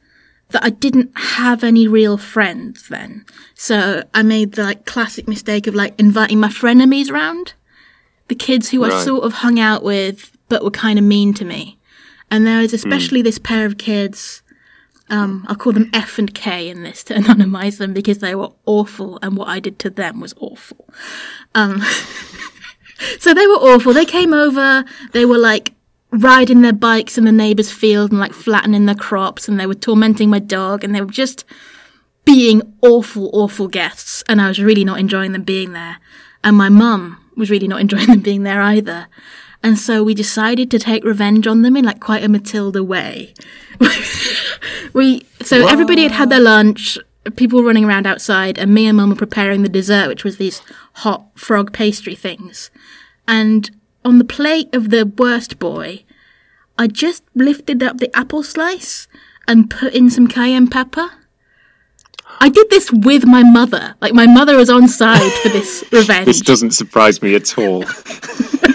that 0.50 0.64
I 0.64 0.70
didn't 0.70 1.18
have 1.18 1.64
any 1.64 1.88
real 1.88 2.18
friends 2.18 2.90
then. 2.90 3.26
So 3.56 4.04
I 4.14 4.22
made 4.24 4.52
the 4.54 4.64
like 4.64 4.86
classic 4.86 5.28
mistake 5.28 5.66
of 5.68 5.74
like 5.74 5.98
inviting 6.00 6.40
my 6.40 6.50
frenemies 6.50 7.10
round. 7.12 7.54
The 8.28 8.36
kids 8.36 8.70
who 8.70 8.84
I 8.84 8.90
sort 9.04 9.24
of 9.24 9.34
hung 9.34 9.60
out 9.60 9.84
with 9.84 10.38
but 10.50 10.64
were 10.64 10.72
kind 10.72 11.00
of 11.00 11.06
mean 11.06 11.34
to 11.36 11.46
me. 11.46 11.80
And 12.34 12.48
there 12.48 12.62
was 12.62 12.74
especially 12.74 13.22
this 13.22 13.38
pair 13.38 13.64
of 13.64 13.78
kids, 13.78 14.42
um, 15.08 15.46
I'll 15.48 15.56
call 15.56 15.72
them 15.72 15.92
F 15.94 16.18
and 16.18 16.34
K 16.34 16.68
in 16.68 16.82
this 16.82 17.04
to 17.04 17.14
anonymize 17.14 17.78
them 17.78 17.94
because 17.94 18.18
they 18.18 18.34
were 18.34 18.50
awful 18.66 19.20
and 19.22 19.38
what 19.38 19.50
I 19.50 19.60
did 19.60 19.78
to 19.80 19.92
them 19.92 20.20
was 20.20 20.34
awful. 20.40 20.90
Um, 21.54 21.84
so 23.20 23.36
they 23.36 23.46
were 23.46 23.54
awful. 23.54 23.94
They 23.94 24.04
came 24.04 24.34
over, 24.34 24.84
they 25.12 25.28
were 25.28 25.38
like 25.38 25.74
riding 26.10 26.64
their 26.64 26.74
bikes 26.74 27.20
in 27.20 27.26
the 27.26 27.32
neighbour's 27.32 27.70
field 27.70 28.10
and 28.10 28.20
like 28.20 28.34
flattening 28.34 28.88
their 28.88 28.96
crops 28.96 29.48
and 29.48 29.60
they 29.60 29.68
were 29.68 29.76
tormenting 29.76 30.32
my 30.32 30.40
dog 30.40 30.84
and 30.84 30.96
they 30.96 31.02
were 31.02 31.12
just 31.12 31.46
being 32.26 32.64
awful, 32.82 33.30
awful 33.34 33.68
guests 33.68 34.24
and 34.28 34.42
I 34.42 34.48
was 34.48 34.60
really 34.60 34.84
not 34.84 35.00
enjoying 35.00 35.34
them 35.34 35.44
being 35.44 35.74
there. 35.74 35.98
And 36.44 36.58
my 36.58 36.70
mum 36.70 37.24
was 37.38 37.52
really 37.52 37.68
not 37.68 37.80
enjoying 37.80 38.08
them 38.08 38.22
being 38.22 38.42
there 38.42 38.60
either. 38.64 39.08
And 39.64 39.80
so 39.80 40.04
we 40.04 40.14
decided 40.14 40.70
to 40.72 40.80
take 40.80 41.06
revenge 41.06 41.48
on 41.48 41.62
them 41.62 41.78
in 41.78 41.86
like 41.86 42.02
quite 42.02 42.24
a 42.24 42.28
Matilda 42.28 42.84
way. 42.84 43.34
we 44.94 45.26
so 45.42 45.68
everybody 45.68 46.04
had 46.04 46.12
had 46.12 46.30
their 46.30 46.42
lunch, 46.42 46.98
people 47.38 47.60
were 47.60 47.68
running 47.68 47.86
around 47.86 48.06
outside, 48.06 48.58
and 48.58 48.74
me 48.74 48.88
and 48.88 48.98
mum 48.98 49.10
were 49.10 49.16
preparing 49.16 49.64
the 49.64 49.70
dessert, 49.70 50.10
which 50.10 50.24
was 50.24 50.38
these 50.38 50.62
hot 50.96 51.26
frog 51.36 51.72
pastry 51.72 52.16
things. 52.16 52.72
And 53.28 53.72
on 54.04 54.18
the 54.18 54.26
plate 54.26 54.74
of 54.76 54.90
the 54.90 55.06
worst 55.06 55.60
boy, 55.60 56.04
I 56.78 56.88
just 56.88 57.24
lifted 57.34 57.82
up 57.82 57.98
the 57.98 58.16
apple 58.16 58.44
slice 58.44 59.08
and 59.48 59.70
put 59.70 59.94
in 59.94 60.10
some 60.10 60.28
cayenne 60.28 60.68
pepper. 60.68 61.10
I 62.40 62.50
did 62.50 62.70
this 62.70 62.92
with 62.92 63.26
my 63.26 63.44
mother. 63.44 63.96
Like 64.02 64.14
my 64.14 64.26
mother 64.26 64.58
was 64.58 64.70
on 64.70 64.88
side 64.88 65.32
for 65.42 65.50
this 65.50 65.84
revenge. 65.92 66.26
This 66.26 66.42
doesn't 66.42 66.72
surprise 66.72 67.22
me 67.22 67.36
at 67.36 67.58
all. 67.58 67.86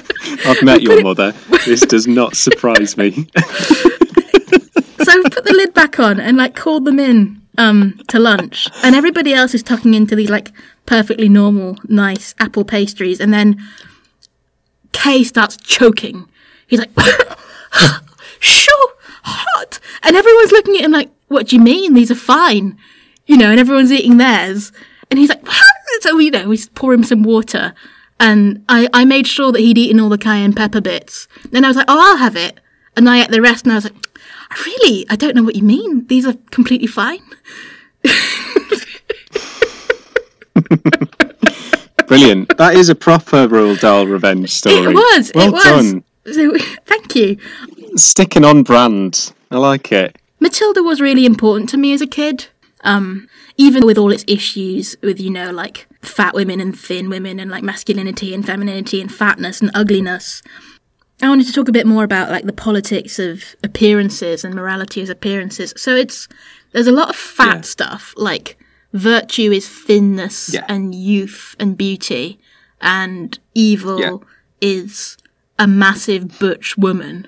I've 0.48 0.62
met 0.62 0.82
your 0.82 1.02
mother. 1.02 1.32
This 1.64 1.80
does 1.82 2.06
not 2.06 2.36
surprise 2.36 2.96
me. 2.96 3.10
so 3.12 3.22
I 3.38 5.22
put 5.30 5.44
the 5.44 5.54
lid 5.56 5.74
back 5.74 6.00
on 6.00 6.18
and 6.20 6.36
like 6.36 6.54
called 6.56 6.84
them 6.84 6.98
in 6.98 7.40
um 7.56 7.98
to 8.08 8.18
lunch 8.18 8.68
and 8.84 8.94
everybody 8.94 9.34
else 9.34 9.52
is 9.52 9.64
tucking 9.64 9.92
into 9.92 10.14
these 10.14 10.30
like 10.30 10.52
perfectly 10.86 11.28
normal 11.28 11.76
nice 11.88 12.32
apple 12.38 12.64
pastries 12.64 13.18
and 13.20 13.34
then 13.34 13.58
Kay 14.98 15.22
starts 15.22 15.56
choking. 15.56 16.28
He's 16.66 16.80
like, 16.80 16.90
so 18.40 18.72
hot. 19.22 19.78
And 20.02 20.16
everyone's 20.16 20.52
looking 20.52 20.76
at 20.76 20.84
him 20.84 20.90
like, 20.90 21.10
what 21.28 21.48
do 21.48 21.56
you 21.56 21.62
mean? 21.62 21.94
These 21.94 22.10
are 22.10 22.16
fine. 22.16 22.76
You 23.26 23.36
know, 23.36 23.50
and 23.50 23.60
everyone's 23.60 23.92
eating 23.92 24.16
theirs. 24.16 24.72
And 25.10 25.18
he's 25.18 25.28
like, 25.28 25.46
so, 26.00 26.18
you 26.18 26.32
know, 26.32 26.50
he's 26.50 26.68
pouring 26.70 27.04
some 27.04 27.22
water. 27.22 27.74
And 28.20 28.64
I, 28.68 28.88
I 28.92 29.04
made 29.04 29.26
sure 29.26 29.52
that 29.52 29.60
he'd 29.60 29.78
eaten 29.78 30.00
all 30.00 30.08
the 30.08 30.18
cayenne 30.18 30.52
pepper 30.52 30.80
bits. 30.80 31.28
Then 31.50 31.64
I 31.64 31.68
was 31.68 31.76
like, 31.76 31.86
oh, 31.88 32.10
I'll 32.12 32.16
have 32.18 32.36
it. 32.36 32.58
And 32.96 33.08
I 33.08 33.22
ate 33.22 33.30
the 33.30 33.40
rest 33.40 33.64
and 33.64 33.72
I 33.72 33.76
was 33.76 33.84
like, 33.84 33.94
really? 34.66 35.06
I 35.08 35.16
don't 35.16 35.36
know 35.36 35.44
what 35.44 35.56
you 35.56 35.62
mean. 35.62 36.06
These 36.08 36.26
are 36.26 36.34
completely 36.50 36.88
fine. 36.88 37.22
Brilliant. 42.06 42.56
That 42.56 42.74
is 42.74 42.88
a 42.88 42.94
proper 42.94 43.46
Roald 43.46 43.80
Dahl 43.80 44.06
revenge 44.06 44.50
story. 44.50 44.92
It 44.92 44.94
was. 44.94 45.32
Well 45.34 45.48
it 45.48 45.52
was. 45.52 45.64
done. 45.64 46.04
So, 46.32 46.58
thank 46.86 47.14
you. 47.14 47.38
Sticking 47.96 48.44
on 48.44 48.62
brand. 48.62 49.32
I 49.50 49.58
like 49.58 49.92
it. 49.92 50.16
Matilda 50.40 50.82
was 50.82 51.00
really 51.00 51.24
important 51.24 51.68
to 51.70 51.76
me 51.76 51.92
as 51.92 52.00
a 52.00 52.06
kid. 52.06 52.48
Um, 52.82 53.28
even 53.56 53.84
with 53.84 53.98
all 53.98 54.12
its 54.12 54.24
issues 54.26 54.96
with, 55.02 55.20
you 55.20 55.30
know, 55.30 55.50
like 55.50 55.86
fat 56.02 56.34
women 56.34 56.60
and 56.60 56.78
thin 56.78 57.08
women 57.10 57.40
and 57.40 57.50
like 57.50 57.62
masculinity 57.64 58.32
and 58.34 58.44
femininity 58.46 59.00
and 59.00 59.12
fatness 59.12 59.60
and 59.60 59.70
ugliness. 59.74 60.42
I 61.20 61.28
wanted 61.28 61.46
to 61.46 61.52
talk 61.52 61.68
a 61.68 61.72
bit 61.72 61.86
more 61.86 62.04
about 62.04 62.30
like 62.30 62.44
the 62.44 62.52
politics 62.52 63.18
of 63.18 63.42
appearances 63.64 64.44
and 64.44 64.54
morality 64.54 65.02
as 65.02 65.08
appearances. 65.10 65.74
So 65.76 65.96
it's 65.96 66.28
there's 66.72 66.86
a 66.86 66.92
lot 66.92 67.10
of 67.10 67.16
fat 67.16 67.56
Yeah. 67.56 67.60
stuff 67.62 68.14
like 68.16 68.56
virtue 68.92 69.50
is 69.50 69.68
thinness 69.68 70.50
Yeah. 70.54 70.64
and 70.68 70.94
youth 70.94 71.56
and 71.58 71.76
beauty, 71.76 72.38
and 72.80 73.36
evil 73.54 74.00
Yeah. 74.00 74.16
is 74.60 75.16
a 75.58 75.66
massive 75.66 76.38
butch 76.38 76.76
woman, 76.78 77.26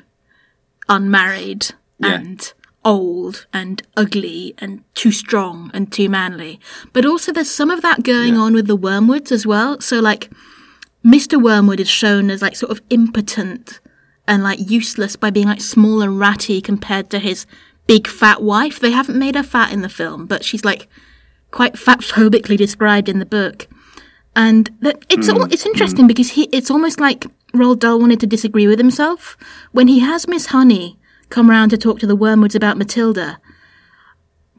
unmarried 0.88 1.66
and 2.02 2.52
old 2.84 3.46
and 3.52 3.82
ugly 3.96 4.54
and 4.58 4.82
too 4.94 5.12
strong 5.12 5.70
and 5.74 5.92
too 5.92 6.08
manly. 6.08 6.60
But 6.92 7.04
also 7.04 7.32
there's 7.32 7.50
some 7.50 7.70
of 7.70 7.82
that 7.82 8.02
going 8.02 8.36
on 8.36 8.54
with 8.54 8.66
the 8.66 8.76
Wormwoods 8.76 9.32
as 9.32 9.46
well. 9.46 9.80
So 9.80 10.00
like 10.00 10.30
Mr. 11.04 11.42
Wormwood 11.42 11.80
is 11.80 11.88
shown 11.88 12.30
as 12.30 12.42
like 12.42 12.56
sort 12.56 12.72
of 12.72 12.82
impotent 12.90 13.80
and 14.26 14.42
like 14.42 14.70
useless 14.70 15.16
by 15.16 15.30
being 15.30 15.46
like 15.46 15.60
small 15.60 16.02
and 16.02 16.18
ratty 16.18 16.60
compared 16.60 17.10
to 17.10 17.18
his 17.18 17.46
big 17.86 18.06
fat 18.06 18.42
wife. 18.42 18.78
They 18.78 18.92
haven't 18.92 19.18
made 19.18 19.34
her 19.34 19.42
fat 19.42 19.72
in 19.72 19.82
the 19.82 19.88
film, 19.88 20.26
but 20.26 20.44
she's 20.44 20.64
like 20.64 20.88
quite 21.50 21.78
fat 21.78 22.00
phobically 22.00 22.56
described 22.56 23.08
in 23.08 23.18
the 23.18 23.26
book. 23.26 23.66
And 24.36 24.70
that 24.80 25.04
it's 25.08 25.28
hmm. 25.28 25.36
all, 25.36 25.52
it's 25.52 25.64
hmm. 25.64 25.70
interesting 25.70 26.06
because 26.06 26.30
he 26.30 26.44
it's 26.52 26.70
almost 26.70 27.00
like 27.00 27.26
Roald 27.52 27.80
Dahl 27.80 27.98
wanted 27.98 28.20
to 28.20 28.26
disagree 28.26 28.68
with 28.68 28.78
himself 28.78 29.36
when 29.72 29.88
he 29.88 29.98
has 29.98 30.28
Miss 30.28 30.46
Honey 30.46 30.99
come 31.30 31.48
round 31.48 31.70
to 31.70 31.78
talk 31.78 31.98
to 32.00 32.06
the 32.06 32.16
Wormwoods 32.16 32.54
about 32.54 32.76
Matilda. 32.76 33.38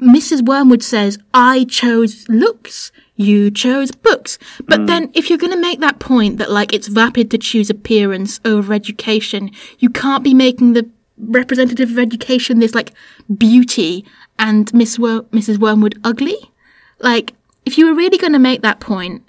Mrs. 0.02 0.44
Wormwood 0.44 0.82
says, 0.82 1.20
I 1.34 1.66
chose 1.66 2.28
looks, 2.28 2.92
you 3.16 3.52
chose 3.52 3.92
books. 3.92 4.40
But 4.66 4.80
hmm. 4.80 4.86
then, 4.88 5.12
if 5.14 5.30
you're 5.30 5.38
going 5.38 5.54
to 5.54 5.60
make 5.60 5.80
that 5.80 6.00
point 6.00 6.38
that, 6.40 6.50
like, 6.50 6.74
it's 6.74 6.88
vapid 6.88 7.30
to 7.32 7.38
choose 7.38 7.70
appearance 7.70 8.40
over 8.44 8.74
education, 8.74 9.52
you 9.78 9.90
can't 9.90 10.24
be 10.24 10.34
making 10.34 10.74
the 10.74 10.90
representative 11.18 11.92
of 11.92 12.00
education 12.00 12.60
this, 12.60 12.74
like, 12.74 12.94
beauty 13.38 14.04
and 14.40 14.74
Miss 14.74 14.98
Wor- 14.98 15.24
Mrs. 15.26 15.60
Wormwood 15.60 16.00
ugly. 16.04 16.52
Like, 17.00 17.34
if 17.64 17.78
you 17.78 17.86
were 17.86 17.94
really 17.94 18.18
going 18.18 18.34
to 18.34 18.40
make 18.40 18.64
that 18.64 18.80
point, 18.80 19.24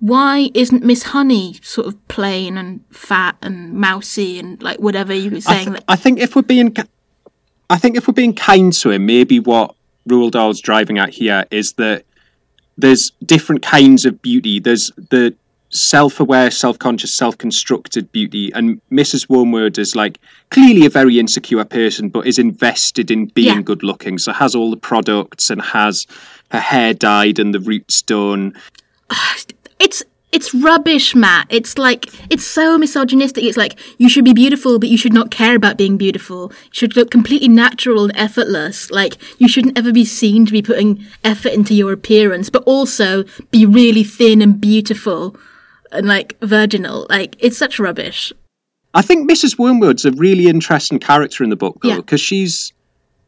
why 0.00 0.50
isn't 0.54 0.82
Miss 0.84 1.04
Honey 1.04 1.56
sort 1.62 1.86
of 1.86 2.08
plain 2.08 2.56
and 2.58 2.80
fat 2.90 3.36
and 3.42 3.74
mousy 3.74 4.38
and, 4.38 4.60
like, 4.62 4.78
whatever 4.78 5.14
you 5.14 5.30
were 5.30 5.36
I, 5.36 5.40
saying? 5.40 5.66
th- 5.66 5.76
that, 5.76 5.84
I 5.88 5.96
think 5.96 6.18
if 6.18 6.34
we're 6.34 6.42
being, 6.42 6.74
I 7.68 7.78
think 7.78 7.96
if 7.96 8.08
we're 8.08 8.14
being 8.14 8.34
kind 8.34 8.72
to 8.74 8.90
him, 8.90 9.06
maybe 9.06 9.38
what 9.40 9.74
Roald 10.08 10.32
Dahl's 10.32 10.60
driving 10.60 10.98
at 10.98 11.10
here 11.10 11.44
is 11.50 11.74
that 11.74 12.04
there's 12.78 13.10
different 13.26 13.62
kinds 13.62 14.04
of 14.06 14.20
beauty. 14.22 14.58
There's 14.58 14.90
the 15.10 15.34
self-aware, 15.68 16.50
self-conscious, 16.50 17.14
self-constructed 17.14 18.10
beauty, 18.10 18.50
and 18.54 18.80
Mrs. 18.90 19.28
Wormwood 19.28 19.78
is 19.78 19.94
like 19.94 20.18
clearly 20.50 20.84
a 20.86 20.90
very 20.90 21.18
insecure 21.20 21.64
person, 21.64 22.08
but 22.08 22.26
is 22.26 22.38
invested 22.38 23.10
in 23.10 23.26
being 23.26 23.56
Yeah. 23.56 23.62
good-looking. 23.62 24.18
So 24.18 24.32
has 24.32 24.54
all 24.56 24.70
the 24.70 24.76
products 24.76 25.48
and 25.50 25.60
has 25.62 26.06
her 26.50 26.58
hair 26.58 26.92
dyed 26.94 27.38
and 27.38 27.54
the 27.54 27.60
roots 27.60 28.02
done. 28.02 28.54
it's 29.80 30.02
it's 30.32 30.54
rubbish, 30.54 31.16
Matt. 31.16 31.48
It's 31.50 31.76
like 31.76 32.06
it's 32.30 32.44
so 32.46 32.78
misogynistic. 32.78 33.42
It's 33.42 33.56
like 33.56 33.76
you 33.98 34.08
should 34.08 34.24
be 34.24 34.32
beautiful, 34.32 34.78
but 34.78 34.88
you 34.88 34.96
should 34.96 35.12
not 35.12 35.32
care 35.32 35.56
about 35.56 35.76
being 35.76 35.96
beautiful. 35.96 36.52
You 36.66 36.70
should 36.70 36.94
look 36.96 37.10
completely 37.10 37.48
natural 37.48 38.04
and 38.04 38.16
effortless. 38.16 38.90
Like 38.92 39.16
you 39.40 39.48
shouldn't 39.48 39.76
ever 39.76 39.92
be 39.92 40.04
seen 40.04 40.46
to 40.46 40.52
be 40.52 40.62
putting 40.62 41.04
effort 41.24 41.52
into 41.52 41.74
your 41.74 41.92
appearance, 41.92 42.48
but 42.48 42.62
also 42.62 43.24
be 43.50 43.66
really 43.66 44.04
thin 44.04 44.40
and 44.40 44.60
beautiful 44.60 45.34
and 45.90 46.06
like 46.06 46.38
virginal. 46.42 47.08
Like 47.10 47.34
it's 47.40 47.58
such 47.58 47.80
rubbish. 47.80 48.32
I 48.94 49.02
think 49.02 49.28
Mrs. 49.30 49.56
Wormwood's 49.58 50.04
a 50.04 50.12
really 50.12 50.46
interesting 50.46 50.98
character 51.00 51.42
in 51.44 51.50
the 51.50 51.56
book, 51.56 51.78
though, 51.82 51.88
Yeah. 51.88 51.96
because 51.96 52.20
she's 52.20 52.72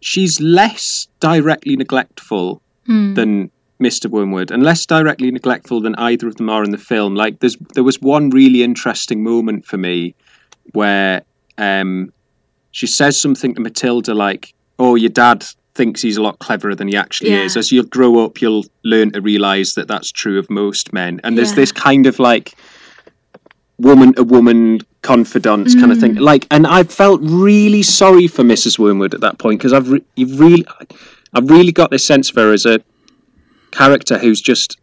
she's 0.01 0.41
less 0.41 1.09
directly 1.21 1.75
neglectful 1.77 2.61
Hmm. 2.87 3.15
than 3.15 3.51
Mr. 3.83 4.09
Wormwood, 4.11 4.51
and 4.51 4.63
less 4.63 4.87
directly 4.87 5.31
neglectful 5.31 5.81
than 5.81 5.95
either 5.97 6.29
of 6.29 6.37
them 6.37 6.49
are 6.49 6.63
in 6.65 6.71
the 6.71 6.79
film. 6.79 7.15
Like, 7.15 7.41
there's 7.41 7.57
there 7.75 7.85
was 7.85 8.01
one 8.01 8.31
really 8.31 8.63
interesting 8.63 9.23
moment 9.23 9.67
for 9.67 9.77
me 9.77 10.15
where 10.73 11.23
um, 11.59 12.13
she 12.71 12.87
says 12.87 13.21
something 13.21 13.55
to 13.55 13.61
Matilda 13.61 14.15
like, 14.15 14.55
"Oh, 14.79 14.95
your 14.95 15.11
dad." 15.11 15.45
Thinks 15.75 16.03
he's 16.03 16.19
a 16.19 16.23
lot 16.23 16.39
cleverer 16.39 16.75
than 16.75 16.89
he 16.89 16.97
actually 16.99 17.31
Yeah. 17.31 17.45
is. 17.45 17.57
As 17.57 17.73
you'll 17.73 17.87
grow 17.87 18.23
up, 18.23 18.43
you'll 18.43 18.67
learn 18.85 19.11
to 19.13 19.23
realize 19.23 19.73
that 19.73 19.89
that's 19.89 20.13
true 20.13 20.39
of 20.39 20.51
most 20.51 20.93
men. 20.93 21.19
And 21.25 21.39
there's 21.39 21.53
Yeah. 21.53 21.63
this 21.63 21.73
kind 21.73 22.07
of 22.07 22.19
like 22.19 22.53
woman 23.79 24.13
to 24.15 24.23
woman 24.25 24.81
confidant 25.01 25.69
kind 25.81 25.91
of 25.91 25.99
thing. 25.99 26.17
Like, 26.17 26.47
and 26.51 26.67
I 26.67 26.83
felt 26.85 27.21
really 27.23 27.83
sorry 27.83 28.29
for 28.29 28.43
Mrs. 28.43 28.79
Wormwood 28.79 29.15
at 29.15 29.23
that 29.23 29.39
point 29.39 29.61
because 29.61 29.73
I've 29.73 29.91
re- 29.91 30.05
you've 30.15 30.39
really, 30.39 30.67
I've 31.33 31.49
really 31.49 31.73
got 31.73 31.91
this 31.91 32.05
sense 32.05 32.29
of 32.29 32.37
her 32.37 32.53
as 32.53 32.67
a 32.67 32.81
character 33.73 34.19
who's 34.19 34.41
just 34.41 34.79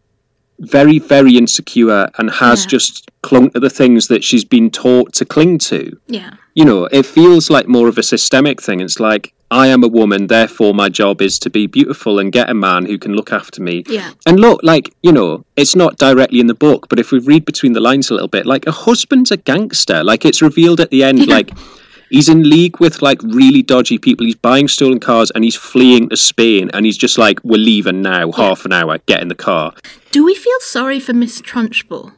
very, 0.58 0.98
very 0.98 1.36
insecure 1.38 2.08
and 2.18 2.30
has 2.30 2.64
Yeah. 2.64 2.68
just 2.68 3.10
clung 3.22 3.50
to 3.50 3.60
the 3.60 3.70
things 3.70 4.08
that 4.08 4.22
she's 4.22 4.44
been 4.44 4.70
taught 4.70 5.12
to 5.14 5.24
cling 5.24 5.58
to. 5.70 5.96
Yeah. 6.06 6.30
You 6.54 6.64
know, 6.66 6.84
it 6.92 7.06
feels 7.06 7.48
like 7.48 7.66
more 7.68 7.88
of 7.88 7.96
a 7.96 8.02
systemic 8.02 8.60
thing. 8.60 8.80
It's 8.80 9.00
like 9.00 9.32
I 9.52 9.66
am 9.68 9.82
a 9.82 9.88
woman, 9.88 10.26
therefore 10.28 10.74
my 10.74 10.88
job 10.88 11.20
is 11.22 11.38
to 11.40 11.50
be 11.50 11.66
beautiful 11.66 12.18
and 12.20 12.30
get 12.30 12.50
a 12.50 12.54
man 12.54 12.84
who 12.86 12.98
can 12.98 13.14
look 13.14 13.32
after 13.32 13.60
me. 13.62 13.82
Yeah. 13.88 14.10
And 14.26 14.38
look, 14.38 14.60
like, 14.62 14.92
you 15.02 15.10
know, 15.12 15.44
it's 15.56 15.74
not 15.74 15.96
directly 15.98 16.38
in 16.40 16.46
the 16.46 16.54
book, 16.54 16.88
but 16.88 17.00
if 17.00 17.10
we 17.10 17.18
read 17.18 17.44
between 17.46 17.72
the 17.72 17.80
lines 17.80 18.10
a 18.10 18.14
little 18.14 18.28
bit, 18.28 18.46
like 18.46 18.66
a 18.66 18.72
husband's 18.72 19.30
a 19.32 19.36
gangster. 19.38 20.04
Like 20.04 20.24
it's 20.24 20.40
revealed 20.42 20.78
at 20.80 20.90
the 20.90 21.02
end, 21.02 21.18
Yeah. 21.20 21.34
like 21.36 21.50
he's 22.10 22.28
in 22.28 22.48
league 22.48 22.78
with 22.80 23.00
like 23.02 23.22
really 23.22 23.62
dodgy 23.62 23.98
people. 23.98 24.26
He's 24.26 24.34
buying 24.34 24.68
stolen 24.68 25.00
cars 25.00 25.30
and 25.34 25.42
he's 25.44 25.56
fleeing 25.56 26.08
to 26.10 26.16
Spain 26.16 26.70
and 26.74 26.84
he's 26.84 26.98
just 26.98 27.16
like, 27.18 27.40
We're 27.42 27.58
leaving 27.58 28.02
now, 28.02 28.30
half 28.32 28.64
an 28.64 28.72
hour, 28.72 28.98
get 29.06 29.22
in 29.22 29.28
the 29.28 29.34
car. 29.34 29.72
Do 30.10 30.24
we 30.24 30.34
feel 30.34 30.58
sorry 30.60 31.00
for 31.00 31.12
Miss 31.12 31.40
Trunchbull? 31.40 32.12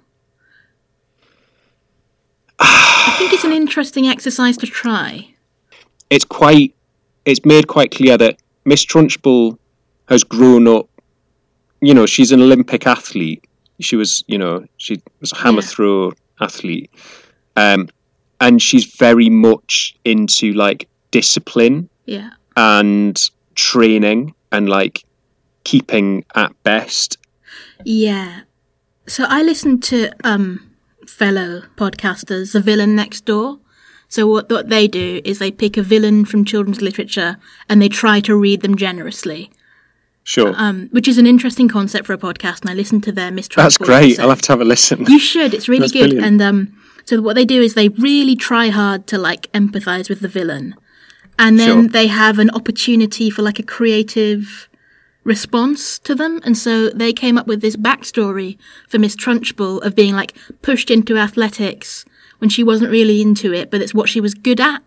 I 2.59 3.15
think 3.19 3.33
it's 3.33 3.45
an 3.45 3.53
interesting 3.53 4.07
exercise 4.07 4.57
to 4.59 4.67
try. 4.67 5.35
It's 6.11 6.25
quite 6.25 6.75
it's 7.25 7.45
made 7.45 7.69
quite 7.69 7.91
clear 7.91 8.17
that 8.19 8.41
Miss 8.65 8.85
Trunchbull 8.85 9.59
has 10.09 10.25
grown 10.25 10.67
up 10.69 10.89
you 11.81 11.95
know, 11.95 12.07
she's 12.07 12.31
an 12.31 12.41
Olympic 12.41 12.87
athlete. 12.87 13.45
She 13.81 13.97
was, 13.97 14.23
you 14.29 14.39
know, 14.39 14.65
she 14.77 15.03
was 15.21 15.33
a 15.33 15.37
hammer 15.37 15.63
Yeah. 15.63 15.67
throw 15.67 16.13
athlete. 16.41 16.91
Um 17.57 17.89
and 18.43 18.61
she's 18.61 18.85
very 18.85 19.31
much 19.31 19.95
into 20.05 20.53
like 20.53 20.89
discipline 21.11 21.89
Yeah. 22.07 22.31
and 22.57 23.17
training 23.55 24.35
and 24.51 24.69
like 24.69 25.05
keeping 25.65 26.25
at 26.35 26.53
best. 26.65 27.17
Yeah. 27.85 28.41
So 29.07 29.25
I 29.29 29.43
listened 29.43 29.83
to 29.85 30.11
um 30.25 30.47
fellow 31.07 31.63
podcasters, 31.77 32.53
The 32.53 32.61
Villain 32.61 32.95
Next 32.97 33.25
Door. 33.25 33.59
So 34.09 34.27
what 34.27 34.51
what 34.51 34.69
they 34.69 34.89
do 34.89 35.21
is 35.25 35.39
they 35.39 35.51
pick 35.51 35.77
a 35.77 35.83
villain 35.83 36.25
from 36.25 36.45
children's 36.45 36.83
literature 36.83 37.37
and 37.69 37.81
they 37.81 37.89
try 37.89 38.21
to 38.21 38.37
read 38.37 38.61
them 38.63 38.77
generously. 38.77 39.51
Sure. 40.25 40.53
Um, 40.57 40.89
which 40.93 41.09
is 41.09 41.19
an 41.19 41.27
interesting 41.27 41.69
concept 41.69 42.07
for 42.07 42.13
a 42.13 42.19
podcast, 42.19 42.61
and 42.61 42.71
I 42.71 42.75
listened 42.75 43.03
to 43.05 43.13
their 43.13 43.33
mistrust. 43.33 43.65
That's 43.65 43.89
great. 43.91 44.05
episode. 44.05 44.23
I'll 44.23 44.29
have 44.37 44.43
to 44.43 44.53
have 44.53 44.61
a 44.61 44.65
listen. 44.65 45.05
You 45.07 45.19
should. 45.19 45.53
It's 45.53 45.69
really 45.69 45.81
That's 45.81 45.93
good. 45.93 46.11
brilliant. 46.11 46.27
And 46.27 46.43
um, 46.43 46.59
so 47.05 47.21
what 47.21 47.35
they 47.35 47.45
do 47.45 47.61
is 47.63 47.75
they 47.75 47.89
really 47.91 48.37
try 48.37 48.69
hard 48.69 49.07
to 49.09 49.19
like 49.19 49.51
empathize 49.53 50.09
with 50.09 50.21
the 50.21 50.29
villain, 50.29 50.75
and 51.39 51.59
then 51.59 51.83
Sure. 51.83 51.89
they 51.89 52.07
have 52.09 52.39
an 52.39 52.51
opportunity 52.51 53.31
for 53.31 53.43
like 53.43 53.59
a 53.59 53.63
creative 53.63 54.69
response 55.25 55.99
to 56.01 56.15
them. 56.15 56.41
And 56.45 56.57
so 56.59 56.89
they 56.91 57.13
came 57.13 57.39
up 57.39 57.47
with 57.47 57.61
this 57.61 57.77
backstory 57.77 58.59
for 58.89 58.99
Miss 58.99 59.15
Trunchbull 59.17 59.81
of 59.83 59.95
being 59.95 60.15
like 60.15 60.35
pushed 60.63 60.91
into 60.91 61.17
athletics 61.17 62.05
when 62.39 62.51
she 62.51 62.65
wasn't 62.65 62.91
really 62.91 63.21
into 63.23 63.53
it, 63.53 63.71
but 63.71 63.81
it's 63.81 63.95
what 63.95 64.09
she 64.09 64.21
was 64.21 64.35
good 64.35 64.61
at. 64.61 64.83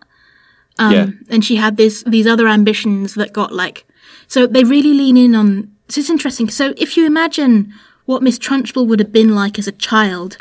Um, 0.78 0.92
Yeah. 0.92 1.06
And 1.30 1.44
she 1.44 1.56
had 1.56 1.76
this 1.76 2.02
these 2.06 2.26
other 2.26 2.48
ambitions 2.48 3.14
that 3.14 3.32
got 3.32 3.52
like 3.52 3.86
so 4.28 4.46
they 4.46 4.64
really 4.64 4.92
lean 4.92 5.16
in 5.16 5.34
on. 5.34 5.70
So 5.88 6.00
it's 6.00 6.10
interesting. 6.10 6.50
So 6.50 6.74
if 6.76 6.96
you 6.96 7.06
imagine 7.06 7.72
what 8.04 8.22
Miss 8.22 8.38
Trunchbull 8.38 8.86
would 8.86 9.00
have 9.00 9.12
been 9.12 9.34
like 9.34 9.58
as 9.58 9.66
a 9.66 9.72
child, 9.72 10.36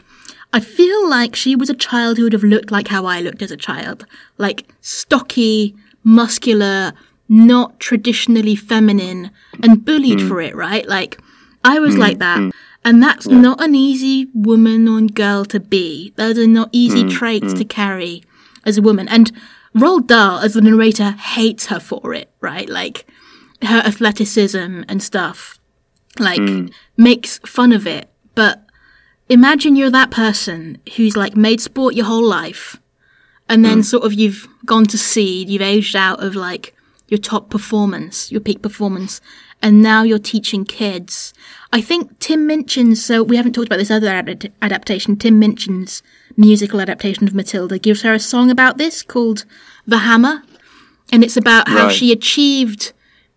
I 0.55 0.61
feel 0.61 1.09
like 1.09 1.35
she 1.35 1.53
was 1.53 1.69
a 1.69 1.75
child 1.75 2.15
who 2.15 2.23
would 2.23 2.31
have 2.31 2.41
looked 2.45 2.71
like 2.71 2.87
how 2.87 3.05
I 3.05 3.19
looked 3.19 3.41
as 3.41 3.51
a 3.51 3.57
child, 3.57 4.05
like 4.37 4.71
stocky, 4.79 5.75
muscular, 6.01 6.93
not 7.27 7.77
traditionally 7.81 8.55
feminine, 8.55 9.31
and 9.61 9.83
bullied 9.83 10.21
hmm. 10.21 10.29
for 10.29 10.39
it. 10.39 10.55
Right? 10.55 10.87
Like 10.87 11.19
I 11.65 11.79
was 11.79 11.95
hmm. 11.95 11.99
like 11.99 12.19
that. 12.19 12.37
Hmm. 12.37 12.49
And 12.85 13.03
that's 13.03 13.27
not 13.27 13.61
an 13.61 13.75
easy 13.75 14.29
woman 14.33 14.87
or 14.87 15.01
girl 15.07 15.43
to 15.45 15.59
be. 15.59 16.13
Those 16.15 16.37
are 16.37 16.47
not 16.47 16.69
easy 16.71 17.09
traits 17.09 17.51
to 17.55 17.65
carry 17.65 18.23
as 18.63 18.77
a 18.77 18.81
woman. 18.81 19.09
And 19.09 19.33
Roald 19.75 20.07
Dahl, 20.07 20.39
as 20.39 20.53
the 20.53 20.61
narrator, 20.61 21.11
hates 21.11 21.65
her 21.65 21.81
for 21.81 22.13
it, 22.13 22.29
right? 22.39 22.69
Like 22.69 23.07
her 23.61 23.79
athleticism 23.79 24.83
and 24.87 25.03
stuff, 25.03 25.59
like 26.17 26.39
makes 26.95 27.39
fun 27.39 27.73
of 27.73 27.85
it. 27.87 28.07
But 28.35 28.64
imagine 29.29 29.75
you're 29.75 29.89
that 29.91 30.11
person 30.11 30.77
who's 30.95 31.17
like 31.17 31.35
made 31.35 31.61
sport 31.61 31.95
your 31.95 32.05
whole 32.05 32.23
life, 32.25 32.77
and 33.47 33.63
then 33.63 33.79
mm. 33.79 33.85
sort 33.85 34.03
of 34.03 34.13
you've 34.13 34.47
gone 34.65 34.85
to 34.87 34.97
seed, 34.97 35.49
you've 35.49 35.61
aged 35.61 35.95
out 35.95 36.23
of 36.23 36.35
like 36.35 36.75
your 37.07 37.19
top 37.19 37.49
performance, 37.49 38.31
your 38.31 38.41
peak 38.41 38.61
performance, 38.61 39.21
and 39.61 39.81
now 39.81 40.03
you're 40.03 40.19
teaching 40.19 40.65
kids. 40.65 41.33
I 41.71 41.81
think 41.81 42.17
Tim 42.19 42.47
Minchin's, 42.47 43.03
so 43.03 43.21
we 43.21 43.37
haven't 43.37 43.53
talked 43.53 43.67
about 43.67 43.77
this 43.77 43.91
other 43.91 44.07
adapt- 44.07 44.47
adaptation, 44.61 45.15
Tim 45.15 45.39
Minchin's 45.39 46.01
musical 46.37 46.81
adaptation 46.81 47.27
of 47.27 47.33
Matilda 47.33 47.77
gives 47.77 48.01
her 48.01 48.13
a 48.13 48.19
song 48.19 48.49
about 48.49 48.77
this 48.77 49.03
called 49.03 49.45
The 49.85 49.99
Hammer. 49.99 50.43
And 51.11 51.23
it's 51.23 51.37
about 51.37 51.67
how 51.67 51.85
Right. 51.85 51.95
she 51.95 52.11
achieved 52.11 52.93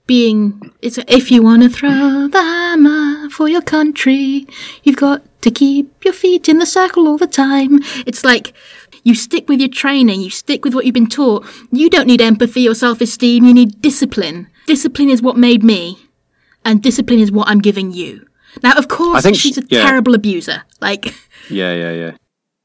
being, 0.07 0.73
it's 0.81 0.97
a, 0.97 1.15
if 1.15 1.31
you 1.31 1.43
want 1.43 1.63
to 1.63 1.69
throw 1.69 2.29
the 2.29 2.43
hammer 2.43 3.29
for 3.29 3.47
your 3.47 3.61
country, 3.61 4.47
you've 4.83 4.97
got 4.97 5.23
to 5.41 5.51
keep 5.51 6.05
your 6.05 6.15
feet 6.15 6.49
in 6.49 6.59
the 6.59 6.67
circle 6.67 7.07
all 7.09 7.17
the 7.19 7.27
time. 7.27 7.81
It's 8.07 8.25
like, 8.25 8.53
you 9.05 9.15
stick 9.15 9.49
with 9.49 9.61
your 9.61 9.69
training, 9.69 10.21
you 10.21 10.31
stick 10.31 10.65
with 10.65 10.75
what 10.75 10.85
you've 10.85 10.95
been 10.95 11.07
taught. 11.09 11.47
You 11.71 11.89
don't 11.89 12.07
need 12.07 12.21
empathy 12.21 12.69
or 12.69 12.75
self 12.75 13.01
esteem, 13.01 13.45
you 13.45 13.55
need 13.55 13.81
discipline. 13.81 14.49
Discipline 14.67 15.09
is 15.09 15.23
what 15.23 15.37
made 15.37 15.63
me, 15.63 15.99
and 16.65 16.83
discipline 16.83 17.21
is 17.21 17.31
what 17.33 17.49
I'm 17.49 17.61
giving 17.61 17.93
you. 17.93 18.27
Now, 18.63 18.73
of 18.73 18.89
course, 18.89 19.19
I 19.19 19.21
think 19.21 19.37
she's 19.37 19.55
she- 19.55 19.61
a 19.61 19.65
yeah. 19.71 19.87
terrible 19.87 20.15
abuser. 20.15 20.63
Like, 20.81 21.07
Yeah, 21.51 21.75
yeah, 21.75 21.93
yeah, 21.93 22.13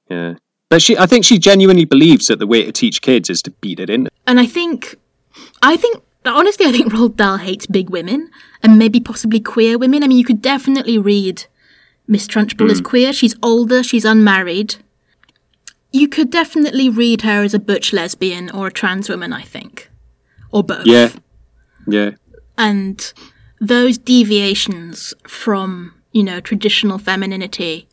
yeah. 0.10 0.34
But 0.70 0.82
she, 0.82 0.98
I 0.98 1.06
think 1.06 1.24
she 1.24 1.38
genuinely 1.38 1.86
believes 1.86 2.28
that 2.28 2.40
the 2.40 2.48
way 2.48 2.66
to 2.66 2.72
teach 2.72 3.02
kids 3.02 3.30
is 3.30 3.42
to 3.44 3.52
beat 3.62 3.80
it 3.80 3.90
in. 3.90 4.10
and 4.26 4.40
I 4.40 4.48
think, 4.48 4.96
I 5.62 5.78
think, 5.78 6.02
honestly, 6.26 6.66
I 6.66 6.72
think 6.72 6.92
Roald 6.92 7.16
Dahl 7.16 7.38
hates 7.38 7.68
big 7.68 7.92
women 7.92 8.32
and 8.64 8.80
maybe 8.80 9.00
possibly 9.00 9.40
queer 9.40 9.78
women. 9.78 10.04
I 10.04 10.08
mean, 10.08 10.18
you 10.18 10.26
could 10.26 10.42
definitely 10.42 10.98
read 10.98 11.46
Miss 12.08 12.28
Trunchbull 12.28 12.70
is 12.70 12.80
hmm. 12.80 12.86
queer. 12.86 13.14
She's 13.14 13.36
older, 13.42 13.84
she's 13.84 14.06
unmarried. 14.06 14.76
You 15.92 16.08
could 16.08 16.32
definitely 16.32 16.90
read 16.90 17.22
her 17.22 17.44
as 17.44 17.54
a 17.54 17.60
butch 17.60 17.94
lesbian 17.94 18.50
or 18.50 18.68
a 18.68 18.72
trans 18.72 19.10
woman, 19.10 19.32
I 19.32 19.44
think. 19.44 19.90
Or 20.52 20.64
both. 20.64 20.86
Yeah, 20.86 21.10
yeah, 21.88 22.12
and 22.58 23.14
those 23.60 23.98
deviations 23.98 25.14
from 25.28 25.94
you 26.12 26.24
know 26.24 26.40
traditional 26.40 26.98
femininity 26.98 27.88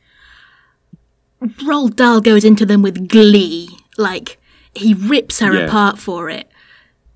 Roald 1.42 1.96
Dahl 1.96 2.20
goes 2.20 2.44
into 2.44 2.66
them 2.66 2.82
with 2.82 3.08
glee 3.08 3.70
like 3.96 4.38
he 4.74 4.92
rips 4.94 5.40
her 5.40 5.54
Yeah. 5.54 5.60
apart 5.60 5.98
for 5.98 6.28
it 6.28 6.50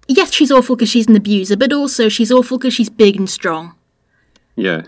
yes 0.08 0.32
she's 0.32 0.50
awful 0.50 0.76
because 0.76 0.88
she's 0.88 1.08
an 1.08 1.16
abuser 1.16 1.56
but 1.56 1.72
also 1.72 2.08
she's 2.08 2.32
awful 2.32 2.56
because 2.56 2.72
she's 2.72 2.88
big 2.88 3.16
and 3.16 3.28
strong 3.28 3.74
yeah. 4.56 4.82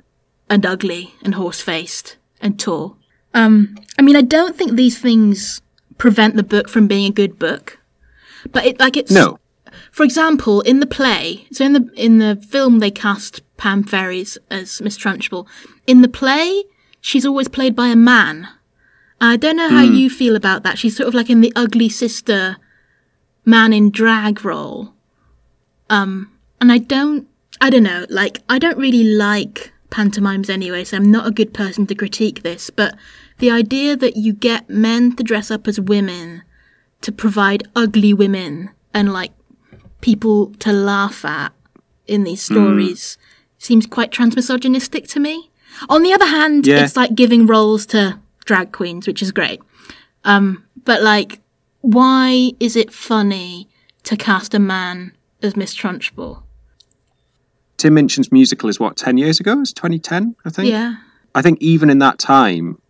And 0.48 0.64
ugly 0.64 1.14
and 1.24 1.34
horse-faced 1.34 2.16
and 2.40 2.58
tall 2.58 2.96
um 3.34 3.76
i 3.98 4.02
mean 4.02 4.16
i 4.16 4.22
don't 4.22 4.56
think 4.56 4.72
these 4.72 4.98
things 4.98 5.60
prevent 5.98 6.36
the 6.36 6.42
book 6.42 6.68
from 6.68 6.86
being 6.86 7.06
a 7.06 7.12
good 7.12 7.38
book 7.38 7.80
but 8.52 8.64
it 8.64 8.78
like 8.78 8.96
it's 8.96 9.10
No, 9.10 9.38
for 9.90 10.04
example, 10.04 10.60
in 10.60 10.80
the 10.80 10.86
play, 10.86 11.46
so 11.50 11.64
in 11.64 11.72
the 11.72 11.90
in 11.96 12.18
the 12.18 12.36
film 12.36 12.78
they 12.78 12.90
cast 12.90 13.40
Pam 13.56 13.82
Ferris 13.82 14.38
as 14.50 14.80
Miss 14.80 14.96
Trunchbull. 14.98 15.46
In 15.86 16.02
the 16.02 16.08
play, 16.08 16.64
she's 17.00 17.26
always 17.26 17.48
played 17.48 17.74
by 17.74 17.88
a 17.88 17.96
man. 17.96 18.48
I 19.20 19.36
don't 19.36 19.56
know 19.56 19.70
how 19.70 19.82
you 19.82 20.10
feel 20.10 20.36
about 20.36 20.62
that. 20.62 20.78
She's 20.78 20.96
sort 20.96 21.08
of 21.08 21.14
like 21.14 21.30
in 21.30 21.40
the 21.40 21.52
ugly 21.56 21.88
sister 21.88 22.58
man 23.44 23.72
in 23.72 23.90
drag 23.90 24.44
role. 24.44 24.92
Um, 25.88 26.30
and 26.60 26.70
I 26.70 26.78
don't, 26.78 27.26
I 27.60 27.70
don't 27.70 27.84
know, 27.84 28.04
like, 28.10 28.40
I 28.48 28.58
don't 28.58 28.76
really 28.76 29.04
like 29.04 29.72
pantomimes 29.90 30.50
anyway, 30.50 30.84
so 30.84 30.96
I'm 30.96 31.10
not 31.10 31.26
a 31.26 31.30
good 31.30 31.52
person 31.54 31.86
to 31.86 31.94
critique 31.94 32.42
this, 32.42 32.70
but 32.70 32.94
the 33.38 33.50
idea 33.50 33.96
that 33.96 34.16
you 34.16 34.32
get 34.32 34.68
men 34.68 35.14
to 35.16 35.22
dress 35.22 35.50
up 35.50 35.68
as 35.68 35.78
women 35.80 36.42
to 37.02 37.12
provide 37.12 37.68
ugly 37.76 38.12
women 38.14 38.70
and 38.94 39.12
like 39.12 39.32
people 40.00 40.52
to 40.58 40.72
laugh 40.72 41.24
at 41.24 41.52
in 42.06 42.24
these 42.24 42.42
stories 42.42 43.18
seems 43.58 43.86
quite 43.86 44.10
transmisogynistic 44.10 45.08
to 45.08 45.20
me. 45.20 45.50
On 45.88 46.02
the 46.02 46.12
other 46.12 46.26
hand, 46.26 46.66
Yeah. 46.66 46.84
it's 46.84 46.96
like 46.96 47.14
giving 47.14 47.46
roles 47.46 47.84
to 47.86 48.18
drag 48.44 48.72
queens, 48.72 49.06
which 49.06 49.22
is 49.22 49.32
great. 49.32 49.60
Um, 50.24 50.64
but 50.84 51.02
like, 51.02 51.40
why 51.80 52.52
is 52.60 52.76
it 52.76 52.92
funny 52.92 53.68
to 54.04 54.16
cast 54.16 54.54
a 54.54 54.58
man 54.58 55.12
as 55.42 55.56
Miss 55.56 55.74
Trunchbull? 55.74 56.42
Tim 57.76 57.94
Minchin's 57.94 58.32
musical 58.32 58.68
is 58.68 58.80
what 58.80 58.96
ten 58.96 59.18
years 59.18 59.40
ago? 59.40 59.60
It's 59.60 59.72
2010, 59.72 60.34
I 60.44 60.50
think. 60.50 60.70
Yeah. 60.70 60.96
I 61.34 61.42
think 61.42 61.60
even 61.60 61.90
in 61.90 61.98
that 61.98 62.18
time, 62.18 62.80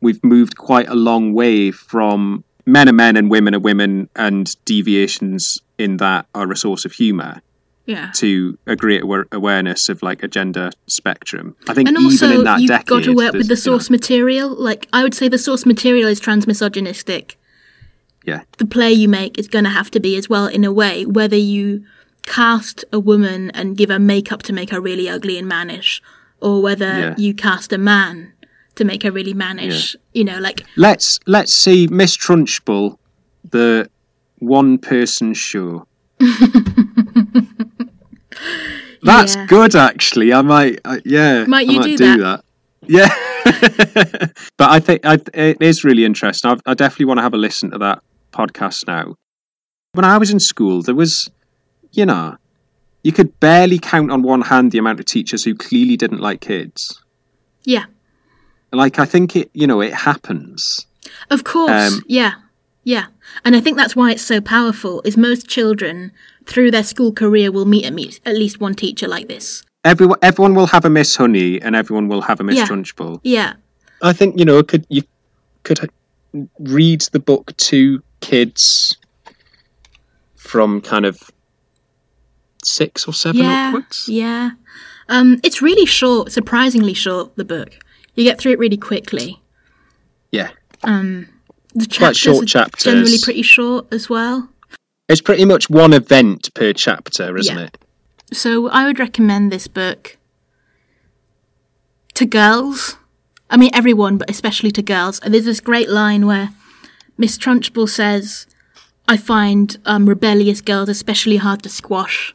we've 0.00 0.22
moved 0.24 0.56
quite 0.56 0.88
a 0.88 0.94
long 0.94 1.34
way 1.34 1.70
from 1.70 2.44
men 2.66 2.88
are 2.88 2.92
men 2.92 3.16
and 3.16 3.30
women 3.30 3.54
are 3.54 3.60
women, 3.60 4.08
and 4.16 4.54
deviations 4.64 5.60
in 5.78 5.98
that 5.98 6.26
are 6.34 6.50
a 6.50 6.56
source 6.56 6.84
of 6.86 6.92
humour 6.92 7.42
Yeah. 7.86 8.10
to 8.14 8.56
a 8.66 8.74
greater 8.74 9.26
awareness 9.32 9.90
of 9.90 10.02
like 10.02 10.22
a 10.22 10.28
gender 10.28 10.70
spectrum. 10.86 11.54
I 11.68 11.74
think 11.74 11.88
And 11.88 11.98
even 11.98 12.10
also, 12.12 12.30
in 12.38 12.44
that 12.44 12.52
decade, 12.56 12.60
you've 12.60 12.68
decade, 12.70 12.86
got 12.86 13.02
to 13.04 13.12
work 13.14 13.32
with 13.34 13.42
the 13.42 13.48
there's, 13.48 13.66
you 13.66 13.72
know, 13.72 13.76
source 13.78 13.90
material. 13.90 14.48
Like, 14.48 14.88
I 14.94 15.02
would 15.02 15.12
say 15.14 15.28
the 15.28 15.36
source 15.38 15.66
material 15.66 16.08
is 16.08 16.20
transmisogynistic. 16.20 17.34
yeah, 18.24 18.40
the 18.56 18.64
play 18.64 18.90
you 18.90 19.06
make 19.06 19.38
is 19.38 19.48
going 19.48 19.64
to 19.64 19.70
have 19.70 19.90
to 19.90 20.00
be 20.00 20.16
as 20.16 20.30
well 20.30 20.46
in 20.46 20.64
a 20.64 20.72
way 20.72 21.04
whether 21.04 21.36
you 21.36 21.84
cast 22.26 22.84
a 22.92 22.98
woman 22.98 23.50
and 23.50 23.76
give 23.76 23.90
her 23.90 23.98
makeup 23.98 24.42
to 24.44 24.52
make 24.52 24.70
her 24.70 24.80
really 24.80 25.08
ugly 25.08 25.38
and 25.38 25.46
mannish 25.48 26.02
or 26.40 26.62
whether 26.62 26.86
Yeah. 26.98 27.14
you 27.18 27.34
cast 27.34 27.72
a 27.72 27.78
man 27.78 28.32
to 28.76 28.84
make 28.84 29.02
her 29.04 29.12
really 29.12 29.34
mannish 29.34 29.94
you 30.14 30.24
know 30.24 30.38
like 30.38 30.64
let's 30.76 31.20
let's 31.26 31.52
see 31.54 31.86
Miss 31.86 32.16
Trunchbull, 32.16 32.96
the 33.50 33.88
one 34.38 34.78
person 34.78 35.32
show. 35.34 35.86
That's 39.02 39.36
Yeah. 39.36 39.46
good, 39.46 39.74
actually. 39.76 40.32
I 40.32 40.42
might, 40.42 40.80
uh, 40.84 40.98
yeah, 41.04 41.44
Might 41.44 41.68
I 41.68 41.72
you 41.72 41.80
might 41.80 41.96
do 41.98 42.16
that. 42.22 42.44
Yeah, 42.86 43.08
but 44.58 44.70
I 44.70 44.80
think 44.80 45.04
I, 45.06 45.18
it 45.34 45.58
is 45.60 45.84
really 45.84 46.04
interesting. 46.04 46.50
I've, 46.50 46.60
I 46.66 46.74
definitely 46.74 47.06
want 47.06 47.18
to 47.18 47.22
have 47.22 47.34
a 47.34 47.38
listen 47.38 47.70
to 47.70 47.78
that 47.78 48.02
podcast 48.32 48.86
now. 48.86 49.14
When 49.92 50.04
I 50.04 50.18
was 50.18 50.30
in 50.30 50.40
school, 50.40 50.82
there 50.82 50.94
was, 50.94 51.30
you 51.96 52.06
know, 52.06 52.36
you 53.02 53.12
could 53.12 53.38
barely 53.40 53.78
count 53.78 54.10
on 54.10 54.22
one 54.22 54.42
hand 54.42 54.72
the 54.72 54.78
amount 54.78 55.00
of 55.00 55.06
teachers 55.06 55.44
who 55.44 55.54
clearly 55.54 55.96
didn't 55.96 56.20
like 56.20 56.40
kids. 56.40 57.02
yeah 57.64 57.84
Like 58.72 58.98
I 58.98 59.04
think 59.04 59.36
it, 59.36 59.50
you 59.54 59.66
know, 59.66 59.80
it 59.80 59.94
happens. 59.94 60.86
of 61.30 61.44
course 61.44 61.70
Um, 61.92 62.02
yeah 62.08 62.32
yeah 62.86 63.06
and 63.44 63.54
i 63.56 63.60
think 63.60 63.76
that's 63.78 63.94
why 63.96 64.10
it's 64.12 64.22
so 64.32 64.40
powerful 64.40 65.00
is 65.08 65.16
most 65.16 65.46
children 65.48 66.12
through 66.50 66.70
their 66.70 66.82
school 66.92 67.12
career 67.12 67.50
will 67.52 67.64
meet 67.74 67.84
at, 67.86 67.92
meet 67.94 68.20
at 68.26 68.34
least 68.34 68.60
one 68.60 68.74
teacher 68.74 69.08
like 69.08 69.28
this 69.28 69.62
Everyone, 69.84 70.18
everyone 70.22 70.54
will 70.54 70.66
have 70.76 70.84
a 70.86 70.90
Miss 70.90 71.14
Honey, 71.16 71.60
and 71.60 71.76
everyone 71.76 72.08
will 72.08 72.22
have 72.22 72.40
a 72.40 72.44
Miss 72.44 72.56
Yeah. 72.56 72.66
Trunchbull. 72.68 73.20
yeah 73.22 73.50
I 74.02 74.12
think 74.18 74.38
you 74.38 74.44
know 74.48 74.62
could 74.62 74.84
you 74.88 75.02
could 75.66 75.78
read 76.58 77.00
the 77.12 77.20
book 77.20 77.54
to 77.68 78.02
kids 78.20 78.96
from 80.36 80.80
kind 80.80 81.04
of 81.06 81.30
six 82.66 83.06
or 83.08 83.12
seven 83.14 83.42
yeah 83.42 83.68
upwards. 83.68 84.08
yeah 84.08 84.50
um 85.08 85.38
it's 85.42 85.60
really 85.62 85.86
short 85.86 86.32
surprisingly 86.32 86.94
short 86.94 87.34
the 87.36 87.44
book 87.44 87.78
you 88.14 88.24
get 88.24 88.38
through 88.38 88.52
it 88.52 88.58
really 88.58 88.76
quickly 88.76 89.40
Yeah, 90.32 90.50
Um, 90.82 91.28
the 91.74 91.86
Quite 91.86 91.90
chapters 91.90 92.18
short 92.18 92.42
are 92.44 92.46
chapters. 92.46 92.84
generally 92.84 93.18
pretty 93.22 93.42
short 93.42 93.86
as 93.92 94.08
well. 94.08 94.48
it's 95.08 95.20
pretty 95.20 95.44
much 95.44 95.68
one 95.70 95.92
event 95.92 96.52
per 96.54 96.72
chapter, 96.72 97.36
isn't 97.36 97.56
Yeah. 97.58 97.64
it? 97.66 97.78
So 98.32 98.68
I 98.70 98.84
would 98.86 98.98
recommend 98.98 99.50
this 99.52 99.66
book 99.68 100.16
to 102.14 102.24
girls. 102.26 102.96
I 103.50 103.56
mean, 103.56 103.70
everyone, 103.74 104.18
but 104.18 104.30
especially 104.30 104.70
to 104.72 104.82
girls. 104.82 105.18
And 105.20 105.32
there's 105.34 105.44
this 105.44 105.60
great 105.60 105.88
line 105.90 106.26
where 106.26 106.50
Miss 107.18 107.36
Trunchbull 107.38 107.88
says, 107.88 108.46
I 109.08 109.16
find 109.16 109.76
um, 109.84 110.08
rebellious 110.08 110.60
girls 110.60 110.88
especially 110.88 111.36
hard 111.36 111.62
to 111.62 111.68
squash. 111.68 112.34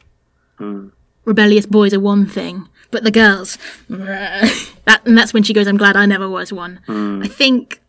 Hmm. 0.60 0.88
Rebellious 1.24 1.64
boys 1.64 1.94
are 1.94 2.00
one 2.00 2.26
thing, 2.26 2.68
but 2.90 3.02
the 3.02 3.10
girls, 3.10 3.56
that, 3.88 5.00
and 5.06 5.16
that's 5.16 5.32
when 5.32 5.42
she 5.42 5.54
goes, 5.54 5.66
I'm 5.66 5.78
glad 5.78 5.96
I 5.96 6.04
never 6.04 6.28
was 6.28 6.52
one. 6.52 6.80
Hmm. 6.86 7.22
I 7.22 7.28
think 7.28 7.80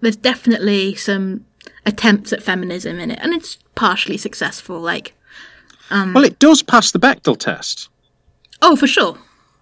there's 0.00 0.16
definitely 0.16 0.94
some 0.96 1.46
attempts 1.86 2.30
at 2.32 2.42
feminism 2.42 2.98
in 2.98 3.10
it, 3.10 3.18
and 3.22 3.32
it's 3.32 3.56
partially 3.74 4.18
successful. 4.18 4.78
Like, 4.80 5.14
um, 5.90 6.12
Well, 6.12 6.24
it 6.24 6.38
does 6.38 6.62
pass 6.62 6.90
the 6.90 6.98
Bechdel 6.98 7.38
test, 7.38 7.88
oh, 8.60 8.76
for 8.76 8.86
sure. 8.86 9.16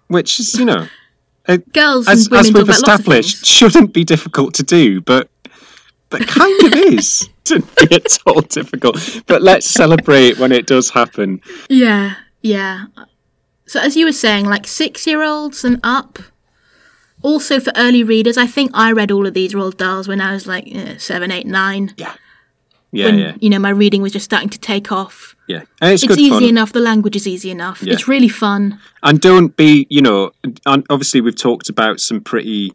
which 0.07 0.39
is, 0.39 0.59
you 0.59 0.65
know, 0.65 0.87
Girls 1.73 2.07
as, 2.09 2.27
and 2.27 2.31
women 2.31 2.45
as 2.45 2.53
we've 2.53 2.69
established, 2.69 3.45
shouldn't 3.45 3.93
be 3.93 4.03
difficult 4.03 4.53
to 4.55 4.63
do, 4.63 4.99
but 5.01 5.29
but 6.09 6.27
kind 6.27 6.63
of 6.63 6.73
is 6.93 7.29
be 7.49 7.95
at 7.95 8.17
all 8.25 8.41
difficult. 8.41 9.21
But 9.27 9.41
let's 9.41 9.65
celebrate 9.65 10.37
when 10.37 10.51
it 10.51 10.67
does 10.67 10.89
happen. 10.89 11.41
Yeah, 11.69 12.15
yeah. 12.41 12.85
So 13.67 13.79
as 13.79 13.95
you 13.95 14.05
were 14.05 14.11
saying, 14.11 14.45
like 14.45 14.65
six 14.67 15.05
year 15.05 15.23
olds 15.23 15.63
and 15.63 15.79
up. 15.83 16.19
Also 17.21 17.59
for 17.59 17.73
early 17.75 18.01
readers, 18.03 18.37
I 18.37 18.47
think 18.47 18.71
I 18.73 18.93
read 18.93 19.11
all 19.11 19.27
of 19.27 19.33
these 19.33 19.53
Roald 19.53 19.73
Dahls 19.75 20.07
when 20.07 20.21
I 20.21 20.31
was 20.31 20.47
like 20.47 20.63
eh, 20.73 20.97
seven, 20.97 21.31
eight, 21.31 21.45
nine. 21.45 21.93
Yeah, 21.97 22.13
when 22.91 23.19
yeah, 23.19 23.35
you 23.41 23.49
know 23.49 23.59
my 23.59 23.71
reading 23.71 24.01
was 24.01 24.13
just 24.13 24.23
starting 24.23 24.49
to 24.49 24.57
take 24.59 24.89
off. 24.89 25.35
yeah. 25.47 25.63
And 25.81 25.91
it's, 25.93 26.03
It's 26.03 26.17
easy 26.17 26.29
fun. 26.29 26.43
enough. 26.45 26.71
The 26.71 26.79
language 26.79 27.17
is 27.17 27.27
easy 27.27 27.51
enough. 27.51 27.83
Yeah. 27.83 27.93
It's 27.93 28.07
really 28.07 28.29
fun. 28.29 28.79
And 29.03 29.19
don't 29.19 29.53
be, 29.57 29.85
you 29.89 30.01
know, 30.01 30.31
and 30.65 30.85
obviously 30.89 31.19
we've 31.19 31.35
talked 31.35 31.67
about 31.69 31.99
some 31.99 32.21
pretty 32.21 32.71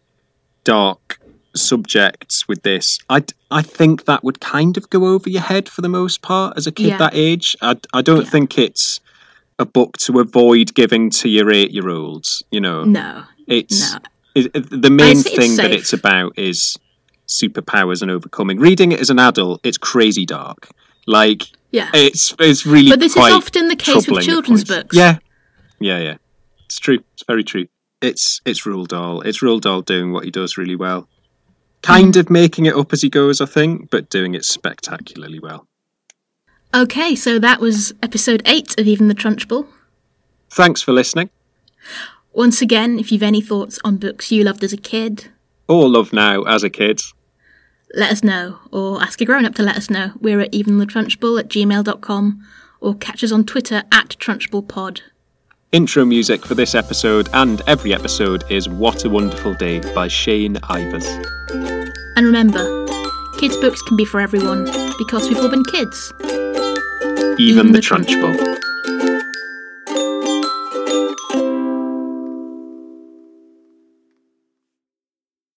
dark 0.62 1.18
subjects 1.56 2.46
with 2.46 2.62
this. 2.64 2.98
I, 3.08 3.24
I 3.50 3.62
think 3.62 4.04
that 4.04 4.22
would 4.24 4.40
kind 4.40 4.76
of 4.76 4.90
go 4.90 5.06
over 5.06 5.30
your 5.30 5.40
head 5.42 5.68
for 5.70 5.80
the 5.80 5.88
most 5.88 6.20
part 6.20 6.56
as 6.58 6.66
a 6.66 6.72
kid 6.72 6.88
Yeah. 6.88 6.98
that 6.98 7.14
age. 7.14 7.56
I, 7.62 7.76
I 7.94 8.02
don't 8.02 8.24
Yeah. 8.24 8.30
think 8.30 8.58
it's 8.58 9.00
a 9.58 9.66
book 9.66 9.96
to 9.98 10.18
avoid 10.20 10.74
giving 10.74 11.10
to 11.10 11.28
your 11.28 11.52
eight 11.52 11.70
year 11.70 11.88
olds. 11.88 12.42
You 12.50 12.60
know, 12.60 12.84
No, 12.84 13.24
it's 13.46 13.92
no. 13.92 13.98
it, 14.34 14.52
the 14.52 14.90
main 14.90 15.18
It's- 15.18 15.26
it's 15.26 15.36
thing 15.36 15.56
that 15.56 15.70
it's 15.70 15.92
about 15.92 16.38
is 16.38 16.76
superpowers 17.28 18.02
and 18.02 18.10
overcoming. 18.10 18.58
Reading 18.58 18.92
it 18.92 19.00
as 19.00 19.10
an 19.10 19.18
adult, 19.18 19.60
it's 19.64 19.78
crazy 19.78 20.26
dark. 20.26 20.68
Like 21.06 21.44
Yeah. 21.70 21.90
it's 21.94 22.34
it's 22.38 22.66
really. 22.66 22.90
But 22.90 23.00
this 23.00 23.16
is 23.16 23.32
often 23.32 23.68
the 23.68 23.76
case 23.76 24.08
with 24.08 24.24
children's 24.24 24.64
books. 24.64 24.96
Yeah, 24.96 25.18
yeah, 25.80 25.98
yeah. 25.98 26.16
It's 26.66 26.78
true. 26.78 27.00
It's 27.14 27.24
very 27.26 27.44
true. 27.44 27.66
It's 28.00 28.40
it's 28.44 28.62
Roald 28.62 28.88
Dahl. 28.88 29.20
It's 29.22 29.40
Roald 29.40 29.62
Dahl 29.62 29.82
doing 29.82 30.12
what 30.12 30.24
he 30.24 30.30
does 30.30 30.56
really 30.56 30.76
well. 30.76 31.08
Kind 31.82 32.14
mm-hmm. 32.14 32.20
of 32.20 32.30
making 32.30 32.66
it 32.66 32.74
up 32.74 32.92
as 32.92 33.02
he 33.02 33.10
goes, 33.10 33.40
I 33.40 33.46
think, 33.46 33.90
but 33.90 34.08
doing 34.08 34.34
it 34.34 34.44
spectacularly 34.44 35.38
well. 35.38 35.66
Okay, 36.74 37.14
so 37.14 37.38
that 37.38 37.60
was 37.60 37.92
episode 38.02 38.42
eight 38.46 38.78
of 38.80 38.86
Even 38.86 39.08
the 39.08 39.14
Trunchbull. 39.14 39.66
Thanks 40.50 40.82
for 40.82 40.92
listening. 40.92 41.30
Once 42.32 42.60
again, 42.60 42.98
if 42.98 43.12
you've 43.12 43.22
any 43.22 43.40
thoughts 43.40 43.78
on 43.84 43.96
books 43.96 44.32
you 44.32 44.42
loved 44.42 44.64
as 44.64 44.72
a 44.72 44.76
kid, 44.76 45.28
Or 45.68 45.88
love 45.88 46.12
now 46.12 46.42
as 46.42 46.64
a 46.64 46.70
kid. 46.70 47.00
let 47.94 48.10
us 48.10 48.24
know, 48.24 48.58
or 48.72 49.00
ask 49.00 49.20
a 49.20 49.24
grown 49.24 49.44
up 49.44 49.54
to 49.54 49.62
let 49.62 49.76
us 49.76 49.88
know. 49.88 50.12
We're 50.20 50.40
at 50.40 50.50
eventhetrunchbull 50.52 51.38
at 51.38 51.48
gmail.com, 51.48 52.44
or 52.80 52.94
catch 52.96 53.22
us 53.22 53.30
on 53.30 53.44
Twitter 53.44 53.84
at 53.92 54.16
trunchbullpod. 54.18 55.00
Intro 55.70 56.04
music 56.04 56.44
for 56.44 56.54
this 56.56 56.74
episode 56.74 57.28
and 57.34 57.62
every 57.68 57.94
episode 57.94 58.44
is 58.50 58.68
What 58.68 59.04
a 59.04 59.10
Wonderful 59.10 59.54
Day 59.54 59.80
by 59.94 60.08
Shane 60.08 60.56
Ivers. 60.56 61.06
And 62.16 62.26
remember, 62.26 62.86
kids' 63.38 63.56
books 63.58 63.80
can 63.82 63.96
be 63.96 64.04
for 64.04 64.20
everyone, 64.20 64.64
because 64.98 65.28
we've 65.28 65.38
all 65.38 65.48
been 65.48 65.64
kids 65.64 66.12
even 67.38 67.72
the 67.72 67.78
Trunchbull. 67.78 68.73